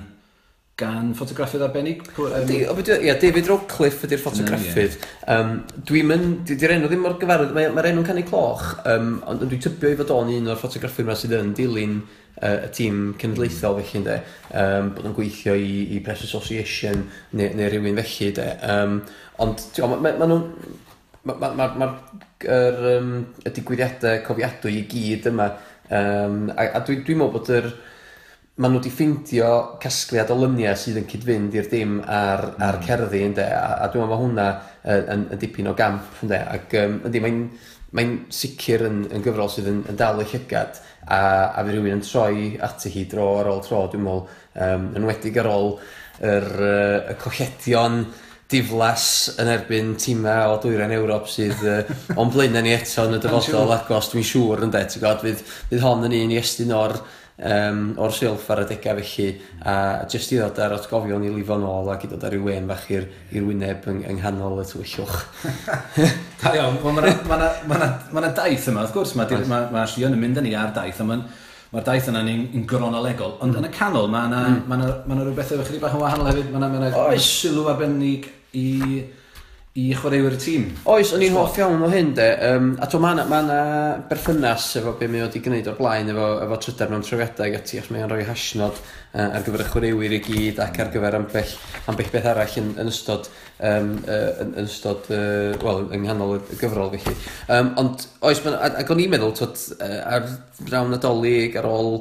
gan 0.81 1.11
ffotograffydd 1.17 1.65
arbennig. 1.67 2.03
Um... 2.17 2.53
Ia, 2.53 3.17
David 3.21 3.51
Rowcliffe 3.51 4.09
ydy'r 4.09 4.23
ffotograffydd. 4.23 4.97
Um, 5.31 5.53
Dwi'n 5.89 6.09
mynd, 6.09 6.51
di'r 6.51 6.75
enw 6.77 6.89
ddim 6.89 7.05
mor 7.05 7.19
gyfarwydd, 7.21 7.53
mae'r 7.57 7.77
mae 7.77 7.93
enw'n 7.93 8.07
canu 8.09 8.25
cloch, 8.29 8.65
um, 8.89 9.13
ond 9.29 9.45
dwi'n 9.45 9.63
tybio 9.67 9.93
i 9.93 9.99
fod 10.01 10.15
o'n 10.15 10.33
un 10.37 10.51
o'r 10.53 10.61
ffotograffydd 10.61 11.07
yma 11.07 11.17
sydd 11.19 11.37
yn 11.39 11.53
dilyn 11.59 11.99
uh, 12.01 12.67
y 12.67 12.71
tîm 12.77 13.03
cenedlaethol 13.21 13.81
felly, 13.83 14.05
de, 14.09 14.21
Um, 14.51 14.89
bod 14.97 15.05
yn 15.07 15.13
gweithio 15.15 15.53
i, 15.55 15.75
i 15.95 16.01
Press 16.03 16.25
Association 16.27 17.05
neu, 17.39 17.53
neu 17.55 17.69
rhywun 17.71 18.01
felly, 18.01 18.33
De, 18.35 18.49
Um, 18.67 18.97
ond, 19.45 19.69
ti'n 19.77 19.87
ma, 19.93 20.01
ma, 20.01 20.17
ma 20.19 20.31
nhw'n... 20.31 20.79
Mae'r 21.21 21.37
ma, 21.37 21.51
ma, 21.53 21.67
ma, 21.77 21.87
er, 22.49 22.79
um, 22.97 23.13
digwyddiadau 23.45 24.23
cofiadwy 24.25 24.79
i 24.79 24.85
gyd 24.89 25.29
yma, 25.29 25.51
um, 25.93 26.47
a, 26.57 26.65
a 26.79 26.81
dwi'n 26.87 27.05
dwi 27.05 27.19
meddwl 27.21 27.35
bod 27.37 27.55
yr... 27.61 27.69
Er, 27.71 27.79
maen 28.61 28.75
nhw 28.75 28.81
wedi 28.83 28.93
ffeindio 28.93 29.51
casgliad 29.81 30.31
o 30.35 30.37
lyniau 30.37 30.77
sydd 30.77 31.01
yn 31.01 31.09
cydfynd 31.09 31.55
i'r 31.57 31.69
dim 31.73 31.99
ar, 32.05 32.43
ar 32.61 32.77
mm. 32.77 32.85
cerddi, 32.85 33.25
ynddo, 33.31 33.47
a, 33.57 33.67
a 33.81 33.89
dwi'n 33.89 34.05
meddwl 34.05 34.13
mae 34.13 34.23
hwnna 34.25 34.49
yn, 34.85 35.07
yn, 35.15 35.27
yn 35.33 35.41
dipyn 35.41 35.71
o 35.71 35.75
gamp, 35.79 36.21
ynddo, 36.25 36.41
ac 36.57 36.77
um, 36.83 36.99
ynddi, 37.09 37.23
mae'n 37.25 37.45
mae'n 37.97 38.13
sicr 38.31 38.85
yn, 38.87 39.01
yn 39.11 39.23
gyfrol 39.25 39.51
sydd 39.51 39.67
yn, 39.67 39.81
yn 39.91 39.97
dal 39.99 40.21
y 40.23 40.27
llygad 40.31 40.77
a, 40.79 41.19
a 41.59 41.65
fi 41.65 41.73
rhywun 41.73 41.97
yn 41.97 42.03
troi 42.07 42.53
ati 42.63 42.93
hi 42.95 43.07
dro 43.11 43.33
ar 43.41 43.51
ôl 43.51 43.63
tro, 43.67 43.81
dwi'n 43.91 44.05
meddwl, 44.05 44.27
um, 44.67 44.85
yn 44.99 45.07
wedig 45.09 45.41
ar 45.43 45.49
ôl 45.51 45.73
yr, 46.21 46.51
uh, 46.61 46.99
y 47.11 47.17
colledion 47.19 48.05
diflas 48.51 49.07
yn 49.41 49.51
erbyn 49.51 49.95
tîmau 49.99 50.55
o 50.55 50.61
dwyrain 50.63 50.95
Ewrop 50.95 51.27
sydd 51.31 51.65
uh, 51.67 51.81
o'n 52.21 52.31
blaenau 52.31 52.63
ni 52.67 52.77
eto 52.77 53.09
yn 53.09 53.19
y 53.19 53.23
dyfodol 53.25 53.75
agos, 53.75 54.13
dwi'n 54.13 54.29
siŵr 54.31 54.67
yn 54.67 54.75
de, 54.75 54.85
ti'n 54.87 55.03
gwybod, 55.03 55.25
fydd, 55.27 55.43
fydd 55.73 55.87
hon 55.87 56.07
yn 56.07 56.19
un 56.21 56.37
i 56.37 56.39
estyn 56.39 56.77
o'r 56.77 56.99
um, 57.41 57.83
o'r 58.01 58.15
silff 58.15 58.49
ar 58.53 58.63
y 58.65 58.69
degau 58.71 59.01
felly 59.01 59.29
a 59.65 59.75
jyst 60.11 60.35
i 60.35 60.41
ddod 60.41 60.61
ar 60.65 60.77
atgofion 60.77 61.25
i 61.25 61.33
lifo 61.33 61.59
nôl 61.61 61.91
ac 61.93 62.07
i 62.07 62.11
dod 62.11 62.25
ar 62.27 62.37
ei 62.37 62.43
wen 62.45 62.69
fach 62.71 62.89
i'r 62.93 63.07
wyneb 63.47 63.87
yng, 63.93 64.03
yng 64.11 64.21
nghanol 64.21 64.63
y 64.63 64.67
tywyllwch. 64.71 65.21
Da 66.41 66.55
iawn, 66.57 66.79
wel, 66.81 66.97
mae 66.97 67.13
yna 67.37 67.49
ma 67.69 67.77
ma 67.77 67.91
ma 68.17 68.33
daith 68.33 68.71
yma, 68.73 68.87
wrth 68.87 68.97
gwrs, 68.97 69.15
mae 69.19 69.45
ma, 69.49 69.63
ma 69.73 69.85
Llion 69.91 70.17
yn 70.17 70.23
mynd 70.23 70.41
â 70.41 70.45
ni 70.45 70.55
ar 70.57 70.73
daith, 70.77 71.03
a 71.03 71.07
mae'n 71.09 71.25
mae'r 71.71 71.85
daith 71.87 72.09
yna'n 72.11 72.29
un, 72.33 72.45
un 72.59 72.67
gronolegol, 72.67 73.37
ond 73.45 73.53
mm. 73.53 73.61
yn 73.61 73.69
y 73.69 73.73
canol 73.77 74.09
mae 74.11 74.27
yna 74.31 74.41
mm. 74.49 74.63
ma, 74.71 74.79
na, 74.81 74.91
ma 75.07 75.19
na 75.19 75.27
rhywbeth 75.27 75.53
efo 75.55 75.67
chydig 75.69 75.83
bach 75.85 75.95
yn 75.95 76.03
wahanol 76.03 76.31
hefyd, 76.31 76.49
mae 76.49 76.59
yna 76.63 76.71
ma, 76.73 76.81
na, 76.83 76.91
ma 76.97 77.21
sylw 77.27 77.69
arbennig 77.71 78.27
i 78.59 78.71
i 79.79 79.93
chwaraewyr 79.95 80.35
y 80.35 80.39
tîm. 80.43 80.63
Oes, 80.91 81.13
o'n 81.15 81.23
i'n 81.23 81.37
hoff 81.39 81.55
iawn 81.61 81.85
o 81.87 81.89
hyn 81.93 82.09
de, 82.17 82.25
um, 82.49 82.73
a 82.83 82.89
to 82.91 82.99
mae 82.99 83.15
yna 83.15 83.27
ma 83.31 83.59
berthynas 84.11 84.65
efo 84.81 84.97
be 84.99 85.07
mae 85.07 85.23
wedi 85.23 85.43
gwneud 85.45 85.69
o'r 85.71 85.77
blaen 85.79 86.11
efo, 86.11 86.25
efo 86.43 86.57
trydar 86.65 86.91
mewn 86.91 87.05
trefiadau 87.07 87.47
ac 87.47 87.59
ati, 87.61 87.79
achos 87.79 87.93
mae'n 87.95 88.11
rhoi 88.11 88.25
hasnod 88.27 88.81
uh, 88.81 89.29
ar 89.29 89.45
gyfer 89.47 89.63
y 89.63 89.67
chwaraewyr 89.69 90.17
i 90.17 90.19
gyd 90.25 90.59
ac 90.65 90.81
ar 90.83 90.91
gyfer 90.91 91.17
ambell, 91.21 91.53
ambell 91.93 92.11
beth 92.17 92.27
arall 92.33 92.57
yn, 92.59 92.73
yn 92.83 92.91
ystod, 92.91 93.31
um, 93.71 93.93
uh, 94.01 94.19
yn, 94.43 94.51
yn 94.59 94.67
ystod, 94.73 95.07
uh, 95.15 95.55
wel, 95.63 95.85
yng 95.95 96.03
nghanol 96.09 96.41
y 96.41 96.59
gyfrol 96.59 96.91
felly. 96.97 97.15
Um, 97.47 97.71
ond, 97.85 98.09
oes, 98.27 98.43
ma, 98.43 98.57
ac 98.73 98.91
o'n 98.91 99.05
i'n 99.05 99.15
meddwl, 99.15 99.37
tot, 99.39 99.63
uh, 99.79 100.01
ar 100.17 100.27
rawn 100.73 100.91
nadolig, 100.97 101.55
ar 101.63 101.71
ôl 101.71 102.01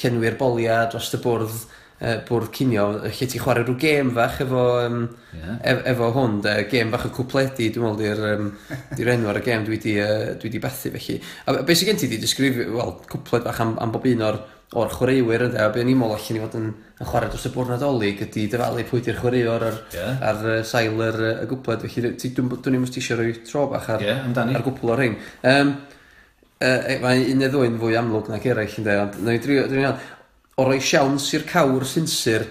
llenwi'r 0.00 0.40
boliau 0.40 0.88
dros 0.88 1.12
y 1.12 1.20
bwrdd, 1.20 1.60
uh, 2.00 2.18
bwrdd 2.28 2.52
cinio, 2.56 2.86
lle 3.06 3.28
ti 3.30 3.40
chwarae 3.40 3.64
rhyw 3.64 3.76
gêm 3.80 4.12
fach 4.16 4.40
efo, 4.44 4.64
um, 4.84 5.02
yeah. 5.36 5.58
ef, 5.72 5.82
efo 5.92 6.12
hwn, 6.16 6.38
de, 6.44 6.54
gêm 6.70 6.92
fach 6.94 7.08
y 7.08 7.12
cwpledi, 7.16 7.68
dwi'n 7.74 7.86
meddwl, 7.86 8.00
di'r 8.04 8.24
um, 8.34 8.52
di 8.96 9.10
enw 9.16 9.32
ar 9.32 9.40
y 9.40 9.44
gêm 9.48 9.66
dwi 9.66 9.80
di, 9.82 9.98
uh, 10.02 10.32
dwi 10.40 10.52
di 10.54 10.62
bathu 10.62 10.94
felly. 10.96 11.20
A 11.46 11.60
be 11.60 11.76
sy'n 11.76 11.92
gen 11.92 12.00
ti 12.00 12.10
di 12.12 12.22
disgrifio, 12.22 12.70
wel, 12.78 12.96
cwpled 13.10 13.46
fach 13.50 13.60
am, 13.66 13.76
am 13.82 13.94
bob 13.94 14.08
un 14.10 14.26
o'r 14.30 14.40
o'r 14.78 14.92
chwaraewyr 14.94 15.48
ynddo, 15.48 15.58
a 15.64 15.70
be 15.74 15.82
ni'n 15.82 15.98
meddwl 15.98 16.14
allan 16.14 16.36
i 16.38 16.42
fod 16.44 16.52
yn, 16.54 16.66
yn 16.94 17.08
chwarae 17.08 17.30
dros 17.32 17.46
y 17.48 17.50
bwrdd 17.56 17.72
nadolig 17.74 18.20
ydy 18.22 18.44
dyfalu 18.52 18.84
pwy 18.86 19.00
di'r 19.02 19.16
chwaraewr 19.18 19.64
ar, 19.66 19.78
yeah. 19.96 20.20
ar 20.28 20.44
uh, 20.46 20.58
sail 20.66 21.02
yr 21.08 21.18
y 21.32 21.48
gwpled, 21.50 21.82
felly 21.82 22.12
dwi'n 22.12 22.52
dwi 22.52 22.60
ddim 22.68 22.86
eisiau 22.86 23.18
rhoi 23.18 23.32
tro 23.48 23.64
bach 23.72 23.88
ar, 23.96 24.04
yeah, 24.06 24.22
ar 24.44 24.62
gwpl 24.68 24.92
o'r 24.94 25.02
ring. 25.02 25.16
Um, 25.42 25.74
uh, 26.62 26.78
mae 27.02 27.26
un 27.32 27.42
neu 27.42 27.50
ddwy'n 27.50 27.80
fwy 27.82 27.98
amlwg 27.98 28.30
nac 28.30 28.46
eraill, 28.46 28.78
ynddo, 28.78 28.96
ond 29.08 29.18
dwi'n 29.18 29.42
dwi, 29.42 29.58
dwi, 29.74 29.88
o 30.60 30.66
roi 30.68 30.80
siawns 30.84 31.30
i'r 31.36 31.46
cawr 31.48 31.86
sinsir 31.88 32.44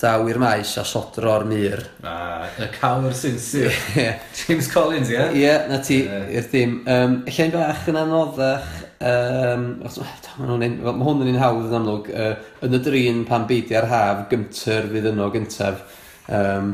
daw 0.00 0.24
i'r 0.32 0.38
maes 0.40 0.72
a 0.80 0.84
sodro'r 0.88 1.44
mur. 1.44 1.82
Ah, 2.08 2.46
y 2.56 2.68
cawr 2.72 3.12
sinsir. 3.16 3.68
yeah. 3.98 4.22
James 4.32 4.70
Collins, 4.72 5.10
ie? 5.12 5.18
Yeah? 5.18 5.34
Ie, 5.34 5.42
yeah, 5.42 5.66
na 5.68 5.80
ti, 5.84 5.98
yeah. 6.06 6.30
i'r 6.38 6.46
dim. 6.52 6.78
Um, 6.88 7.18
Lle'n 7.28 7.52
bach 7.52 7.84
yn 7.92 8.00
anoddach, 8.00 8.70
um, 9.10 9.66
ma, 9.82 10.54
un, 10.56 10.64
ma 10.86 10.96
hwn 11.04 11.26
yn 11.26 11.34
un 11.34 11.40
hawdd 11.42 11.68
yn 11.68 11.78
amlwg, 11.82 12.08
uh, 12.14 12.32
yn 12.64 12.78
y 12.78 12.82
drin 12.86 13.24
pan 13.28 13.44
beidio 13.50 13.82
ar 13.82 13.90
haf, 13.92 14.24
gymter 14.32 14.88
fydd 14.94 15.10
yno 15.12 15.28
gyntaf 15.34 15.99
Um, 16.30 16.68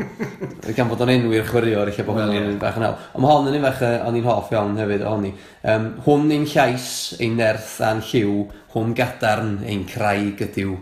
gan 0.76 0.90
bod 0.90 1.00
o'n 1.00 1.10
enwi'r 1.14 1.46
chwaraewr, 1.48 1.88
eich 1.88 2.02
bod 2.04 2.18
hwn 2.20 2.34
yn 2.36 2.48
un 2.50 2.58
bach 2.60 2.76
yn 2.76 2.84
awr. 2.84 3.06
Ond 3.16 3.24
mae 3.24 3.32
hon 3.32 3.48
yn 3.48 3.56
un 3.56 3.64
fach 3.64 3.84
o'n 4.04 4.18
i'n 4.18 4.26
hoff 4.28 4.52
iawn 4.52 4.76
hefyd 4.76 5.04
ohoni. 5.08 5.30
Um, 5.72 5.86
hwn 6.04 6.34
ein 6.36 6.44
llais, 6.52 6.88
ein 7.24 7.38
nerth 7.40 7.78
a'n 7.86 8.02
lliw, 8.04 8.42
hwn 8.74 8.92
gadarn 8.98 9.56
ein 9.64 9.86
craig 9.88 10.44
ydyw. 10.44 10.76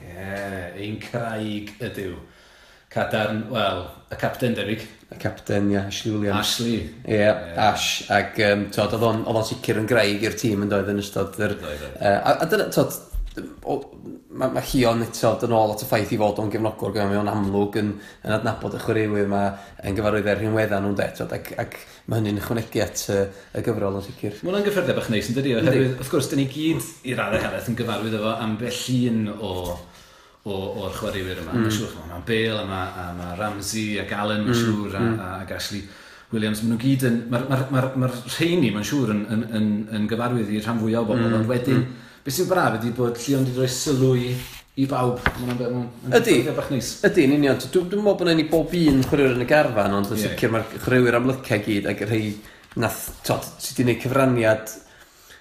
Ie, 0.00 0.10
yeah, 0.10 0.66
ein 0.74 0.98
craig 1.04 1.70
ydyw. 1.78 2.16
Cadarn, 2.90 3.44
wel, 3.52 3.82
y 4.10 4.18
capten 4.18 4.58
debyg. 4.58 4.82
Y 5.12 5.18
capten, 5.22 5.70
ia, 5.70 5.86
Ashley 5.86 6.16
Williams. 6.16 6.40
Ashley. 6.40 6.78
Ie, 7.06 7.20
yeah, 7.20 7.44
yeah. 7.52 7.66
Ash. 7.70 7.90
Ac, 8.10 8.40
um, 8.50 8.66
tod, 8.74 8.96
oedd 8.98 9.28
o'n 9.30 9.44
sicr 9.46 9.78
yn 9.78 9.86
graig 9.86 10.24
i'r 10.26 10.34
tîm 10.34 10.66
yn 10.66 10.72
doedd 10.72 10.90
yn 10.90 11.02
ystod 11.04 11.38
yr... 11.46 11.54
Uh, 11.62 12.16
a, 12.16 12.40
a 12.42 12.48
dyna, 12.50 12.72
tod, 12.74 12.96
mae 13.36 13.80
ma' 14.36 14.48
ma' 14.52 14.62
Lluon 14.64 15.04
eto 15.04 15.32
yn 15.46 15.54
ôl 15.56 15.72
at 15.74 15.82
y 15.84 15.88
ffaith 15.88 16.12
'i 16.12 16.18
fod 16.20 16.40
o'n 16.42 16.52
gefnogwr 16.52 16.94
gyda 16.94 17.08
mae 17.10 17.20
o'n 17.20 17.30
amlwg 17.32 17.78
yn 17.80 17.90
yn 17.96 18.34
adnabod 18.36 18.76
y 18.76 18.80
chwaraewyr 18.82 19.26
yma 19.26 19.42
yn 19.84 19.98
gyfarwydd 19.98 20.30
â'r 20.32 20.40
rhinwedda 20.40 20.80
nhw'n 20.80 20.94
ynde 20.94 21.08
t'od 21.18 21.34
ac 21.36 21.50
ac 21.62 21.76
mae 22.06 22.20
hynny'n 22.20 22.40
ychwanegu 22.42 22.82
at 22.84 23.04
yy 23.10 23.26
y 23.56 23.64
gyfrol 23.66 23.98
yn 24.00 24.06
sicr 24.06 24.38
Mae 24.40 24.50
hwnna'n 24.50 24.66
gyffyrdde 24.68 24.96
bach 24.96 25.10
neis 25.12 25.28
yn 25.28 25.36
yndydi 25.36 25.54
oherwydd 25.58 26.00
wrth 26.00 26.14
gwrs 26.14 26.30
'dyn 26.32 26.42
ni 26.42 26.48
gyd 26.52 26.88
i 27.04 27.18
raddau 27.18 27.44
helaeth 27.44 27.70
yn 27.72 27.78
gyfarwydd 27.80 28.18
efo 28.20 28.32
ambell 28.46 28.82
un 29.10 29.22
o 29.36 29.52
o 30.46 30.56
o'r 30.86 30.92
chwaraewyr 30.94 31.40
yma, 31.42 31.52
Mm. 31.56 31.64
Mae'n 31.64 31.72
siŵr 31.74 31.88
ch'mo' 31.90 32.24
Bale 32.26 32.60
a 32.62 32.66
ma' 32.68 32.82
a 33.02 33.06
mae 33.18 33.38
Ramsey 33.40 33.98
a 33.98 34.04
Galen, 34.06 34.44
mae'n 34.46 34.54
mm, 34.54 34.60
siŵr 34.60 34.94
a 34.94 35.00
mm. 35.02 35.16
a 35.18 35.30
ag 35.42 35.50
Ashley 35.56 35.82
Williams, 36.30 36.62
ma' 36.62 36.70
nhw 36.70 36.78
gyd 36.84 37.06
yn 37.08 37.16
Mae'r 37.32 37.48
ma, 37.50 37.58
ma, 37.58 37.80
ma, 37.82 38.04
ma 38.04 38.10
rheini 38.36 38.70
mae'n 38.74 38.86
siŵr 38.86 39.10
yn 39.14 39.24
yn 39.34 39.42
yn 39.58 39.66
yn 39.98 40.06
gyfarwydd 40.12 40.52
i'r 40.54 40.62
rhan 40.62 40.78
fwyaf 40.78 41.02
o 41.02 41.08
bobl 41.10 41.26
mm. 41.26 41.38
ond 41.40 41.50
wedyn 41.50 41.80
mm. 41.80 42.05
Be 42.26 42.32
sy'n 42.34 42.48
braf 42.50 42.80
ydy 42.80 42.88
bod 42.90 43.20
Llion 43.22 43.44
wedi 43.46 43.52
rhoi 43.54 43.68
sylw 43.70 44.08
i, 44.18 44.30
i 44.82 44.86
bawb. 44.90 45.20
Mae'n 45.38 45.58
beth 45.60 45.68
mae'n 45.70 46.16
ydy. 46.18 46.32
bach 46.56 46.72
neis. 46.72 46.88
Ydy, 47.06 47.22
yn 47.28 47.36
union. 47.36 47.60
Dwi'n 47.62 47.84
dwi 47.92 48.00
meddwl 48.00 48.16
bod 48.18 48.24
yna 48.26 48.34
ni 48.34 48.46
bob 48.50 48.74
un 48.80 48.98
chwaraewr 49.06 49.36
yn 49.36 49.44
y 49.44 49.46
garfan, 49.52 49.94
ond 49.94 50.10
yn 50.10 50.18
sicr 50.24 50.50
mae'r 50.50 50.72
chwaraewyr 50.72 51.20
amlycau 51.20 51.62
gyd 51.62 51.86
ac 51.92 52.02
rhai 52.08 52.24
nath, 52.82 53.04
tod, 53.28 53.46
sydd 53.62 53.78
wedi 53.78 53.84
gwneud 53.84 54.02
cyfraniad 54.02 54.74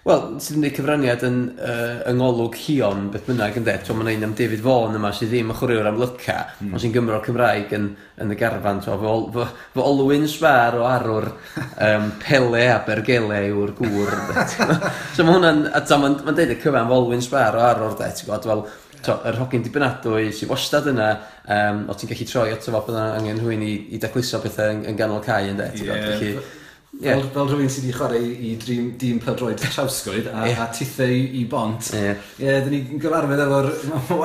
Wel, 0.06 0.20
sydd 0.38 0.60
yn 0.60 0.62
gwneud 0.62 0.76
cyfraniad 0.78 1.24
yn 1.26 1.38
uh, 1.66 2.04
yngolwg 2.12 2.54
hion, 2.62 3.08
beth 3.10 3.24
bynnag, 3.26 3.56
ynde? 3.58 3.74
T'mo' 3.82 3.96
ma' 3.98 4.04
mae'n 4.06 4.20
ein 4.20 4.28
am 4.28 4.36
David 4.38 4.62
Vaughan 4.62 5.00
yma 5.00 5.10
sydd 5.18 5.32
ddim 5.32 5.50
yn 5.50 5.58
chwaraewr 5.58 5.88
amlyca, 5.90 6.36
hmm. 6.60 6.76
ond 6.76 6.84
sy'n 6.84 6.92
gymro 6.94 7.18
Cymraeg 7.26 7.72
yn 7.74 7.88
yn 8.22 8.34
y 8.36 8.38
garfan 8.38 8.84
t'mo' 8.86 9.00
fy 9.02 9.08
ol- 9.10 9.26
fy 9.34 9.48
fy 9.74 9.82
olwyn 9.82 10.28
sfar 10.30 10.78
o 10.78 10.84
arwr 10.86 11.26
um, 11.88 12.12
Pele 12.22 12.62
a 12.70 12.76
bergele 12.86 13.40
yw'r 13.48 13.74
gŵr 13.80 14.14
ynde 14.20 14.44
t'mo'? 14.52 14.92
So 15.16 15.26
mae 15.26 15.40
hwnna'n 15.40 15.64
a 15.72 15.82
t'mo' 15.82 16.04
mae'n 16.04 16.18
ma 16.28 16.36
deud 16.38 16.54
y 16.54 16.58
cyfan 16.62 16.92
fy 16.92 16.98
olwyn 17.00 17.26
sfar 17.26 17.58
o 17.58 17.64
arwr 17.66 17.96
de 17.98 18.12
ti'n 18.12 18.28
gwybod, 18.30 18.46
fel 18.52 18.62
t'o' 19.08 19.16
yr 19.32 19.40
hogyn 19.42 19.66
dibynadwy 19.66 20.30
sy'n 20.38 20.52
wastad 20.52 20.92
yna 20.94 21.08
um, 21.50 21.82
o' 21.90 21.98
ti'n 21.98 22.14
gallu 22.14 22.30
troi 22.30 22.54
ato 22.54 22.78
fo 22.78 22.84
pan 22.86 23.02
o' 23.02 23.08
angen 23.18 23.42
rhywun 23.42 23.66
i 23.66 23.74
i 23.98 24.04
dacluso 24.06 24.38
pethau 24.46 24.70
yn 24.76 24.86
yn 24.92 25.02
ganol 25.02 25.26
cae 25.26 25.50
ynddo, 25.50 25.72
ti'n 25.74 25.90
gwbod? 25.90 26.08
Felly... 26.14 26.55
Yeah. 27.02 27.20
Fel, 27.20 27.26
fel 27.34 27.50
rhywun 27.50 27.72
sydd 27.72 27.84
wedi 27.90 27.96
chwarae 27.98 28.20
i 28.24 28.52
dîm, 28.60 28.86
dîm 29.00 29.18
pledroed 29.20 29.60
trawsgwyd 29.60 30.30
a, 30.32 30.46
yeah. 30.48 30.62
a 30.64 30.68
tithau 30.72 31.12
i, 31.12 31.26
i 31.42 31.44
bont. 31.52 31.90
Ie, 31.92 32.04
yeah. 32.06 32.22
yeah, 32.40 32.60
dyn 32.64 32.72
ni'n 32.72 33.02
gyfarfod 33.04 33.42
efo'r... 33.46 33.68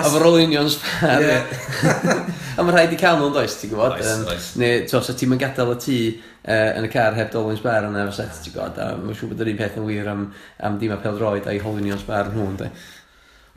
Efo'r 0.04 0.26
olunion 0.28 0.70
spar. 0.70 1.24
a 1.26 2.62
mae 2.62 2.76
rhaid 2.76 2.94
i 2.94 3.00
cael 3.00 3.18
nhw'n 3.18 3.34
does, 3.34 3.56
ti'n 3.58 3.72
gwybod? 3.72 3.96
Oes, 3.96 4.12
um, 4.12 4.22
oes. 4.30 4.46
Neu, 4.62 4.84
tos, 4.92 5.10
a 5.10 5.16
ti'n 5.18 5.32
mynd 5.32 5.42
gadael 5.42 5.74
y 5.74 5.80
tŷ 5.82 5.96
uh, 6.12 6.78
yn 6.78 6.86
y 6.86 6.92
car 6.94 7.18
heb 7.18 7.32
dolwyn 7.34 7.58
sbar 7.58 7.88
yn 7.88 7.98
efo 8.04 8.14
set, 8.20 8.38
ti'n 8.44 8.54
gwybod? 8.54 8.78
A 8.78 8.92
mae'n 9.00 9.18
siŵr 9.18 9.32
bod 9.32 9.42
yr 9.42 9.50
un 9.50 9.60
peth 9.64 9.82
yn 9.82 9.90
wir 9.90 10.12
am, 10.14 10.24
am 10.70 10.78
dîm 10.78 10.94
a 10.94 11.00
pledroed 11.02 11.50
a'i 11.50 11.58
holunion 11.66 11.98
sbar 12.04 12.30
nhw, 12.30 12.46
ynddo. 12.52 12.70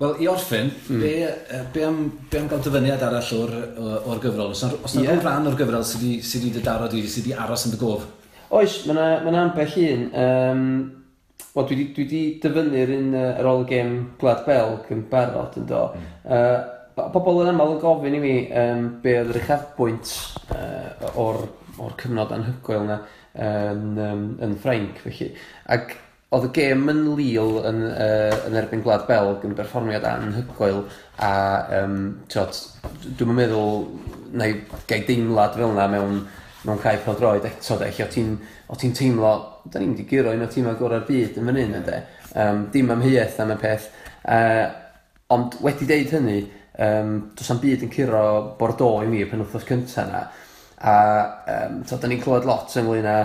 Wel, 0.02 0.18
i 0.26 0.28
orffen, 0.28 0.74
mm. 0.90 1.06
be, 1.06 1.14
be, 1.78 1.86
am, 1.86 2.02
be 2.34 2.42
am 2.42 2.50
gael 2.50 2.66
dyfyniad 2.66 3.06
arall 3.06 3.30
o'r, 3.38 3.56
or 4.10 4.26
gyfrol? 4.26 4.58
Os 4.58 4.98
yna 4.98 5.06
yeah. 5.06 5.22
rhan 5.22 5.54
o'r 5.54 5.62
gyfrol 5.62 5.86
sydd 5.86 6.02
wedi 6.02 6.20
sy 6.26 6.66
darod 6.66 6.98
i, 6.98 7.06
sydd 7.06 7.28
wedi 7.30 7.38
aros 7.38 7.70
yn 7.70 7.78
dy 7.78 7.82
gof? 7.86 8.10
Oes, 8.54 8.84
mae 8.86 8.94
yna 8.94 9.32
ma, 9.32 9.40
ambell 9.48 9.80
un. 9.88 10.04
Um, 10.14 10.68
Wel, 11.54 11.68
dwi 11.70 11.84
wedi 11.94 12.20
dyfynnu'r 12.42 12.92
un 12.96 13.12
uh, 13.14 13.26
ar 13.38 13.46
ôl 13.50 13.60
y 13.62 13.66
gêm 13.70 13.92
Glad 14.22 14.40
Belg 14.48 14.88
yn 14.94 15.04
barod 15.12 15.58
yn 15.62 15.68
do. 15.70 15.82
Mm. 15.94 16.08
Uh, 16.26 17.04
pobl 17.14 17.44
yn 17.44 17.52
aml 17.52 17.76
yn 17.76 17.82
gofyn 17.82 18.18
i 18.18 18.22
mi 18.22 18.32
um, 18.58 18.88
be 19.04 19.14
oedd 19.20 19.34
yr 19.34 19.40
uchafbwynt 19.42 20.14
uh, 20.56 21.12
o'r, 21.22 21.44
or 21.78 21.94
cyfnod 22.02 22.34
anhygoel 22.34 22.88
yna 22.88 22.98
yn, 23.38 23.86
um, 24.02 24.26
yn 24.46 24.58
Ffrainc 24.62 25.02
felly. 25.06 25.30
Ac 25.78 25.94
oedd 26.34 26.50
y 26.50 26.54
gêm 26.58 26.90
yn 26.90 27.04
Lille 27.20 27.66
yn, 27.70 27.82
uh, 27.92 28.38
yn 28.50 28.58
erbyn 28.58 28.82
Glad 28.86 29.06
Belg 29.10 29.46
yn 29.46 29.54
berfformiad 29.58 30.10
anhygoel 30.10 30.88
a 31.22 31.34
um, 31.84 32.00
tiot, 32.34 32.64
dwi'n 33.20 33.38
meddwl 33.38 33.84
na 34.34 34.50
i 34.50 34.58
gael 34.90 35.06
deimlad 35.06 35.54
fel 35.60 35.76
yna 35.76 35.90
mewn 35.94 36.24
mewn 36.68 36.80
cae 36.82 37.00
pêl-droed 37.04 37.46
eto 37.48 37.78
de, 37.80 37.90
lle 37.92 38.06
o 38.06 38.12
ti'n 38.14 38.38
ti 38.80 38.92
teimlo, 38.96 39.34
da 39.68 39.80
ni'n 39.80 39.92
mynd 39.92 40.04
i 40.04 40.08
giro 40.08 40.32
un 40.34 40.46
o 40.46 40.50
tîm 40.52 40.70
agorau'r 40.72 41.06
byd 41.08 41.38
yn 41.40 41.50
fan 41.50 41.60
hyn 41.60 41.78
ynddo. 41.80 42.00
Um, 42.40 42.66
dim 42.74 42.92
amheuaeth 42.94 43.40
am 43.44 43.54
y 43.54 43.60
peth. 43.62 43.90
Uh, 44.24 44.66
ond 45.36 45.60
wedi 45.66 45.88
deud 45.90 46.16
hynny, 46.16 46.40
um, 46.88 47.14
does 47.38 47.52
am 47.54 47.62
byd 47.64 47.86
yn 47.86 47.94
curo 47.94 48.24
Bordeaux 48.60 49.04
i 49.04 49.12
mi 49.12 49.24
y 49.24 49.30
penwthos 49.30 49.68
cyntaf 49.68 50.04
yna. 50.08 50.26
A 50.84 50.98
um, 51.54 51.80
to, 51.88 52.00
da 52.00 52.12
ni'n 52.12 52.24
clywed 52.24 52.48
lot 52.48 52.74
ynglyn 52.80 53.08
â 53.08 53.18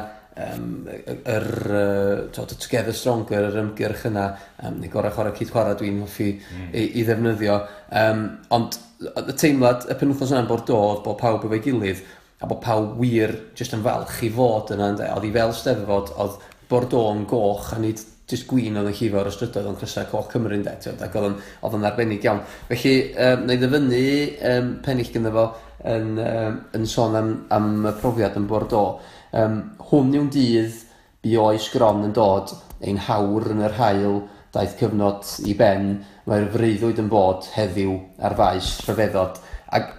um, 0.49 0.69
yr, 0.89 1.49
uh, 1.79 2.27
to, 2.35 2.47
Together 2.55 2.95
Stronger, 2.95 3.49
yr 3.49 3.63
ymgyrch 3.63 4.07
yna, 4.11 4.29
um, 4.63 4.83
neu 4.83 4.93
gorau 4.93 5.15
chwarae 5.15 5.35
cyd 5.39 5.55
chwarae 5.55 5.79
dwi'n 5.79 6.03
hoffi 6.05 6.35
mm. 6.37 6.69
i, 6.73 6.85
i 7.01 7.07
ddefnyddio. 7.07 7.59
Um, 8.03 8.29
ond 8.55 8.79
y 8.99 9.35
teimlad, 9.39 9.87
y 9.91 9.95
penwthnos 9.99 10.33
yna'n 10.35 10.49
Bordeaux, 10.51 11.03
bod 11.05 11.19
pawb 11.21 11.45
efo'i 11.47 11.63
gilydd, 11.63 12.03
a 12.39 12.47
bod 12.47 12.61
pawb 12.63 13.01
wir 13.01 13.35
jyst 13.59 13.75
yn 13.75 13.83
falch 13.83 14.21
i 14.23 14.31
fod 14.35 14.71
yna 14.75 14.93
ynde. 14.93 15.09
Oedd 15.15 15.27
hi 15.27 15.33
fel 15.35 15.55
steddfod, 15.57 16.13
oedd 16.23 16.39
Bordeaux 16.69 17.15
yn 17.17 17.25
goch 17.29 17.73
a 17.75 17.81
nid 17.83 18.03
jyst 18.29 18.47
gwyn 18.49 18.77
oedd 18.77 18.91
yn 18.91 18.97
llifo 18.97 19.23
ar 19.23 19.31
y 19.31 19.33
strydoedd 19.33 19.71
ond 19.71 19.81
crysau 19.81 20.07
coch 20.11 20.29
Cymru 20.33 20.59
ynde. 20.59 20.75
Tyd, 20.83 21.01
ac 21.03 21.17
oedd 21.17 21.31
yn, 21.31 21.39
oedd 21.65 21.79
yn 21.79 21.89
arbennig 21.89 22.27
iawn. 22.27 22.43
Felly, 22.69 22.95
um, 23.27 23.47
na 23.49 23.57
i 23.57 23.63
ddyfynnu 23.63 24.03
um, 24.51 24.71
pennill 24.85 25.13
gyda 25.15 25.33
fo 25.35 25.47
yn, 25.95 26.13
um, 26.23 26.61
yn 26.77 26.87
sôn 26.91 27.17
am, 27.19 27.33
am 27.55 27.71
y 27.89 27.95
profiad 28.03 28.39
yn 28.39 28.49
Bordeaux. 28.51 29.01
Um, 29.39 29.61
hwn 29.91 30.15
yw'n 30.19 30.33
dydd 30.35 30.83
bu 31.25 31.37
oes 31.43 31.71
gron 31.73 32.05
yn 32.07 32.15
dod 32.17 32.55
ein 32.85 33.01
hawr 33.09 33.51
yn 33.53 33.65
yr 33.67 33.79
hael 33.81 34.21
daeth 34.55 34.77
cyfnod 34.79 35.27
i 35.51 35.55
ben 35.59 35.91
mae'r 36.29 36.51
freuddwyd 36.53 37.01
yn 37.03 37.11
bod 37.11 37.49
heddiw 37.57 37.97
ar 38.25 38.37
faes 38.39 38.77
rhyfeddod. 38.87 39.41
Ac 39.75 39.95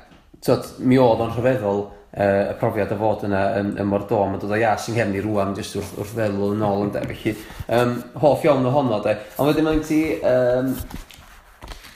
tyd, 0.46 0.70
mi 0.80 1.02
oedd 1.02 1.26
o'n 1.26 1.34
rhyfeddol 1.36 1.88
yy 2.10 2.48
y 2.50 2.56
profiad 2.58 2.94
o 2.96 2.98
fod 2.98 3.26
yna 3.28 3.42
yn 3.60 3.76
ym 3.84 3.92
Mordor 3.92 4.32
ma'n 4.32 4.42
dod 4.42 4.56
o 4.56 4.58
ias 4.58 4.88
yng 4.90 4.98
nghefn 4.98 5.20
rwan 5.28 5.54
jyst 5.58 5.78
wrth 5.78 5.92
wrth 6.00 6.16
feddwl 6.18 6.56
yn 6.56 6.66
ôl 6.66 6.88
yn 6.88 6.90
ynde 6.90 7.04
felly 7.12 7.36
Um, 7.70 7.92
hoff 8.18 8.46
iawn 8.46 8.66
ohono 8.66 8.98
'de. 9.04 9.14
Ond 9.38 9.52
wedyn 9.52 9.68
mae'n 9.68 9.84
ti 9.86 10.00
Um, 10.26 10.72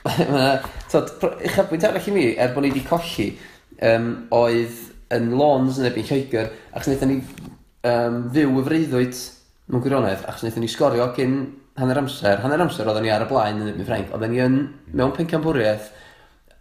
t'od 0.91 1.15
pr- 1.21 1.39
uchafbwynt 1.47 1.87
arall 1.87 2.09
i 2.11 2.13
mi 2.13 2.25
er 2.37 2.53
bod 2.53 2.65
ni 2.65 2.69
wedi 2.73 2.83
colli 2.85 3.27
um, 3.81 4.07
oedd 4.35 4.77
yn 5.15 5.31
Lons 5.39 5.79
yn 5.79 5.89
ebyn 5.89 6.05
Lloegr, 6.09 6.51
achos 6.73 6.91
wnaethon 6.91 7.11
ni 7.13 7.17
um, 7.89 8.21
fyw 8.35 8.53
y 8.59 8.63
freuddwyd 8.67 9.19
mewn 9.71 9.83
gwirionedd 9.85 10.25
achos 10.27 10.45
wnaethon 10.45 10.65
ni 10.65 10.71
sgorio 10.71 11.09
cyn 11.17 11.37
hanner 11.79 12.03
amser. 12.03 12.41
Hanner 12.43 12.61
amser 12.61 12.89
oedden 12.89 13.07
ni 13.07 13.13
ar 13.13 13.25
y 13.25 13.29
blaen 13.31 13.61
yn 13.63 13.73
ebyn 13.73 13.87
Ffrainc. 13.87 14.13
Oedden 14.13 14.33
ni 14.35 14.41
yn 14.43 14.57
mewn 14.93 15.13
pencambwriaeth, 15.17 15.89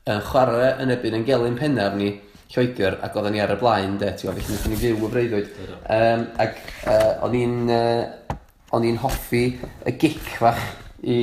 yn 0.08 0.22
chwarae 0.30 0.76
yn 0.82 0.94
ebyn 0.96 1.20
yn 1.20 1.26
gelyn 1.26 1.58
pennaf 1.58 1.98
ni 1.98 2.14
Lloegr 2.52 2.98
ac 3.00 3.16
oedden 3.16 3.32
ni 3.36 3.40
ar 3.40 3.54
y 3.54 3.58
blaen 3.60 3.96
de 4.00 4.10
t'mod 4.12 4.36
felly 4.36 4.52
nethon 4.52 4.74
ni 4.74 4.80
fyw 4.82 4.98
y 5.06 5.10
breuddwyd. 5.14 5.52
Um, 5.96 6.26
ac 6.44 6.58
uh, 6.84 7.24
o'n 7.24 7.36
i'n 7.38 7.56
uh, 7.72 8.36
o'n 8.76 8.86
i'n 8.88 9.00
hoffi 9.00 9.44
y 9.88 9.94
gic 10.00 10.20
fach 10.36 10.60
i 11.02 11.18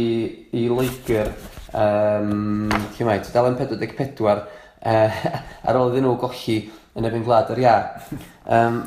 i 0.58 0.66
Loegr 0.72 1.30
um, 1.78 2.70
lle 2.70 3.08
mae 3.08 3.22
tudalen 3.26 3.58
pedwar 3.60 3.82
deg 3.82 3.96
pedwar 3.98 4.44
yy 4.82 5.30
ar 5.70 5.78
ôl 5.78 5.92
iddyn 5.92 6.08
nhw 6.08 6.18
golli 6.22 6.60
yn 6.98 7.08
erbyn 7.08 7.26
Gwlad 7.28 7.54
yr 7.54 7.64
ia. 7.64 7.78
Um, 8.50 8.82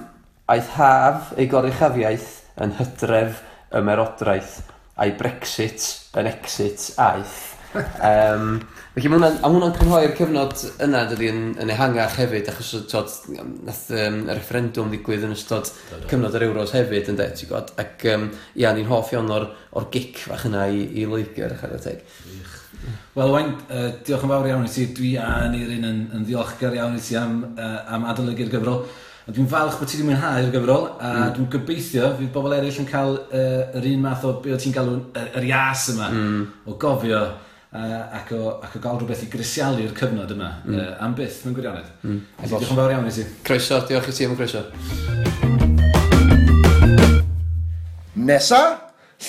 aeth 0.51 0.75
haf 0.77 1.33
ei 1.39 1.49
goruchafiaeth 1.51 2.31
yn 2.63 2.75
hydref 2.81 3.43
ymerodraeth 3.79 4.59
a'i 5.01 5.15
Brexit 5.19 5.87
yn 6.19 6.29
exit 6.29 6.91
aeth. 7.01 7.39
Um, 7.75 8.59
Felly 8.93 9.09
mae 9.09 9.17
hwnna'n, 9.17 9.37
a 9.41 9.49
hwnna'n 9.49 9.71
cynhoi'r 9.73 10.11
cyfnod 10.19 10.63
yna 10.85 10.99
dydy 11.09 11.29
yn, 11.33 11.45
yn 11.65 11.71
ehangach 11.73 12.19
hefyd, 12.21 12.49
achos 12.51 12.83
tod, 12.91 13.13
nath 13.65 13.87
um, 13.97 14.19
y 14.27 14.35
referendwm 14.37 14.91
ddigwydd 14.93 15.23
yn 15.25 15.31
ystod 15.33 15.71
cyfnod 16.11 16.35
yr 16.37 16.43
Euros 16.51 16.75
hefyd, 16.77 17.07
ynddo, 17.09 17.25
ti'n 17.33 17.49
gwybod? 17.49 17.71
Ac 17.81 18.03
um, 18.13 18.27
ia, 18.61 18.75
ni'n 18.77 18.91
hoff 18.91 19.15
iawn 19.15 19.31
o'r, 19.33 19.47
or 19.81 19.87
gic 19.95 20.21
fach 20.27 20.45
yna 20.51 20.67
i, 20.69 20.83
i 21.01 21.07
Loegr, 21.09 21.55
chara 21.57 21.79
teg. 21.81 22.03
Wel, 23.15 23.33
Wain, 23.33 23.55
uh, 23.71 23.87
diolch 24.05 24.27
yn 24.27 24.33
fawr 24.35 24.49
iawn 24.51 24.67
i 24.69 24.73
ti. 24.75 24.85
Dwi 24.99 25.15
a 25.25 25.31
Neirin 25.55 25.87
yn, 25.89 26.03
yn 26.19 26.27
ddiolchgar 26.29 26.77
iawn 26.77 26.99
i 26.99 27.01
ti 27.01 27.17
am, 27.17 27.39
uh, 27.55 27.79
am 27.97 28.05
adolygu'r 28.11 28.51
gyfrol. 28.53 28.83
A 29.25 29.33
dwi'n 29.33 29.49
falch 29.49 29.79
bod 29.81 29.89
ti 29.89 29.97
wedi 30.03 30.11
mwynhau'r 30.11 30.51
gyfrol, 30.53 30.85
a 30.99 31.15
mm. 31.15 31.33
dwi'n 31.39 31.49
gobeithio 31.57 32.13
fydd 32.19 32.33
bobl 32.35 32.59
eraill 32.59 32.83
yn 32.85 32.91
cael 32.91 33.17
uh, 33.23 33.73
yr 33.81 33.89
un 33.95 34.05
math 34.05 34.29
o 34.29 34.35
beth 34.45 34.61
ti'n 34.67 34.77
galw'n 34.77 35.01
yr 35.23 35.49
ias 35.49 35.87
yma, 35.95 36.11
mm. 36.13 36.45
o 36.69 36.77
gofio 36.85 37.23
uh, 37.73 38.17
ac, 38.19 38.33
o, 38.37 38.59
ac 38.65 38.77
o 38.77 38.83
gael 38.83 39.01
rhywbeth 39.01 39.25
i 39.25 39.29
grisialu'r 39.33 39.95
cyfnod 39.97 40.33
yma, 40.35 40.51
mm. 40.67 40.79
uh, 40.79 40.95
am 41.05 41.17
byth 41.19 41.43
mewn 41.47 41.57
gwirionedd. 41.57 41.91
Mm. 42.05 42.23
Diolch 42.45 42.71
yn 42.71 42.81
fawr 42.81 42.95
iawn 42.95 43.09
i 43.09 43.15
ti. 43.17 43.27
Croeso, 43.47 43.81
diolch 43.89 44.11
i 44.13 44.17
ti 44.17 44.29
am 44.29 44.35
y 44.35 44.41
croeso. 44.41 44.65
Nesa, 48.23 48.63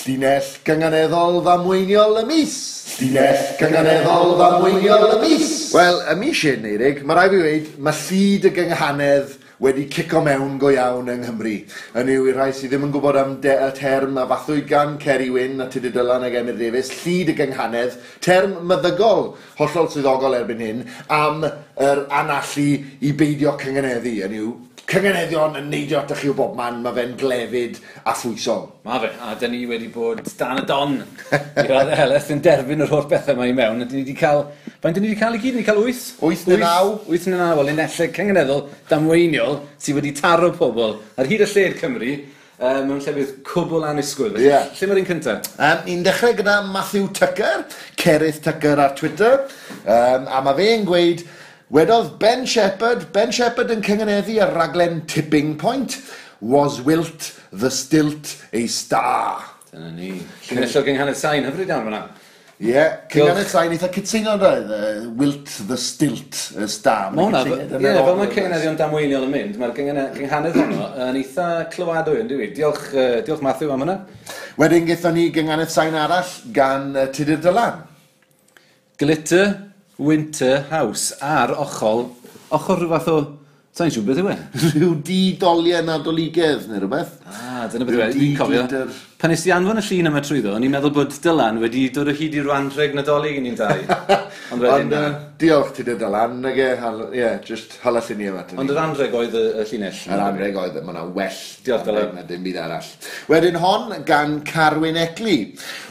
llinell 0.02 0.50
gynganeddol 0.66 1.40
ddamweiniol 1.46 2.20
y 2.20 2.26
mis. 2.28 2.58
Llinell 2.98 3.54
gynganeddol 3.60 4.36
ddamweiniol 4.38 5.08
y 5.14 5.22
mis. 5.24 5.54
Wel, 5.74 6.02
y 6.12 6.18
mis 6.20 6.44
i'n 6.50 6.68
eirig, 6.68 7.00
mae 7.06 7.18
rai 7.18 7.30
fi 7.32 7.40
wedi, 7.46 7.72
mae 7.82 7.96
llid 8.04 8.50
y 8.50 8.54
gynghanedd 8.60 9.40
wedi 9.60 9.86
cico 9.90 10.20
mewn 10.24 10.58
go 10.58 10.70
iawn 10.74 11.10
yng 11.12 11.22
Nghymru. 11.24 11.54
Yn 12.00 12.10
yw 12.14 12.28
i 12.30 12.34
rai 12.34 12.50
sydd 12.52 12.72
ddim 12.72 12.88
yn 12.88 12.94
gwybod 12.94 13.18
am 13.20 13.36
de, 13.44 13.54
y 13.54 13.70
term 13.78 14.18
a 14.18 14.26
fathwy 14.30 14.64
gan 14.68 14.98
Ceri 15.02 15.30
Wyn 15.34 15.62
a 15.62 15.68
Tudu 15.70 15.92
Dylan 15.94 16.26
ag 16.26 16.34
Emyr 16.40 16.58
Davies, 16.58 16.90
llyd 17.04 17.30
y 17.30 17.38
gynghanedd, 17.38 17.98
term 18.24 18.58
meddygol, 18.68 19.34
hollol 19.60 19.90
swyddogol 19.92 20.38
erbyn 20.40 20.64
hyn, 20.64 20.84
am 21.12 21.44
yr 21.46 22.04
anallu 22.10 22.68
i 23.04 23.14
beidio 23.14 23.54
cyngeneddu. 23.60 24.18
Yn 24.26 24.38
yw, 24.40 24.54
cyngeneddion 24.90 25.56
yn 25.58 25.70
neidio 25.72 26.00
atach 26.00 26.20
chi 26.20 26.28
o 26.30 26.34
bob 26.36 26.54
man, 26.58 26.82
mae 26.84 26.94
fe'n 26.96 27.14
glefyd 27.20 27.78
a 28.04 28.14
phwysol. 28.18 28.66
Mae 28.84 29.00
fe, 29.04 29.10
a 29.24 29.32
dyn 29.40 29.54
ni 29.54 29.62
wedi 29.68 29.88
bod 29.92 30.20
dan 30.38 30.60
y 30.60 30.66
don 30.68 30.98
i 31.00 31.66
radd 31.70 31.94
heleth 31.96 32.30
yn 32.34 32.42
derbyn 32.44 32.84
yr 32.84 32.92
holl 32.92 33.08
bethau 33.10 33.38
mae 33.38 33.52
i 33.52 33.56
mewn. 33.56 33.80
A 33.80 33.88
Dyn 33.88 34.00
ni 34.00 34.04
wedi 34.04 34.16
cael, 34.18 34.44
faint 34.82 34.98
dyn 34.98 35.06
ni 35.06 35.12
wedi 35.12 35.20
cael 35.22 35.38
i 35.38 35.42
gyd? 35.42 35.56
Ni 35.56 35.62
wedi 35.62 35.68
cael 35.70 35.82
8? 35.82 36.04
8 36.20 36.46
neu 36.52 36.60
9? 36.62 36.94
8 37.16 37.32
neu 37.32 37.40
9, 37.40 37.58
wel, 37.60 37.72
un 37.72 37.84
ellau 37.86 38.12
cyngeneddol 38.18 38.64
damweiniol 38.92 39.60
sydd 39.78 40.00
wedi 40.00 40.14
taro 40.20 40.52
pobl 40.58 40.98
ar 41.16 41.30
hyd 41.32 41.46
y 41.46 41.50
lle'r 41.54 41.78
Cymru 41.80 42.16
um, 42.58 42.82
mewn 42.88 43.00
llefydd 43.04 43.38
cwbl 43.48 43.86
anusgwyl. 43.88 44.36
Yeah. 44.42 44.68
Lle 44.76 44.90
mae'r 44.90 45.00
un 45.02 45.08
cyntaf? 45.08 45.48
Um, 45.56 45.80
ni'n 45.88 46.04
dechrau 46.06 46.36
gyda 46.38 46.58
Matthew 46.68 47.08
Tucker, 47.16 47.64
Cerydd 48.00 48.42
Tucker 48.44 48.84
ar 48.84 48.94
Twitter, 48.98 49.40
um, 49.82 50.28
a 50.28 50.42
mae 50.44 50.58
fe'n 50.60 50.86
gweud 50.88 51.24
Wedodd 51.74 52.20
Ben 52.20 52.46
Shepherd, 52.46 53.08
Ben 53.12 53.32
Shepherd 53.34 53.72
yn 53.74 53.80
cyngeneddu 53.82 54.36
y 54.38 54.44
raglen 54.46 55.00
Tipping 55.10 55.56
Point, 55.58 55.96
was 56.38 56.76
wilt 56.86 57.32
the 57.50 57.66
stilt 57.66 58.36
a 58.54 58.68
star. 58.70 59.42
Dyna 59.72 59.90
ni. 59.90 60.12
Llinellog 60.46 60.86
yng 60.92 61.00
nghanedd 61.00 61.18
sain 61.18 61.48
hyfryd 61.48 61.72
iawn 61.72 61.88
fyna. 61.88 62.00
Ie, 62.60 62.68
yeah, 62.68 62.94
cynganedd 63.10 63.50
sain 63.50 63.74
eitha 63.74 63.90
cytuno 63.90 64.36
roedd, 64.38 64.70
uh, 64.70 65.10
wilt 65.18 65.50
the 65.66 65.80
stilt, 65.82 66.38
y 66.54 66.70
star. 66.70 67.10
Mae 67.10 67.26
hwnna, 67.26 67.42
ie, 67.42 67.66
fel 67.82 68.22
mae 68.22 68.30
cynganeddion 68.38 68.78
damweiniol 68.78 69.26
yn 69.26 69.34
mynd, 69.34 69.58
mae'r 69.58 69.74
gynghanedd 69.74 70.62
honno 70.62 70.88
yn 71.08 71.22
eitha 71.24 71.50
clywadwy 71.74 72.22
yn 72.22 72.30
dwi. 72.30 72.52
Diolch, 72.54 72.86
uh, 72.94 73.18
diolch 73.26 73.42
Matthew 73.42 73.74
am 73.74 73.82
hynna. 73.82 73.98
Wedyn 74.62 74.86
gaethon 74.86 75.18
ni 75.18 75.26
gynghanedd 75.34 75.74
sain 75.74 75.98
arall 76.06 76.38
gan 76.54 76.92
uh, 76.94 77.10
Tudur 77.10 77.42
Dylan. 77.42 77.82
Glitter, 79.02 79.56
Winter 79.98 80.64
House 80.70 81.14
ar 81.22 81.54
ochol, 81.54 82.08
ochor 82.50 82.80
rhyw 82.80 82.90
fath 82.96 83.10
o, 83.12 83.18
sa'n 83.74 83.92
siw 83.94 84.02
beth 84.06 84.20
yw 84.22 84.30
e? 84.32 84.36
Rhyw 84.74 84.94
di 85.06 85.20
doliau 85.38 85.84
nad 85.86 86.08
oligedd 86.10 86.66
neu 86.70 86.82
rhywbeth. 86.82 87.12
Ah, 87.30 87.68
dyna 87.70 87.86
beth 87.86 87.98
yw 87.98 88.02
e, 88.02 88.08
dwi'n 88.16 88.34
cofio. 88.40 88.64
Pan 89.24 89.32
nes 89.32 89.40
i 89.48 89.52
anfon 89.54 89.78
y 89.80 89.82
llun 89.86 90.08
yma 90.10 90.20
trwyddo, 90.20 90.50
o'n 90.52 90.64
i'n 90.66 90.72
meddwl 90.74 90.90
bod 90.92 91.14
Dylan 91.24 91.56
wedi 91.62 91.86
dod 91.96 92.10
o 92.10 92.12
hyd 92.12 92.34
i'r 92.36 92.50
anreg 92.52 92.92
nadolig 92.92 93.38
yn 93.38 93.46
i'n 93.48 93.54
dau. 93.56 93.78
Ond 94.52 94.60
wedyn... 94.60 94.90
Ond 94.90 94.96
uh, 94.98 95.14
diolch 95.40 95.70
ti 95.78 95.86
dy 95.86 95.94
Dylan, 95.96 96.34
nag 96.44 96.60
e, 96.60 96.66
ie, 96.74 97.06
yeah, 97.16 97.38
just 97.40 97.78
hala 97.80 98.02
llun 98.04 98.20
i 98.20 98.28
yma. 98.28 98.42
Ond 98.60 98.74
yr 98.74 98.82
anreg 98.82 99.16
oedd 99.16 99.38
y, 99.40 99.46
y 99.62 99.64
llinell. 99.70 100.02
Yr 100.12 100.24
anreg 100.26 100.60
oedd, 100.60 100.76
mae 100.84 100.92
yna 100.92 101.06
well. 101.16 101.40
Diolch 101.64 101.88
Dylan. 101.88 102.12
Na 102.18 102.26
dim 102.28 102.44
byd 102.44 102.60
arall. 102.66 102.92
Wedyn 103.32 103.58
hon 103.64 103.96
gan 104.04 104.36
Carwyn 104.44 105.00
Ecli. 105.06 105.38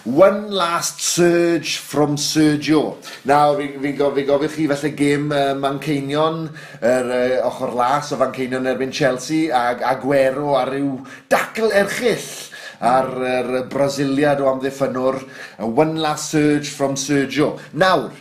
One 0.05 0.53
last 0.53 1.01
surge 1.01 1.79
from 1.81 2.21
Sergio. 2.21 2.99
Nawr, 3.25 3.57
fi'n 3.57 3.79
fi, 3.79 3.97
fi, 3.97 4.13
fi 4.19 4.29
gofio 4.29 4.53
chi 4.59 4.69
falle 4.75 4.93
gêm 5.01 5.29
uh, 5.33 5.43
Manceinion, 5.57 6.43
yr 6.85 7.13
er, 7.17 7.37
uh, 7.41 7.49
ochr 7.49 7.73
las 7.81 8.13
o 8.13 8.21
Manceinion 8.21 8.69
erbyn 8.75 8.93
Chelsea, 8.93 9.49
ag 9.49 9.81
Aguero 9.81 10.53
a 10.61 10.67
ryw 10.69 10.99
dacl 11.33 11.73
erchill 11.81 12.51
ar 12.83 13.07
yr 13.15 13.53
er 13.61 13.67
Brasiliad 13.71 14.41
o 14.43 14.49
amddiffynwr, 14.51 15.21
one 15.63 16.01
last 16.01 16.31
surge 16.31 16.69
from 16.69 16.97
Sergio. 16.99 17.53
Nawr, 17.73 18.11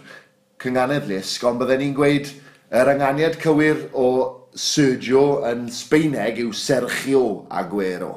cynganedd 0.63 1.09
lisg, 1.11 1.43
ond 1.49 1.59
byddwn 1.63 1.83
ni'n 1.83 1.97
gweud 1.97 2.31
yr 2.73 2.93
ynganiad 2.95 3.41
cywir 3.43 3.89
o 3.99 4.09
Sergio 4.55 5.43
yn 5.49 5.67
Sbeineg 5.73 6.39
yw 6.45 6.53
Sergio 6.55 7.25
Aguero. 7.51 8.15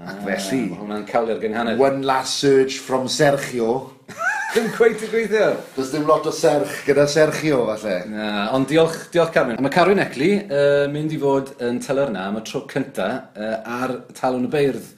Ac 0.00 0.14
ah, 0.14 0.20
felly... 0.24 0.60
Mae 0.70 0.78
hwnna'n 0.80 1.08
calio'r 1.08 1.40
gynghanedd. 1.42 1.80
One 1.80 2.06
last 2.08 2.38
surge 2.40 2.78
from 2.80 3.08
Sergio. 3.10 3.96
Dim 4.54 4.70
cweith 4.74 5.02
i 5.04 5.10
gweithio. 5.10 5.50
Does 5.76 5.90
dim 5.92 6.06
lot 6.08 6.24
o 6.26 6.32
serch 6.34 6.80
gyda 6.86 7.04
Sergio, 7.10 7.60
falle. 7.68 7.98
Na, 8.10 8.30
ond 8.56 8.70
diolch, 8.70 8.96
diolch 9.12 9.34
Carmen. 9.34 9.60
Mae 9.62 9.74
Carwyn 9.74 10.00
Ecli 10.02 10.32
uh, 10.40 10.86
mynd 10.90 11.12
i 11.14 11.20
fod 11.20 11.52
yn 11.66 11.82
telerna 11.84 12.24
am 12.30 12.40
y 12.40 12.46
tro 12.48 12.64
cynta 12.70 13.10
uh, 13.34 13.52
ar 13.82 13.94
talwn 14.16 14.48
y 14.48 14.50
beirdd 14.54 14.88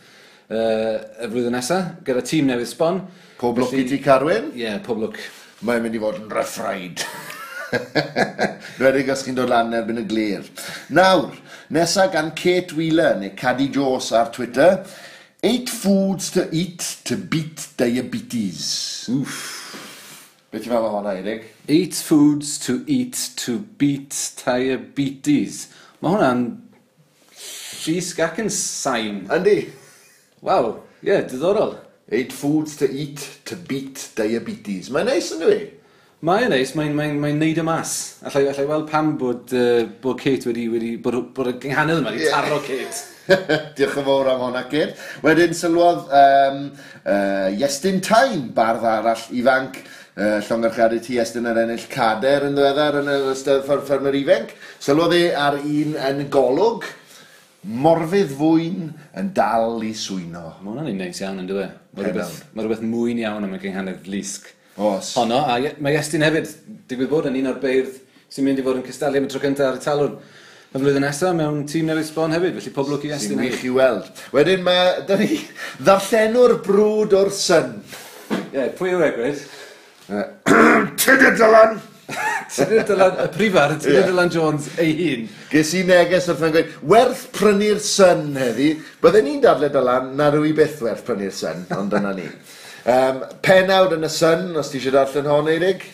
uh, 0.53 0.97
y 1.25 1.29
flwyddyn 1.29 1.57
nesaf, 1.57 1.95
gyda 2.07 2.23
tîm 2.29 2.51
newydd 2.51 2.71
sbon. 2.71 3.01
Pob 3.41 3.59
lwc 3.59 3.79
i 3.81 3.87
ti, 3.89 3.99
Carwyn? 4.05 4.53
Ie, 4.53 4.67
yeah, 4.67 4.81
pob 4.85 5.01
lwc. 5.03 5.17
Mae'n 5.67 5.85
mynd 5.85 5.97
i 5.97 6.03
fod 6.03 6.19
yn 6.21 6.29
ryffraid. 6.33 7.05
Redig 8.83 9.11
os 9.13 9.25
chi'n 9.25 9.39
dod 9.39 9.51
lan 9.51 9.73
erbyn 9.77 10.03
y 10.03 10.05
glir. 10.09 10.47
Nawr, 10.95 11.33
nesaf 11.73 12.13
gan 12.13 12.33
Kate 12.39 12.77
Wheeler, 12.77 13.17
neu 13.21 13.33
Caddy 13.39 13.71
Jones 13.73 14.13
ar 14.17 14.33
Twitter. 14.35 14.83
Eight 15.43 15.71
foods 15.71 16.31
to 16.37 16.47
eat 16.55 16.85
to 17.05 17.17
beat 17.17 17.67
diabetes. 17.77 19.09
Oof. 19.11 19.39
Be 20.53 20.61
ti'n 20.61 20.71
meddwl 20.71 20.93
hwnna, 20.93 21.17
Eirig? 21.17 21.47
Eight 21.67 21.97
foods 21.97 22.59
to 22.67 22.83
eat 22.87 23.19
to 23.41 23.57
beat 23.81 24.15
diabetes. 24.45 25.65
Mae 26.03 26.15
hwnna'n... 26.15 26.45
Llys 27.83 28.13
gac 28.15 28.37
yn 28.39 28.53
sain. 28.55 29.25
Yndi. 29.35 29.57
Wow, 30.43 30.83
ie, 30.99 31.07
yeah, 31.07 31.21
diddorol. 31.23 31.77
Eight 32.11 32.33
foods 32.33 32.75
to 32.77 32.91
eat 32.91 33.21
to 33.45 33.55
beat 33.55 34.09
diabetes. 34.19 34.89
Mae'n 34.91 35.07
neis 35.07 35.29
yn 35.37 35.39
dwi? 35.39 35.59
Mae'n 36.27 36.51
neis, 36.51 36.73
mae'n 36.75 36.97
mae, 36.99 37.13
mae 37.15 37.37
neud 37.37 37.61
y 37.63 37.65
mas. 37.67 37.93
Allai, 38.27 38.49
allai 38.51 38.65
weld 38.67 38.89
pam 38.91 39.13
bod, 39.21 39.53
uh, 39.55 39.85
bod 40.03 40.19
Kate 40.19 40.49
wedi, 40.51 40.65
wedi 40.73 40.91
bod, 41.03 41.21
bod 41.37 41.53
y 41.53 41.53
gynghanedd 41.63 42.01
yma 42.03 42.11
wedi 42.11 42.27
yeah. 42.27 42.43
taro 42.43 42.59
Kate. 42.67 43.05
Diolch 43.79 44.01
yn 44.03 44.07
fawr 44.09 44.31
am 44.33 44.43
hwnna, 44.43 44.65
Kate. 44.73 44.97
Wedyn 45.23 45.55
sylwodd 45.55 46.11
um, 46.11 46.65
uh, 47.05 47.47
Iestyn 47.55 48.03
Tain, 48.03 48.49
bardd 48.57 48.89
arall 48.97 49.23
ifanc, 49.39 49.79
uh, 50.17 50.41
llongerchiadau 50.49 51.05
ti 51.07 51.21
Iestyn 51.21 51.47
yr 51.53 51.63
ennill 51.63 51.87
cader 51.93 52.49
yn 52.49 52.59
ddiweddar 52.59 52.99
yn 53.05 53.13
y 53.15 53.21
ystydd 53.37 53.63
ffermer 53.71 54.19
ifanc. 54.19 54.51
Sylwodd 54.83 55.15
e 55.21 55.23
ar 55.39 55.61
un 55.63 55.95
yn 56.11 56.27
golwg, 56.35 56.91
Morfydd 57.63 58.33
fwyn 58.35 58.89
yn 59.21 59.29
dal 59.37 59.85
i 59.87 59.93
swyno. 59.95 60.49
Mae 60.59 60.73
hwnna'n 60.73 60.89
un 60.91 60.97
neis 60.99 61.21
iawn 61.23 61.39
yn 61.45 61.47
dweud. 61.47 61.77
Mae 61.95 62.09
rhywbeth, 62.09 62.41
ma 62.57 62.65
rhywbeth 62.65 62.83
mwyn 62.83 63.21
iawn 63.23 63.47
am 63.47 63.55
y 63.55 63.61
gynghanedd 63.63 64.09
lisg. 64.11 64.49
Os. 64.83 65.13
Honno, 65.21 65.39
a 65.47 65.61
mae 65.85 65.99
Estyn 66.01 66.25
hefyd, 66.27 66.51
digwydd 66.91 67.13
bod 67.13 67.29
yn 67.31 67.39
un 67.39 67.53
o'r 67.53 67.61
beirdd 67.63 68.01
sy'n 68.33 68.49
mynd 68.49 68.59
i 68.59 68.65
fod 68.67 68.81
yn 68.81 68.87
cystadlu 68.89 69.21
am 69.21 69.29
y 69.29 69.31
tro 69.31 69.43
cyntaf 69.45 69.69
ar 69.69 69.79
y 69.79 69.85
talwn. 69.85 70.19
Y 70.73 70.81
flwyddyn 70.81 71.07
nesaf 71.07 71.37
mewn 71.39 71.63
tîm 71.69 71.87
newydd 71.87 72.09
sbon 72.09 72.35
hefyd, 72.35 72.59
felly 72.59 72.75
pob 72.75 72.91
lwc 72.91 73.07
i 73.07 73.13
Iestyn 73.13 73.45
hefyd. 73.45 73.59
Sy'n 73.61 73.69
i 73.69 73.77
weld. 73.77 74.11
Wedyn 74.35 74.67
mae, 74.67 74.91
da 75.07 75.21
ni 75.21 75.29
ddarllenw'r 75.85 76.57
brwd 76.67 77.17
o'r 77.21 77.33
syn. 77.37 77.77
Ie, 78.33 78.43
yeah, 78.57 78.75
pwy 78.75 78.97
yw 78.97 79.07
e, 79.07 79.13
Egwyd? 79.13 79.49
Tydy 81.05 81.35
Dylan! 81.39 81.79
Ti'n 82.53 82.83
Dylan, 82.89 83.15
y 83.23 83.29
prifar, 83.33 83.77
ti'n 83.81 83.95
yeah. 83.95 84.09
Dylan 84.09 84.33
Jones 84.33 84.67
ei 84.83 84.93
hun. 84.99 85.29
Ges 85.53 85.71
i 85.79 85.85
neges 85.89 86.29
wrth 86.29 86.43
yn 86.49 86.55
gweud, 86.57 86.75
werth 86.93 87.23
prynu'r 87.37 87.81
syn 87.83 88.27
heddi. 88.37 88.73
Bydden 89.03 89.29
ni'n 89.29 89.41
dadle 89.45 89.71
Dylan, 89.73 90.11
na 90.19 90.29
rwy 90.35 90.53
beth 90.57 90.83
werth 90.85 91.05
prynu'r 91.07 91.33
syn, 91.37 91.65
ond 91.79 91.95
dyna 91.95 92.13
ni. 92.17 92.27
Um, 92.83 93.23
penawd 93.47 93.95
yn 93.97 94.05
y 94.05 94.11
syn, 94.13 94.51
os 94.59 94.73
ti 94.73 94.81
eisiau 94.81 94.97
darllen 94.99 95.31
hon, 95.31 95.49
Eirig? 95.53 95.87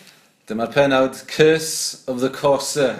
Dyma'r 0.49 0.73
penawd 0.73 1.21
Curse 1.29 2.03
of 2.09 2.19
the 2.23 2.31
Corsair. 2.33 2.97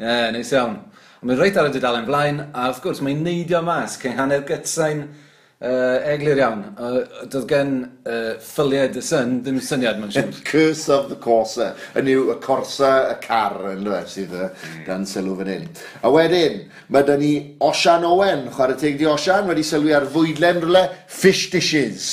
Ie, 0.00 0.02
yeah, 0.02 0.30
neis 0.34 0.54
iawn. 0.56 0.80
Ond 1.20 1.30
mae'n 1.30 1.40
reit 1.40 1.60
ar 1.60 1.68
y 1.68 1.74
dudalen 1.76 2.08
flaen, 2.08 2.42
a 2.56 2.70
wrth 2.70 2.82
gwrs 2.84 3.04
mae'n 3.04 3.22
neidio 3.24 3.62
mas 3.64 3.98
cyn 4.00 4.16
hanner 4.18 4.42
gytsain 4.48 5.06
Uh, 5.66 6.10
Eglur 6.12 6.38
iawn. 6.38 6.62
Uh, 6.78 6.98
doedd 7.32 7.46
gen 7.50 7.72
uh, 8.06 8.36
ffyliau 8.44 8.90
dy 8.94 9.02
syn, 9.02 9.40
ddim 9.42 9.58
syniad 9.64 9.98
mae'n 9.98 10.12
siŵr. 10.14 10.38
Curse 10.50 10.92
of 10.94 11.08
the 11.10 11.18
Corsa. 11.22 11.72
Yn 11.98 12.10
yw 12.12 12.30
y 12.34 12.36
Corsa 12.44 12.92
y 13.10 13.16
car 13.24 13.56
yn 13.72 13.82
dweud 13.86 14.06
sydd 14.12 14.34
uh, 14.36 14.48
hmm. 14.52 14.84
dan 14.86 15.08
sylw 15.10 15.34
fan 15.40 15.50
hyn. 15.50 15.66
A 16.06 16.12
wedyn, 16.14 16.62
mae 16.94 17.08
dyn 17.08 17.22
ni 17.24 17.32
Osian 17.66 18.06
Owen, 18.06 18.46
chwarae 18.54 18.78
teg 18.80 19.00
di 19.00 19.10
Osian, 19.10 19.48
wedi 19.50 19.66
sylwi 19.66 19.96
ar 19.96 20.08
fwydlen 20.14 20.62
rhywle 20.62 20.86
Fish 21.10 21.48
Dishes. 21.50 22.08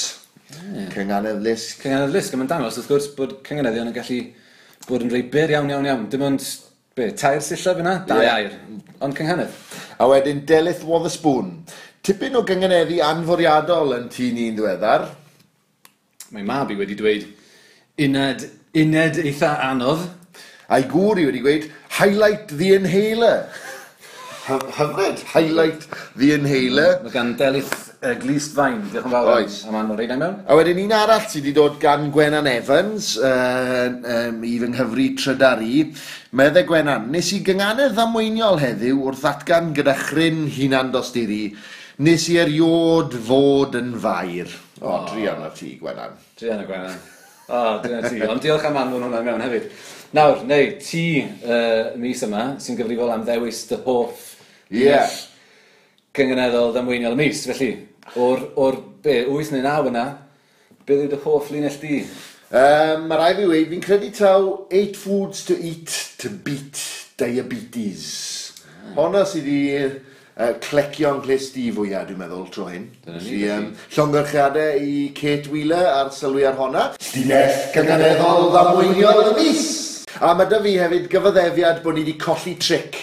Hmm. 0.55 0.75
Yeah. 0.79 0.91
Cynganedd 0.97 1.45
Lisg. 1.45 1.79
Cynganedd 1.85 2.15
Lisg, 2.15 2.35
mae'n 2.39 2.51
dangos 2.51 2.81
wrth 2.81 2.91
gwrs 2.91 3.11
bod 3.19 3.39
cynganeddion 3.45 3.93
yn 3.93 3.97
gallu 3.99 4.21
bod 4.89 5.05
yn 5.05 5.13
rei 5.13 5.25
byr 5.33 5.57
iawn 5.57 5.71
iawn 5.71 5.91
iawn. 5.91 6.07
Dim 6.11 6.25
ond 6.31 6.43
Be, 6.93 7.07
tair 7.17 7.39
sillaf 7.41 7.79
yna? 7.81 7.93
Dau 8.05 8.19
yeah. 8.21 8.35
air. 8.37 8.51
Ond 9.01 9.15
cynghanedd. 9.17 9.53
A 9.97 10.05
wedyn 10.11 10.43
Delith 10.45 10.83
Wotherspoon 10.85 11.47
tipyn 12.03 12.35
o 12.35 12.41
gyngeneddi 12.43 12.97
anforiadol 12.99 13.93
yn 13.95 14.09
tu 14.11 14.25
ni'n 14.35 14.57
ddiweddar. 14.57 15.05
Mae 16.35 16.43
mab 16.43 16.71
i 16.73 16.75
wedi 16.75 16.97
dweud 16.99 17.29
uned, 18.03 18.43
uned 18.75 19.19
eitha 19.23 19.53
anodd. 19.69 20.09
A'i 20.67 20.83
gŵr 20.91 21.21
i 21.21 21.29
wedi 21.29 21.43
dweud 21.45 21.69
highlight 21.95 22.51
the 22.51 22.73
inhaler. 22.75 23.37
Hyfryd, 24.43 25.23
highlight 25.31 25.87
the 26.19 26.33
inhaler. 26.35 26.97
Mae 27.05 27.13
gan 27.13 27.37
Delith 27.39 27.93
uh, 28.03 28.11
Glist 28.19 28.51
Fain, 28.57 28.81
diolch 28.91 29.07
yn 29.07 29.13
fawr. 29.13 29.29
Oes. 29.37 29.61
A 29.63 29.71
ma'n 29.71 29.93
rhaid 29.95 30.11
mewn. 30.17 30.41
A 30.43 30.57
wedyn 30.59 30.81
un 30.83 30.91
arall 30.97 31.23
sydd 31.23 31.45
wedi 31.45 31.53
dod 31.55 31.77
gan 31.79 32.09
Gwenan 32.11 32.49
Evans 32.51 33.13
uh, 33.15 33.85
um, 34.15 34.41
i 34.43 34.57
fy 34.59 34.73
nghyfri 34.73 35.05
Trydari. 35.21 35.85
Medde 36.35 36.65
Gwenan, 36.67 37.07
nes 37.15 37.31
i 37.31 37.39
gynganedd 37.47 37.95
ddamweiniol 37.95 38.59
heddiw 38.59 39.05
wrth 39.07 39.23
atgan 39.31 39.71
gyda 39.79 39.95
chryn 40.09 40.49
hunan 40.57 40.91
dosturi 40.91 41.45
Nes 42.01 42.23
i 42.31 42.39
eriod 42.41 43.13
fod 43.21 43.75
yn 43.77 43.91
fair. 44.01 44.49
O, 44.81 44.87
oh, 44.89 45.01
drian 45.11 45.43
o 45.45 45.49
ti, 45.53 45.75
Gwenan. 45.77 46.15
Drian 46.39 46.63
o 46.63 46.65
Gwenan. 46.65 46.95
O, 47.45 47.57
oh, 47.59 47.75
drian 47.83 47.99
o 48.01 48.09
ti. 48.09 48.21
Ond 48.25 48.41
diolch 48.41 48.65
am 48.65 48.79
anfon 48.81 49.03
hwnna 49.05 49.19
mewn 49.21 49.43
hefyd. 49.45 49.67
Nawr, 50.17 50.41
neu, 50.49 50.71
ti 50.81 51.05
uh, 51.21 51.91
mis 52.01 52.23
yma 52.25 52.55
sy'n 52.61 52.79
gyfrifol 52.79 53.13
am 53.13 53.25
ddewis 53.27 53.61
dy 53.69 53.77
hoff 53.85 54.23
yeah. 54.73 55.05
cyngeneddol 56.17 56.73
ddamweiniol 56.73 57.13
y 57.13 57.19
mis. 57.19 57.43
Felly, 57.51 57.69
o'r, 58.17 58.41
or 58.57 58.79
be, 59.05 59.19
8 59.29 59.53
neu 59.53 59.61
9 59.61 59.91
yna, 59.91 60.05
beth 60.87 61.03
yw 61.05 61.11
dy 61.11 61.19
hoff 61.27 61.51
linell 61.53 61.77
di? 61.81 61.99
Um, 62.53 63.05
mae 63.09 63.19
rai 63.21 63.35
fi 63.37 63.45
wei, 63.49 63.67
fi'n 63.69 63.85
credu 63.85 64.09
taw 64.17 64.49
8 64.73 64.97
foods 64.97 65.45
to 65.45 65.59
eat 65.61 65.93
to 66.21 66.33
beat 66.33 66.81
diabetes. 67.21 68.09
Hmm. 68.65 68.81
Ah. 68.81 68.97
Honna 68.97 69.23
sydd 69.29 69.45
wedi 69.45 69.69
uh, 70.37 70.51
clecio'n 70.63 71.21
glesti 71.23 71.69
fwyaf, 71.75 72.07
dwi'n 72.09 72.19
meddwl, 72.23 72.49
tro 72.53 72.67
hyn. 72.71 72.89
Dyna 73.05 73.19
ni. 73.19 73.29
Felly, 73.29 73.41
um, 73.53 73.69
llongyrchiadau 73.95 74.83
i 74.83 75.07
Kate 75.17 75.51
Wheeler 75.51 75.87
ar 75.91 76.11
sylwi 76.15 76.45
ar 76.49 76.59
honna. 76.59 76.89
Llinell 77.11 77.57
cyngeneddol 77.75 78.51
ddamweiniol 78.53 79.31
y 79.31 79.33
mis! 79.39 79.65
A 80.23 80.35
mae 80.37 80.49
da 80.49 80.61
fi 80.63 80.77
hefyd 80.77 81.09
gyfaddefiad 81.11 81.81
bod 81.83 81.97
ni 81.97 82.05
wedi 82.05 82.19
colli 82.21 82.55
tric. 82.61 82.99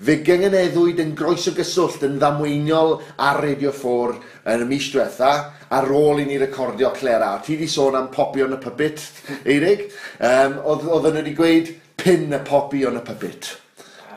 Fe 0.00 0.16
gyngeneddwyd 0.24 1.02
yn 1.02 1.10
groes 1.12 1.44
o 1.50 1.52
gyswllt 1.52 2.06
yn 2.06 2.16
ddamweiniol 2.20 2.94
ar 3.20 3.42
Radio 3.44 3.72
4 3.76 4.14
yn 4.54 4.64
y 4.64 4.68
mis 4.70 4.86
diwetha 4.88 5.32
ar 5.76 5.90
ôl 5.92 6.22
i 6.22 6.24
ni 6.24 6.38
recordio 6.40 6.88
Clera. 6.96 7.34
Ti 7.44 7.58
di 7.60 7.68
sôn 7.68 7.98
am 7.98 8.08
popio 8.14 8.48
yn 8.48 8.56
y 8.56 8.60
pybit, 8.64 9.04
Eirig. 9.44 9.84
Um, 10.16 10.56
oedd, 10.64 10.88
oedd 10.88 11.10
yn 11.12 11.20
wedi 11.20 11.36
gweud 11.36 11.74
pin 12.00 12.32
y 12.32 12.40
popi 12.48 12.86
o'n 12.88 12.96
y 12.96 13.04
pybit 13.04 13.50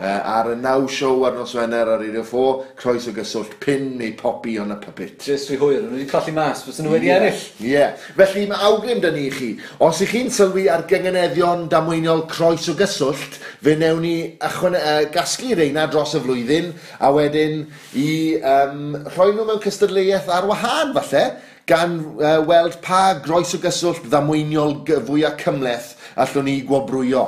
ar 0.03 0.49
y 0.51 0.55
naw 0.59 0.83
siow 0.91 1.23
ar 1.27 1.37
nos 1.37 1.53
Wener 1.55 1.87
ar 1.87 2.01
Radio 2.01 2.23
4, 2.27 2.75
croes 2.79 3.07
o 3.07 3.13
gyswllt 3.15 3.55
pin 3.63 3.93
neu 3.99 4.11
popi 4.19 4.57
o'n 4.59 4.73
y 4.75 4.77
pypit. 4.81 5.23
Jyst 5.23 5.51
fi 5.51 5.59
hwyr, 5.61 5.85
nhw 5.85 5.95
wedi 5.95 6.07
colli 6.09 6.33
mas, 6.35 6.63
fos 6.65 6.81
nhw 6.83 6.91
wedi 6.95 7.07
yeah. 7.07 7.21
ennill. 7.21 7.45
Ie, 7.61 7.69
yeah. 7.71 8.03
felly 8.17 8.43
mae 8.49 8.67
awgrym 8.67 8.99
dyn 9.03 9.15
ni 9.15 9.27
i 9.29 9.31
chi. 9.33 9.49
Os 9.83 10.01
ych 10.03 10.11
chi'n 10.15 10.33
sylwi 10.33 10.67
ar 10.71 10.83
gyngeneddion 10.89 11.69
damweiniol 11.71 12.25
croes 12.31 12.67
o 12.71 12.75
gyswllt, 12.79 13.39
fe 13.63 13.77
newn 13.79 14.03
ni 14.03 14.15
ychwan, 14.43 14.77
uh, 14.79 14.99
gasglu 15.13 15.55
reina 15.59 15.87
dros 15.91 16.17
y 16.19 16.23
flwyddyn, 16.25 16.73
a 16.99 17.13
wedyn 17.15 17.63
i 17.95 18.11
um, 18.41 18.99
rhoi 19.15 19.31
nhw 19.31 19.47
mewn 19.47 19.63
cystadleuaeth 19.63 20.31
ar 20.33 20.51
wahân 20.51 20.93
falle, 20.99 21.25
gan 21.69 21.95
uh, 22.19 22.41
weld 22.43 22.81
pa 22.83 23.13
groes 23.23 23.53
o 23.55 23.59
gyswllt 23.63 24.03
ddamweiniol 24.11 24.81
fwyaf 25.07 25.39
cymleth 25.39 25.93
allwn 26.19 26.49
ni 26.49 26.59
gwobrwyo 26.67 27.23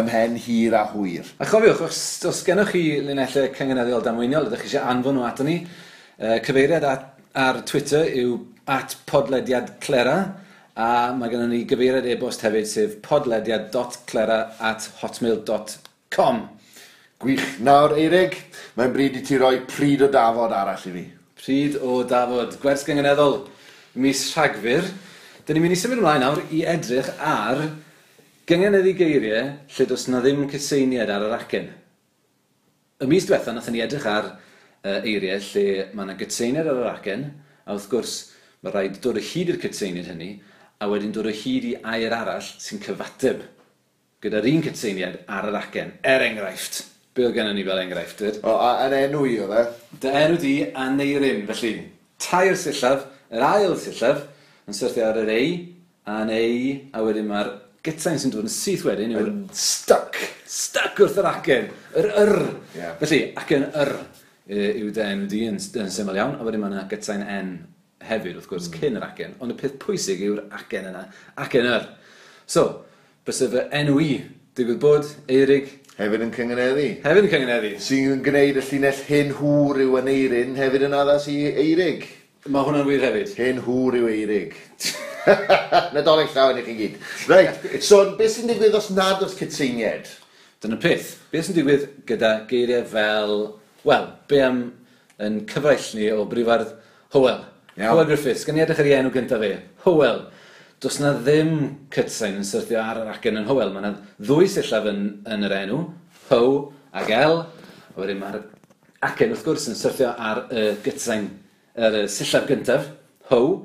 ymhen 0.00 0.38
hir 0.40 0.74
a 0.78 0.84
hwyr. 0.92 1.28
A 1.38 1.46
chofiwch, 1.48 1.82
os, 1.86 1.98
os 2.28 2.42
gennych 2.46 2.72
chi 2.74 2.84
linellau 3.04 3.50
cyngeneddiol 3.56 4.04
damweiniol, 4.04 4.48
ydych 4.48 4.64
chi 4.64 4.70
eisiau 4.70 4.88
anfon 4.90 5.18
nhw 5.18 5.26
ato 5.28 5.46
ni, 5.46 5.60
uh, 5.64 6.38
cyfeiriad 6.44 6.86
at, 6.88 7.06
ar 7.34 7.60
Twitter 7.68 8.08
yw 8.22 8.38
at 8.70 8.96
podlediad 9.08 9.76
clera, 9.84 10.18
a 10.74 10.88
mae 11.14 11.30
gennym 11.30 11.52
ni 11.54 11.62
gyfeiriad 11.70 12.08
e-bost 12.10 12.42
hefyd 12.46 12.68
sef 12.70 12.98
podlediad.clera 13.04 14.40
at 14.72 14.90
hotmail.com. 15.02 16.44
Gwych. 17.24 17.44
Nawr, 17.64 17.94
Eirig, 17.96 18.34
mae'n 18.76 18.92
bryd 18.92 19.20
i 19.20 19.22
ti 19.24 19.38
roi 19.40 19.60
pryd 19.70 20.02
o 20.04 20.10
dafod 20.12 20.52
arall 20.52 20.88
i 20.90 20.94
fi. 20.96 21.04
Pryd 21.38 21.78
o 21.78 22.02
dafod. 22.08 22.58
Gwers 22.60 22.82
gyngeneddol 22.84 23.44
mis 24.02 24.26
Rhagfyr. 24.34 24.88
Dyn 25.46 25.58
ni'n 25.58 25.64
mynd 25.66 25.76
i 25.76 25.78
symud 25.78 26.00
ymlaen 26.00 26.24
nawr 26.24 26.40
i 26.50 26.64
edrych 26.68 27.10
ar 27.22 27.62
Gyngeneddi 28.44 28.92
geiriau 28.92 29.54
lle 29.72 29.84
does 29.88 30.02
na 30.12 30.18
ddim 30.20 30.42
cyseiniad 30.52 31.08
ar 31.08 31.22
yr 31.24 31.32
acen. 31.32 31.70
Y 33.00 33.06
mis 33.08 33.24
diwetha 33.24 33.54
nath 33.56 33.70
ni 33.72 33.80
edrych 33.80 34.04
ar 34.04 34.26
uh, 34.34 34.98
eiriau 34.98 35.40
lle 35.46 35.86
mae 35.96 36.04
yna 36.04 36.16
gytseiniad 36.20 36.68
ar 36.68 36.82
yr 36.82 36.90
acen, 36.90 37.24
a 37.64 37.72
wrth 37.72 37.86
gwrs 37.88 38.12
mae 38.60 38.74
rhaid 38.74 39.00
dod 39.00 39.16
o 39.16 39.24
hyd 39.30 39.54
i'r 39.54 39.60
cytseiniad 39.64 40.12
hynny, 40.12 40.28
a 40.76 40.90
wedyn 40.92 41.16
dod 41.16 41.30
o 41.30 41.32
hyd 41.32 41.70
i 41.70 41.72
air 41.94 42.18
arall 42.18 42.44
sy'n 42.44 42.84
cyfateb 42.84 43.48
gyda'r 44.20 44.50
un 44.52 44.62
cytseiniad 44.68 45.18
ar 45.24 45.48
yr 45.48 45.58
acen. 45.62 45.96
Er 46.04 46.28
enghraifft, 46.28 46.84
be 47.16 47.24
oedd 47.24 47.40
gennym 47.40 47.56
ni 47.56 47.64
fel 47.64 47.80
enghraifft? 47.80 48.20
Dyd? 48.20 48.40
O, 48.44 48.60
a, 48.60 48.74
a'n 48.84 49.00
enw 49.00 49.24
i 49.24 49.40
oedd 49.40 49.56
e? 49.56 49.66
Dy 50.04 50.16
enw 50.20 50.40
di 50.44 50.56
a 50.68 50.90
neirin, 50.92 51.46
felly 51.48 51.76
tair 52.20 52.60
sillaf, 52.60 53.08
yr 53.32 53.50
ail 53.54 53.80
sillaf, 53.80 54.26
yn 54.68 54.76
syrthio 54.76 55.08
ar 55.08 55.24
yr 55.24 55.32
ei, 55.32 55.52
a'n 56.12 56.36
ei, 56.36 56.82
a 56.92 57.00
wedyn 57.08 57.32
mae'r 57.32 57.54
gytsain 57.84 58.20
sy'n 58.20 58.32
dod 58.32 58.46
yn 58.46 58.52
syth 58.52 58.86
wedyn 58.88 59.12
yw'r 59.12 59.28
Yn 59.28 59.40
stuck! 59.52 60.16
Stuck 60.48 61.02
wrth 61.04 61.18
yr 61.20 61.28
acen! 61.28 61.68
Yr 62.00 62.08
yr! 62.22 62.34
Yeah. 62.76 62.96
Felly, 63.02 63.20
acen 63.40 63.68
yr 63.68 63.92
yw 64.54 64.90
dy 64.94 65.04
enw 65.04 65.28
di 65.28 65.42
yn, 65.50 65.60
yn 65.60 65.92
syml 65.92 66.16
iawn, 66.16 66.38
a 66.38 66.46
wedyn 66.46 66.64
mae 66.64 66.72
yna 66.72 66.86
gytsain 66.88 67.24
en 67.24 67.52
hefyd, 68.04 68.38
wrth 68.38 68.48
gwrs, 68.48 68.70
mm. 68.70 68.80
cyn 68.80 68.98
yr 69.00 69.06
acen. 69.08 69.36
Ond 69.44 69.52
y 69.52 69.58
peth 69.60 69.76
pwysig 69.84 70.24
yw'r 70.24 70.42
acen 70.56 70.88
yna, 70.90 71.04
acen 71.44 71.68
yr. 71.74 71.86
So, 72.48 72.66
bys 73.28 73.44
y 73.44 73.50
fy 73.52 73.68
enw 73.80 74.00
i, 74.04 74.10
digwydd 74.56 74.82
bod, 74.84 75.08
Eirig, 75.28 75.80
Hefyd 75.94 76.24
yn 76.24 76.32
cyngeneddi. 76.34 76.86
Hefyd 77.04 77.20
yn 77.28 77.30
cyngeneddi. 77.30 77.68
Sy'n 77.84 78.24
gwneud 78.26 78.56
y 78.58 78.64
llinell 78.66 79.04
hyn 79.06 79.30
hŵr 79.38 79.84
yw 79.84 79.94
yn 80.00 80.10
eirin, 80.10 80.56
hefyd 80.58 80.88
yn 80.88 80.96
addas 80.98 81.28
i 81.30 81.36
eirig. 81.52 82.08
Mae 82.50 82.66
hwnna'n 82.66 82.88
wir 82.88 83.06
hefyd. 83.06 83.36
Hyn 83.38 83.62
hŵr 83.62 84.00
yw 84.00 84.10
eirig. 84.10 84.58
Nadolig 85.94 86.32
llawn 86.34 86.60
i 86.60 86.64
chi 86.66 86.76
gyd. 86.78 87.00
Reit, 87.30 87.66
so 87.84 88.02
beth 88.18 88.36
sy'n 88.36 88.50
digwydd 88.50 88.76
os 88.76 88.90
nad 88.94 89.22
oes 89.24 89.36
cytuniad? 89.38 90.08
Dyna 90.62 90.78
peth, 90.80 91.14
beth 91.32 91.48
sy'n 91.48 91.58
digwydd 91.58 91.86
gyda 92.08 92.34
geiriau 92.50 92.84
fel, 92.90 93.34
wel, 93.88 94.06
be 94.28 94.40
am 94.44 94.62
yn 95.24 95.42
cyfaill 95.50 95.90
ni 95.98 96.10
o 96.12 96.24
brifardd 96.28 96.74
Howell. 97.14 97.44
Yeah. 97.76 97.90
Howell 97.90 98.08
Griffiths, 98.10 98.44
gan 98.46 98.58
i 98.58 98.64
edrych 98.64 98.80
ar 98.82 98.88
ei 98.90 98.96
enw 98.98 99.12
gyntaf 99.14 99.42
fe, 99.42 99.52
Howell. 99.86 100.24
Does 100.82 100.98
na 101.00 101.14
ddim 101.16 101.54
cytsain 101.94 102.36
yn 102.40 102.46
syrthio 102.46 102.80
ar 102.82 103.00
yr 103.04 103.12
acen 103.14 103.40
yn 103.40 103.46
Howell, 103.48 103.72
mae 103.72 103.84
yna 103.84 103.94
ddwy 104.18 104.48
sillaf 104.50 104.88
yn, 104.90 105.04
yn 105.30 105.46
yr 105.48 105.56
enw, 105.62 105.84
How 106.28 106.50
ac 106.96 107.10
L, 107.14 107.40
a 107.44 108.00
wedyn 108.00 108.20
mae'r 108.20 108.42
acen 109.04 109.32
wrth 109.32 109.44
gwrs 109.46 109.68
yn 109.70 109.78
syrthio 109.78 110.12
ar 110.12 110.46
y 110.52 110.66
gytsain, 110.84 111.30
yr 111.76 112.02
sillaf 112.12 112.48
gyntaf, 112.50 112.90
How, 113.30 113.62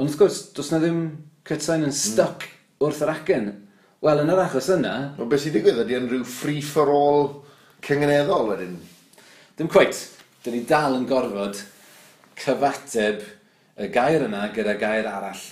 Ond 0.00 0.08
wrth 0.08 0.16
gwrs, 0.16 0.38
does 0.56 0.70
na 0.72 0.78
ddim 0.80 1.00
cretain 1.44 1.82
yn 1.84 1.90
mm. 1.90 1.96
stuck 1.98 2.46
mm. 2.46 2.86
wrth 2.86 3.02
yr 3.04 3.10
acen. 3.12 3.48
Wel, 4.00 4.22
yn 4.22 4.32
yr 4.32 4.38
achos 4.46 4.70
yna... 4.72 4.94
O, 5.20 5.26
beth 5.28 5.42
sy'n 5.42 5.52
digwydd? 5.52 5.82
Ydy 5.82 5.98
yn 5.98 6.06
rhyw 6.08 6.22
free-for-all 6.24 7.26
cyngeneddol 7.84 8.48
wedyn? 8.48 8.78
Dim 9.58 9.68
cweit. 9.68 9.98
Dyn 10.40 10.56
ni 10.56 10.62
dal 10.64 10.96
yn 10.96 11.04
gorfod 11.08 11.60
cyfateb 12.40 13.26
y 13.76 13.90
gair 13.92 14.24
yna 14.24 14.46
gyda 14.56 14.78
gair 14.80 15.08
arall 15.10 15.42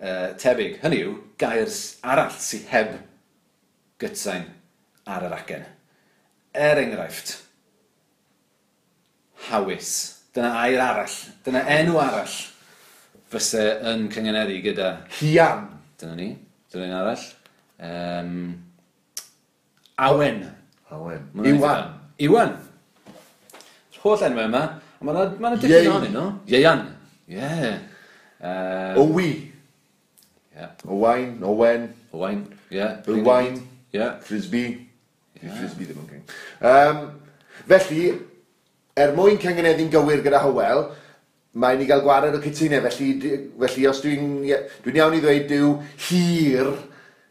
uh, 0.00 0.30
tebyg. 0.40 0.78
Hynny 0.80 1.02
yw, 1.04 1.12
gair 1.42 1.68
arall 2.14 2.32
sydd 2.40 2.70
heb 2.72 2.94
gytsain 4.00 4.48
ar 5.04 5.28
yr 5.28 5.36
acen. 5.36 5.68
Er 6.56 6.80
enghraifft, 6.80 7.34
hawys. 9.50 9.92
Dyna 10.32 10.54
air 10.64 10.80
arall. 10.80 11.18
Dyna 11.44 11.66
enw 11.76 12.00
arall 12.00 12.40
fyse 13.32 13.64
yn 13.88 14.08
cyngeneddu 14.12 14.58
gyda... 14.64 14.90
Hian. 15.20 15.66
Dyna 16.00 16.18
ni, 16.18 16.28
dyna 16.72 16.84
ni'n 16.86 16.98
arall. 16.98 17.24
Um, 17.82 18.34
Awen. 20.02 20.42
Awen. 20.90 21.26
Iwan. 21.46 21.88
Iwan. 22.18 22.56
Yr 23.92 24.02
Holl 24.02 24.26
enwau 24.26 24.48
yma. 24.48 24.62
Mae 25.02 25.14
yna 25.14 25.24
ma 25.42 25.54
dipyn 25.56 25.88
o'n 25.90 26.06
un, 26.08 26.12
no? 26.14 26.26
Ieian. 26.50 26.84
Ie. 27.30 27.38
Yeah. 27.38 27.78
Um, 28.42 28.98
Owi. 29.02 29.30
Yeah. 30.54 30.70
Owain, 30.86 31.36
Owen. 31.42 31.88
Owain, 32.12 32.42
ie. 32.70 32.76
Yeah. 32.76 32.98
Owain. 33.08 33.56
Ie. 33.56 33.98
Yeah. 33.98 34.20
Frisbee. 34.20 34.88
Yeah. 35.40 35.54
Frisbee 35.58 35.88
ddim 35.88 36.02
yn 36.02 36.10
gyng. 36.10 36.24
Um, 36.66 37.00
felly, 37.70 38.02
er 38.98 39.14
mwyn 39.16 39.40
cangeneddu'n 39.42 39.90
gywir 39.92 40.22
gyda 40.26 40.42
Hywel, 40.44 40.84
mae'n 41.52 41.82
i 41.84 41.88
gael 41.88 42.04
gwared 42.04 42.38
o 42.38 42.40
cytunau, 42.40 42.80
felly, 42.86 43.36
felly 43.60 43.90
os 43.90 44.00
dwi'n 44.04 44.30
dwi 44.84 44.96
iawn 44.96 45.18
i 45.18 45.20
ddweud 45.20 45.52
yw 45.58 45.74
hir 46.08 46.72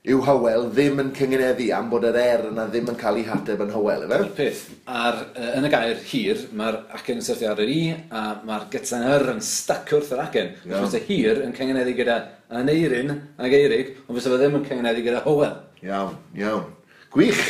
yw 0.02 0.18
Hywel 0.26 0.64
ddim 0.74 0.98
yn 1.04 1.10
cyngeneddu 1.14 1.68
am 1.78 1.90
bod 1.92 2.08
yr 2.10 2.16
er 2.18 2.48
yna 2.48 2.64
ddim 2.72 2.88
yn 2.90 2.98
cael 2.98 3.20
ei 3.22 3.26
hateb 3.28 3.60
yn 3.62 3.74
Hywel, 3.74 4.08
efe? 4.08 4.18
Yr 4.18 4.32
peth, 4.38 4.62
ar, 4.90 5.20
uh, 5.36 5.50
yn 5.60 5.68
y 5.68 5.70
gair 5.70 6.00
hir, 6.10 6.42
mae'r 6.58 6.80
acen 6.98 7.22
yn 7.22 7.26
syrthio 7.26 7.52
ar 7.52 7.62
yr 7.62 7.70
i, 7.70 7.82
a 8.10 8.24
mae'r 8.48 8.66
gytan 8.74 9.06
yr 9.12 9.28
yn 9.36 9.44
stac 9.46 9.94
wrth 9.94 10.14
yr 10.16 10.24
acen. 10.24 10.54
No. 10.66 10.82
Fysa 10.88 11.04
hir 11.06 11.44
yn 11.46 11.54
cyngeneddu 11.58 11.94
gyda 12.00 12.18
aneirin 12.62 13.14
ag 13.38 13.58
eirig, 13.58 13.94
ond 14.08 14.18
fysa 14.18 14.34
fe 14.34 14.42
ddim 14.42 14.58
yn 14.58 14.66
cyngeneddu 14.72 15.06
gyda 15.06 15.22
Hywel. 15.28 15.58
Iawn, 15.86 16.18
iawn. 16.38 16.66
Gwych! 17.14 17.44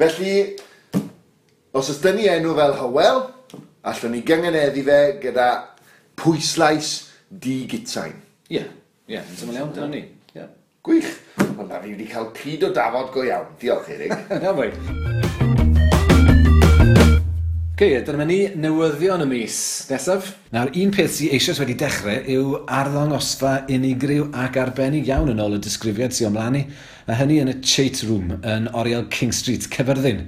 Felly, 0.00 0.34
os 1.76 1.92
ys 1.92 2.00
dyn 2.04 2.16
ni 2.22 2.30
enw 2.32 2.56
fel 2.56 2.78
Hywel, 2.80 3.26
allwn 3.92 4.16
ni 4.16 4.24
gyngeneddu 4.24 4.88
fe 4.88 5.02
gyda 5.26 5.50
pwyslais 6.18 7.08
di-gitain. 7.30 8.16
Ie, 8.50 8.64
ie, 9.06 9.20
yn 9.20 9.36
syml 9.38 9.58
iawn, 9.60 9.70
dyna 9.76 9.90
ni. 9.92 10.02
Yeah. 10.34 10.50
Gwych! 10.86 11.12
Wel, 11.38 11.68
na 11.68 11.78
fi 11.82 11.92
wedi 11.92 12.08
cael 12.10 12.32
pryd 12.34 12.64
o 12.66 12.72
dafod 12.74 13.12
go 13.14 13.22
iawn. 13.26 13.52
Diolch, 13.60 13.90
Erig. 13.94 14.14
na 14.42 14.54
fwy. 14.56 14.72
Ok, 17.78 17.84
dyna 18.08 18.26
ni 18.26 18.40
newyddion 18.58 19.22
y 19.22 19.30
mis 19.30 19.60
nesaf. 19.92 20.32
Nawr, 20.50 20.72
un 20.82 20.90
peth 20.96 21.14
sydd 21.14 21.36
eisoes 21.36 21.62
wedi 21.62 21.78
dechrau 21.78 22.24
yw 22.34 22.56
arddangosfa 22.66 23.52
unigryw 23.70 24.32
ac 24.42 24.58
arbennig 24.58 25.06
iawn 25.06 25.30
yn 25.30 25.44
ôl 25.44 25.54
y 25.54 25.62
disgrifiad 25.62 26.16
sy'n 26.16 26.32
ymlaen 26.32 26.64
a 27.06 27.20
hynny 27.20 27.38
yn 27.44 27.52
y 27.52 27.58
Chait 27.62 28.02
Room 28.08 28.40
yn 28.42 28.66
Oriel 28.74 29.06
King 29.14 29.30
Street, 29.30 29.70
Cyfyrddin 29.70 30.26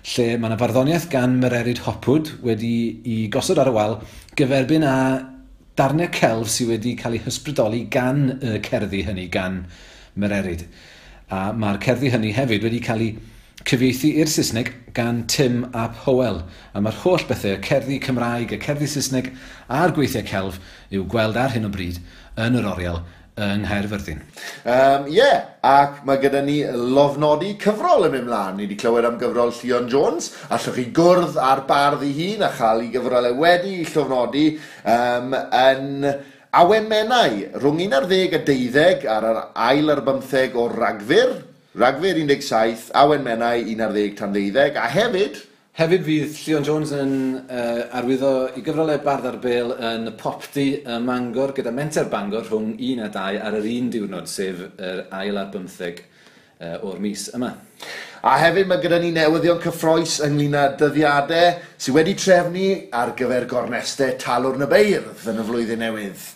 lle 0.00 0.26
mae 0.40 0.48
yna 0.48 0.56
farddoniaeth 0.60 1.08
gan 1.12 1.36
Mererid 1.40 1.82
Hopwood 1.84 2.30
wedi 2.44 2.74
i 3.04 3.16
gosod 3.32 3.60
ar 3.60 3.68
y 3.68 3.74
wal 3.74 3.98
gyferbyn 4.38 4.86
â 4.88 4.94
darnau 5.76 6.08
celf 6.14 6.48
sydd 6.52 6.72
wedi 6.72 6.94
cael 6.96 7.18
eu 7.18 7.24
hysbrydoli 7.26 7.82
gan 7.92 8.22
y 8.40 8.56
cerddi 8.64 9.02
hynny, 9.06 9.28
gan 9.32 9.66
Mererid. 10.16 10.64
A 11.30 11.50
mae'r 11.52 11.80
cerddi 11.84 12.10
hynny 12.14 12.32
hefyd 12.36 12.64
wedi 12.66 12.80
cael 12.84 13.04
eu 13.04 13.12
cyfieithu 13.68 14.14
i'r 14.22 14.30
Saesneg 14.32 14.72
gan 14.96 15.26
Tim 15.28 15.66
Ap 15.76 16.00
Howell. 16.06 16.42
A 16.72 16.80
mae'r 16.80 17.00
holl 17.04 17.26
bethau, 17.28 17.58
y 17.58 17.62
cerddi 17.64 18.00
Cymraeg, 18.02 18.56
y 18.56 18.60
cerddi 18.60 18.88
Saesneg 18.88 19.30
a'r 19.68 19.92
gweithiau 19.96 20.26
celf 20.26 20.60
i'w 20.90 21.04
gweld 21.12 21.36
ar 21.36 21.52
hyn 21.52 21.68
o 21.68 21.72
bryd 21.72 22.00
yn 22.40 22.56
yr 22.56 22.68
oriel 22.72 23.02
yng 23.44 23.64
Nghaerfyrddin. 23.64 24.20
Um, 24.64 25.08
Ie, 25.10 25.16
yeah. 25.18 25.44
ac 25.66 26.00
mae 26.08 26.20
gyda 26.22 26.40
ni 26.44 26.58
lofnodi 26.64 27.54
cyfrol 27.60 28.06
yn 28.08 28.14
mynd 28.14 28.28
mlaen. 28.28 28.56
Ni 28.56 28.66
wedi 28.66 28.78
clywed 28.80 29.08
am 29.08 29.18
gyfrol 29.20 29.52
Llion 29.58 29.88
Jones, 29.92 30.30
allwch 30.48 30.78
chi 30.78 30.86
gwrdd 30.96 31.38
ar 31.40 31.64
bardd 31.68 32.04
ei 32.06 32.14
hun 32.16 32.46
a 32.46 32.50
chael 32.56 32.84
ei 32.84 32.92
gyfrolau 32.94 33.36
wedi 33.42 33.76
i 33.80 33.88
llofnodi 33.88 34.46
um, 34.84 35.36
yn 35.36 36.08
awemennau 36.62 37.36
rhwng 37.60 37.84
11 37.86 38.34
a 38.38 38.42
12 38.46 39.06
ar 39.16 39.28
yr 39.32 39.44
ail 39.68 39.94
ar 39.94 40.02
15 40.06 40.58
o 40.58 40.66
ragfyr, 40.72 41.36
ragfyr 41.78 42.18
17, 42.24 42.90
awemennau 43.04 43.62
11 43.76 44.18
tan 44.18 44.34
12, 44.34 44.74
a 44.80 44.88
hefyd 44.96 45.44
Hefyd 45.80 46.02
fydd 46.04 46.34
Lleon 46.44 46.64
Jones 46.68 46.90
yn 46.92 47.12
uh, 47.40 47.86
arwyddo 47.96 48.30
i 48.52 48.60
gyfrolau 48.60 48.98
Bardd 49.00 49.24
ar 49.30 49.38
bel 49.40 49.70
yn 49.72 50.10
y 50.10 50.12
popdi 50.20 50.64
y 50.76 50.96
Mangor 51.00 51.54
gyda 51.56 51.72
Menter 51.72 52.10
Bangor 52.12 52.44
rhwng 52.44 52.74
1 52.76 53.00
a 53.00 53.08
2 53.14 53.38
ar 53.40 53.56
yr 53.56 53.68
un 53.70 53.88
diwrnod, 53.94 54.28
sef 54.28 54.60
yr 54.76 55.00
ail 55.16 55.40
ar 55.40 55.48
15 55.54 56.02
uh, 56.60 56.78
o'r 56.86 57.00
mis 57.02 57.28
yma. 57.34 57.54
A 58.20 58.34
hefyd 58.36 58.68
mae 58.68 58.82
gyda 58.82 58.98
ni 59.00 59.14
newyddion 59.16 59.62
cyffroes 59.62 60.18
ynglyn 60.26 60.58
â 60.60 60.66
dyddiadau 60.80 61.54
sydd 61.80 61.96
wedi 61.96 62.12
trefnu 62.20 62.66
ar 62.92 63.14
gyfer 63.16 63.46
gornestau 63.48 64.12
talwr 64.20 64.60
na 64.60 64.68
beirdd 64.68 65.24
yn 65.32 65.40
y 65.40 65.46
flwyddyn 65.48 65.80
newydd. 65.80 66.26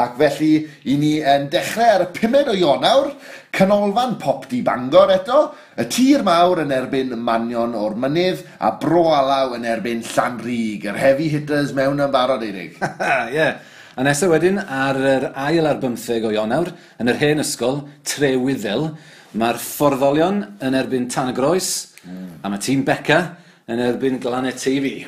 Ac 0.00 0.16
felly, 0.18 0.52
i 0.88 0.94
ni 0.98 1.12
yn 1.20 1.50
dechrau 1.52 1.98
ar 1.98 2.06
y 2.06 2.08
5 2.16 2.48
o 2.50 2.54
Ionawr, 2.56 3.10
canolfan 3.54 4.16
pop 4.22 4.48
di 4.50 4.62
Bangor 4.64 5.12
eto, 5.14 5.42
y 5.76 5.84
tir 5.92 6.24
mawr 6.26 6.64
yn 6.64 6.72
erbyn 6.74 7.12
Manion 7.20 7.76
o'r 7.78 7.94
Mynydd 8.00 8.40
a 8.64 8.72
Bro 8.80 9.04
Alaw 9.14 9.54
yn 9.58 9.68
erbyn 9.68 10.02
Llanrug, 10.14 10.88
yr 10.90 10.98
heavy 10.98 11.28
hitters 11.34 11.74
mewn 11.76 12.02
yn 12.02 12.14
barod 12.14 12.42
eirig. 12.46 12.78
Ie, 12.80 13.36
yeah. 13.36 13.60
A 13.94 14.02
nesaf 14.02 14.32
wedyn 14.32 14.56
ar 14.58 14.96
yr 14.98 15.28
ail 15.38 15.68
ar 15.70 15.76
bymtheg 15.82 16.24
o 16.26 16.32
Ionawr, 16.34 16.72
yn 16.98 17.12
yr 17.12 17.20
hen 17.20 17.44
ysgol, 17.44 17.84
Trewyddel, 18.08 18.88
Mae'r 19.34 19.56
fforddolion 19.58 20.36
yn 20.62 20.76
erbyn 20.78 21.08
Tan 21.10 21.32
y 21.32 21.34
Groes, 21.34 21.70
mm. 22.06 22.44
a 22.46 22.50
mae 22.52 22.62
tîm 22.62 22.84
Beca 22.86 23.18
yn 23.66 23.80
erbyn 23.82 24.20
Glanet 24.22 24.60
TV. 24.62 25.00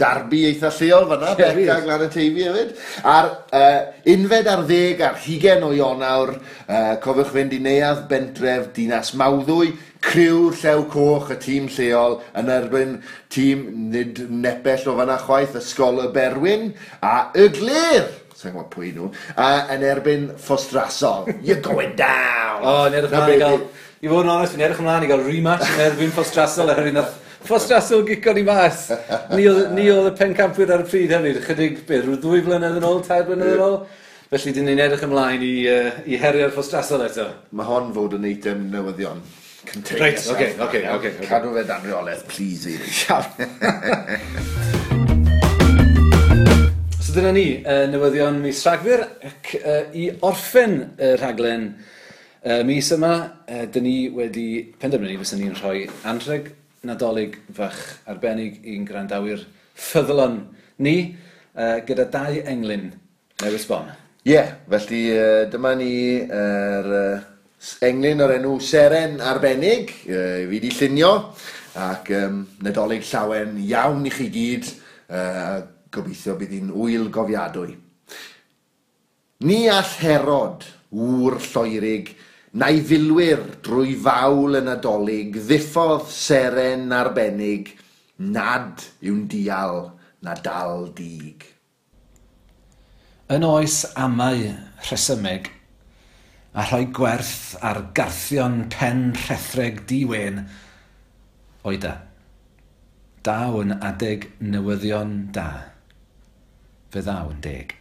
Darbu 0.00 0.40
eitha 0.48 0.70
lleol 0.74 1.06
fanna, 1.06 1.36
yeah, 1.38 1.52
Beca 1.54 1.76
a 1.94 1.98
y 2.02 2.08
TV 2.10 2.46
hefyd. 2.48 2.72
A'r 3.06 3.28
uh, 3.54 3.84
unfed 4.10 4.50
ar 4.50 4.64
ddeg 4.66 5.04
ar 5.06 5.20
hugen 5.22 5.62
o 5.62 5.70
Ionawr, 5.76 6.32
uh, 6.64 6.96
cofiwch 7.04 7.30
fynd 7.36 7.54
i 7.54 7.60
neuadd 7.62 8.08
bentref 8.10 8.72
Dinas 8.74 9.12
Mawddwy, 9.20 9.76
criw 10.02 10.48
llew 10.56 10.86
coch 10.90 11.30
y 11.30 11.36
tîm 11.44 11.68
lleol 11.70 12.18
yn 12.40 12.50
erbyn 12.50 12.96
tîm 13.30 13.62
nid 13.92 14.24
nebell 14.32 14.90
o 14.90 14.96
fyna 14.98 15.20
chwaith 15.22 15.60
Ysgol 15.60 16.02
y 16.06 16.10
Berwyn 16.16 16.72
a 17.04 17.28
y 17.36 17.46
Glir. 17.54 18.10
Sa'n 18.40 18.54
gwybod 18.54 18.70
pwy 18.72 18.90
nhw. 18.96 19.10
A 19.36 19.46
yn 19.74 19.82
erbyn 19.84 20.22
Ffostrasol, 20.40 21.26
you're 21.44 21.60
going 21.60 21.92
down! 21.98 22.62
O, 22.64 22.76
yn 22.88 22.94
edrych 22.96 23.12
mlaen 23.12 23.34
i 23.34 23.40
gael... 23.42 23.64
I 24.00 24.08
fod 24.08 24.24
yn 24.24 24.30
onest, 24.32 24.54
yn 24.56 24.62
edrych 24.64 24.80
mlaen 24.80 25.04
i 25.04 25.10
gael 25.10 25.24
rematch 25.26 25.66
yn 25.74 25.82
erbyn 25.84 26.14
Ffostrasol 26.14 26.72
er 26.72 26.86
un 26.88 27.00
Ffostrasol 27.44 28.06
gico 28.08 28.32
ni 28.32 28.46
mas. 28.46 28.86
Ni 29.36 29.44
oedd 29.50 30.08
y 30.08 30.14
pencampwyr 30.16 30.72
ar 30.72 30.86
y 30.86 30.88
pryd 30.88 31.12
hefyd, 31.18 31.42
chydig 31.44 31.82
byr, 31.88 32.06
rhyw 32.06 32.16
ddwy 32.22 32.40
flynedd 32.46 32.78
yn 32.80 32.86
ôl, 32.88 33.02
tair 33.04 33.26
blynedd 33.28 33.58
yn 33.58 33.64
ôl. 33.66 33.76
Felly, 34.30 34.54
dyn 34.56 34.70
ni'n 34.70 34.80
edrych 34.86 35.04
ymlaen 35.04 35.44
i, 35.44 35.54
uh, 35.68 35.90
i 36.08 36.20
herio'r 36.22 36.54
ffostrasol 36.54 37.04
eto. 37.08 37.26
Mae 37.56 37.68
hon 37.68 37.90
fod 37.96 38.16
yn 38.16 38.28
eitem 38.30 38.70
newyddion. 38.72 39.20
Contain 39.68 40.00
right, 40.00 40.22
okay, 40.32 40.54
okay, 40.54 40.86
okay, 40.94 41.10
okay. 41.18 41.28
Cadw 41.28 41.52
fe 41.58 41.66
dan 41.68 41.84
reolaeth, 41.84 42.24
please, 42.30 42.72
i. 42.72 42.80
So 47.10 47.16
dyna 47.16 47.32
ni, 47.34 47.56
uh, 47.66 47.88
newyddion 47.90 48.36
mis 48.38 48.60
Rhagfyr, 48.62 49.00
ac 49.26 49.48
uh, 49.58 49.78
i 49.98 50.04
orffen 50.22 50.76
y 50.94 51.08
rhaglen 51.18 51.64
uh, 51.74 52.60
mis 52.62 52.86
yma, 52.94 53.10
uh, 53.50 53.64
dyn 53.66 53.82
ni 53.82 53.94
wedi 54.14 54.44
penderfynu 54.78 55.16
fysyn 55.18 55.40
ni'n 55.42 55.56
rhoi 55.58 55.88
anrheg 56.06 56.52
nadolig 56.86 57.34
fach 57.56 57.80
arbennig 58.12 58.60
i'n 58.62 58.84
grandawyr 58.86 59.42
ffyddlon 59.74 60.36
ni, 60.86 60.94
uh, 61.56 61.80
gyda 61.88 62.06
dau 62.12 62.38
englyn 62.52 62.86
newydd 63.42 63.64
sbon. 63.64 63.90
Ie, 64.22 64.36
yeah, 64.36 64.54
felly 64.70 65.02
uh, 65.16 65.40
dyma 65.50 65.74
ni 65.82 65.90
yr 66.20 66.94
er, 66.94 66.94
uh, 67.00 67.74
englyn 67.90 68.22
o'r 68.22 68.36
enw 68.36 68.54
Seren 68.62 69.18
Arbennig, 69.32 69.96
uh, 70.06 70.46
fi 70.54 70.62
di 70.62 70.70
llunio, 70.78 71.12
ac 71.90 72.14
um, 72.22 72.38
nadolig 72.62 73.02
llawen 73.10 73.58
iawn 73.66 74.06
i 74.06 74.14
chi 74.14 74.30
gyd, 74.38 74.72
uh, 75.10 75.58
Gobeithio 75.90 76.36
bydd 76.38 76.52
hi'n 76.54 76.72
wyl 76.74 77.08
gofiadwy. 77.10 77.74
Ni 79.46 79.60
all 79.72 79.94
Herod, 80.02 80.66
wŵr 80.94 81.38
lloerig, 81.42 82.12
na'i 82.60 82.82
filwyr 82.86 83.42
drwy 83.64 83.94
fawl 84.04 84.58
yn 84.58 84.70
adolyg, 84.70 85.38
ddiffodd 85.46 86.04
seren 86.12 86.90
arbennig, 86.94 87.72
nad 88.20 88.84
yw'n 89.00 89.24
dial 89.32 89.80
na 90.22 90.34
dal 90.44 90.90
dig. 90.96 91.46
Yn 93.30 93.46
oes 93.46 93.80
amau 93.94 94.44
rhesymeg, 94.88 95.48
a 96.52 96.66
rhoi 96.66 96.84
gwerth 96.94 97.56
ar 97.64 97.82
garthion 97.94 98.64
pen 98.74 99.10
rhethreg 99.24 99.84
diwen, 99.88 100.44
oeda. 101.64 101.94
E, 101.96 102.06
daw 103.24 103.60
yn 103.60 103.74
adeg 103.84 104.30
newyddion 104.40 105.30
da 105.34 105.48
fe 106.90 107.04
ddaw 107.04 107.30
yn 107.32 107.44
deg. 107.44 107.76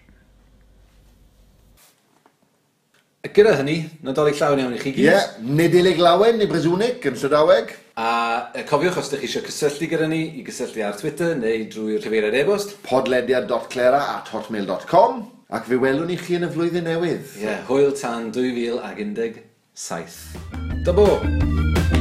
Gyda 3.29 3.57
hynny, 3.59 3.81
nadolig 4.01 4.39
llawn 4.39 4.61
iawn 4.63 4.75
i 4.77 4.79
chi 4.79 4.93
gyd. 4.95 5.05
Ie, 5.05 5.17
nid 5.43 5.73
Nidelig 5.75 5.99
Lawen, 6.01 6.39
neu 6.39 6.47
Brezwnig, 6.49 7.03
yn 7.05 7.17
Llydaweg. 7.19 7.73
A 7.99 8.11
e, 8.55 8.63
cofiwch 8.69 8.97
os 9.01 9.11
ydych 9.11 9.25
chi 9.25 9.27
eisiau 9.27 9.45
cysylltu 9.49 9.89
gyda 9.91 10.07
ni, 10.09 10.21
i 10.39 10.45
gysylltu 10.47 10.85
ar 10.87 10.95
Twitter 10.97 11.35
neu 11.37 11.67
drwy'r 11.73 12.01
cyfeiriad 12.05 12.39
e-bost. 12.39 12.77
podlediad.clera 12.87 14.01
at 14.15 14.31
hotmail.com 14.33 15.25
Ac 15.49 15.65
fe 15.67 15.77
welwn 15.81 16.13
i 16.13 16.17
chi 16.17 16.39
yn 16.39 16.47
y 16.47 16.51
flwyddyn 16.55 16.87
newydd. 16.87 17.25
Ie, 17.35 17.43
yeah, 17.43 17.63
hwyl 17.67 17.91
tan 17.99 18.31
2017. 18.31 19.41
Dybo! 20.87 21.09
Dabo! 21.19 21.98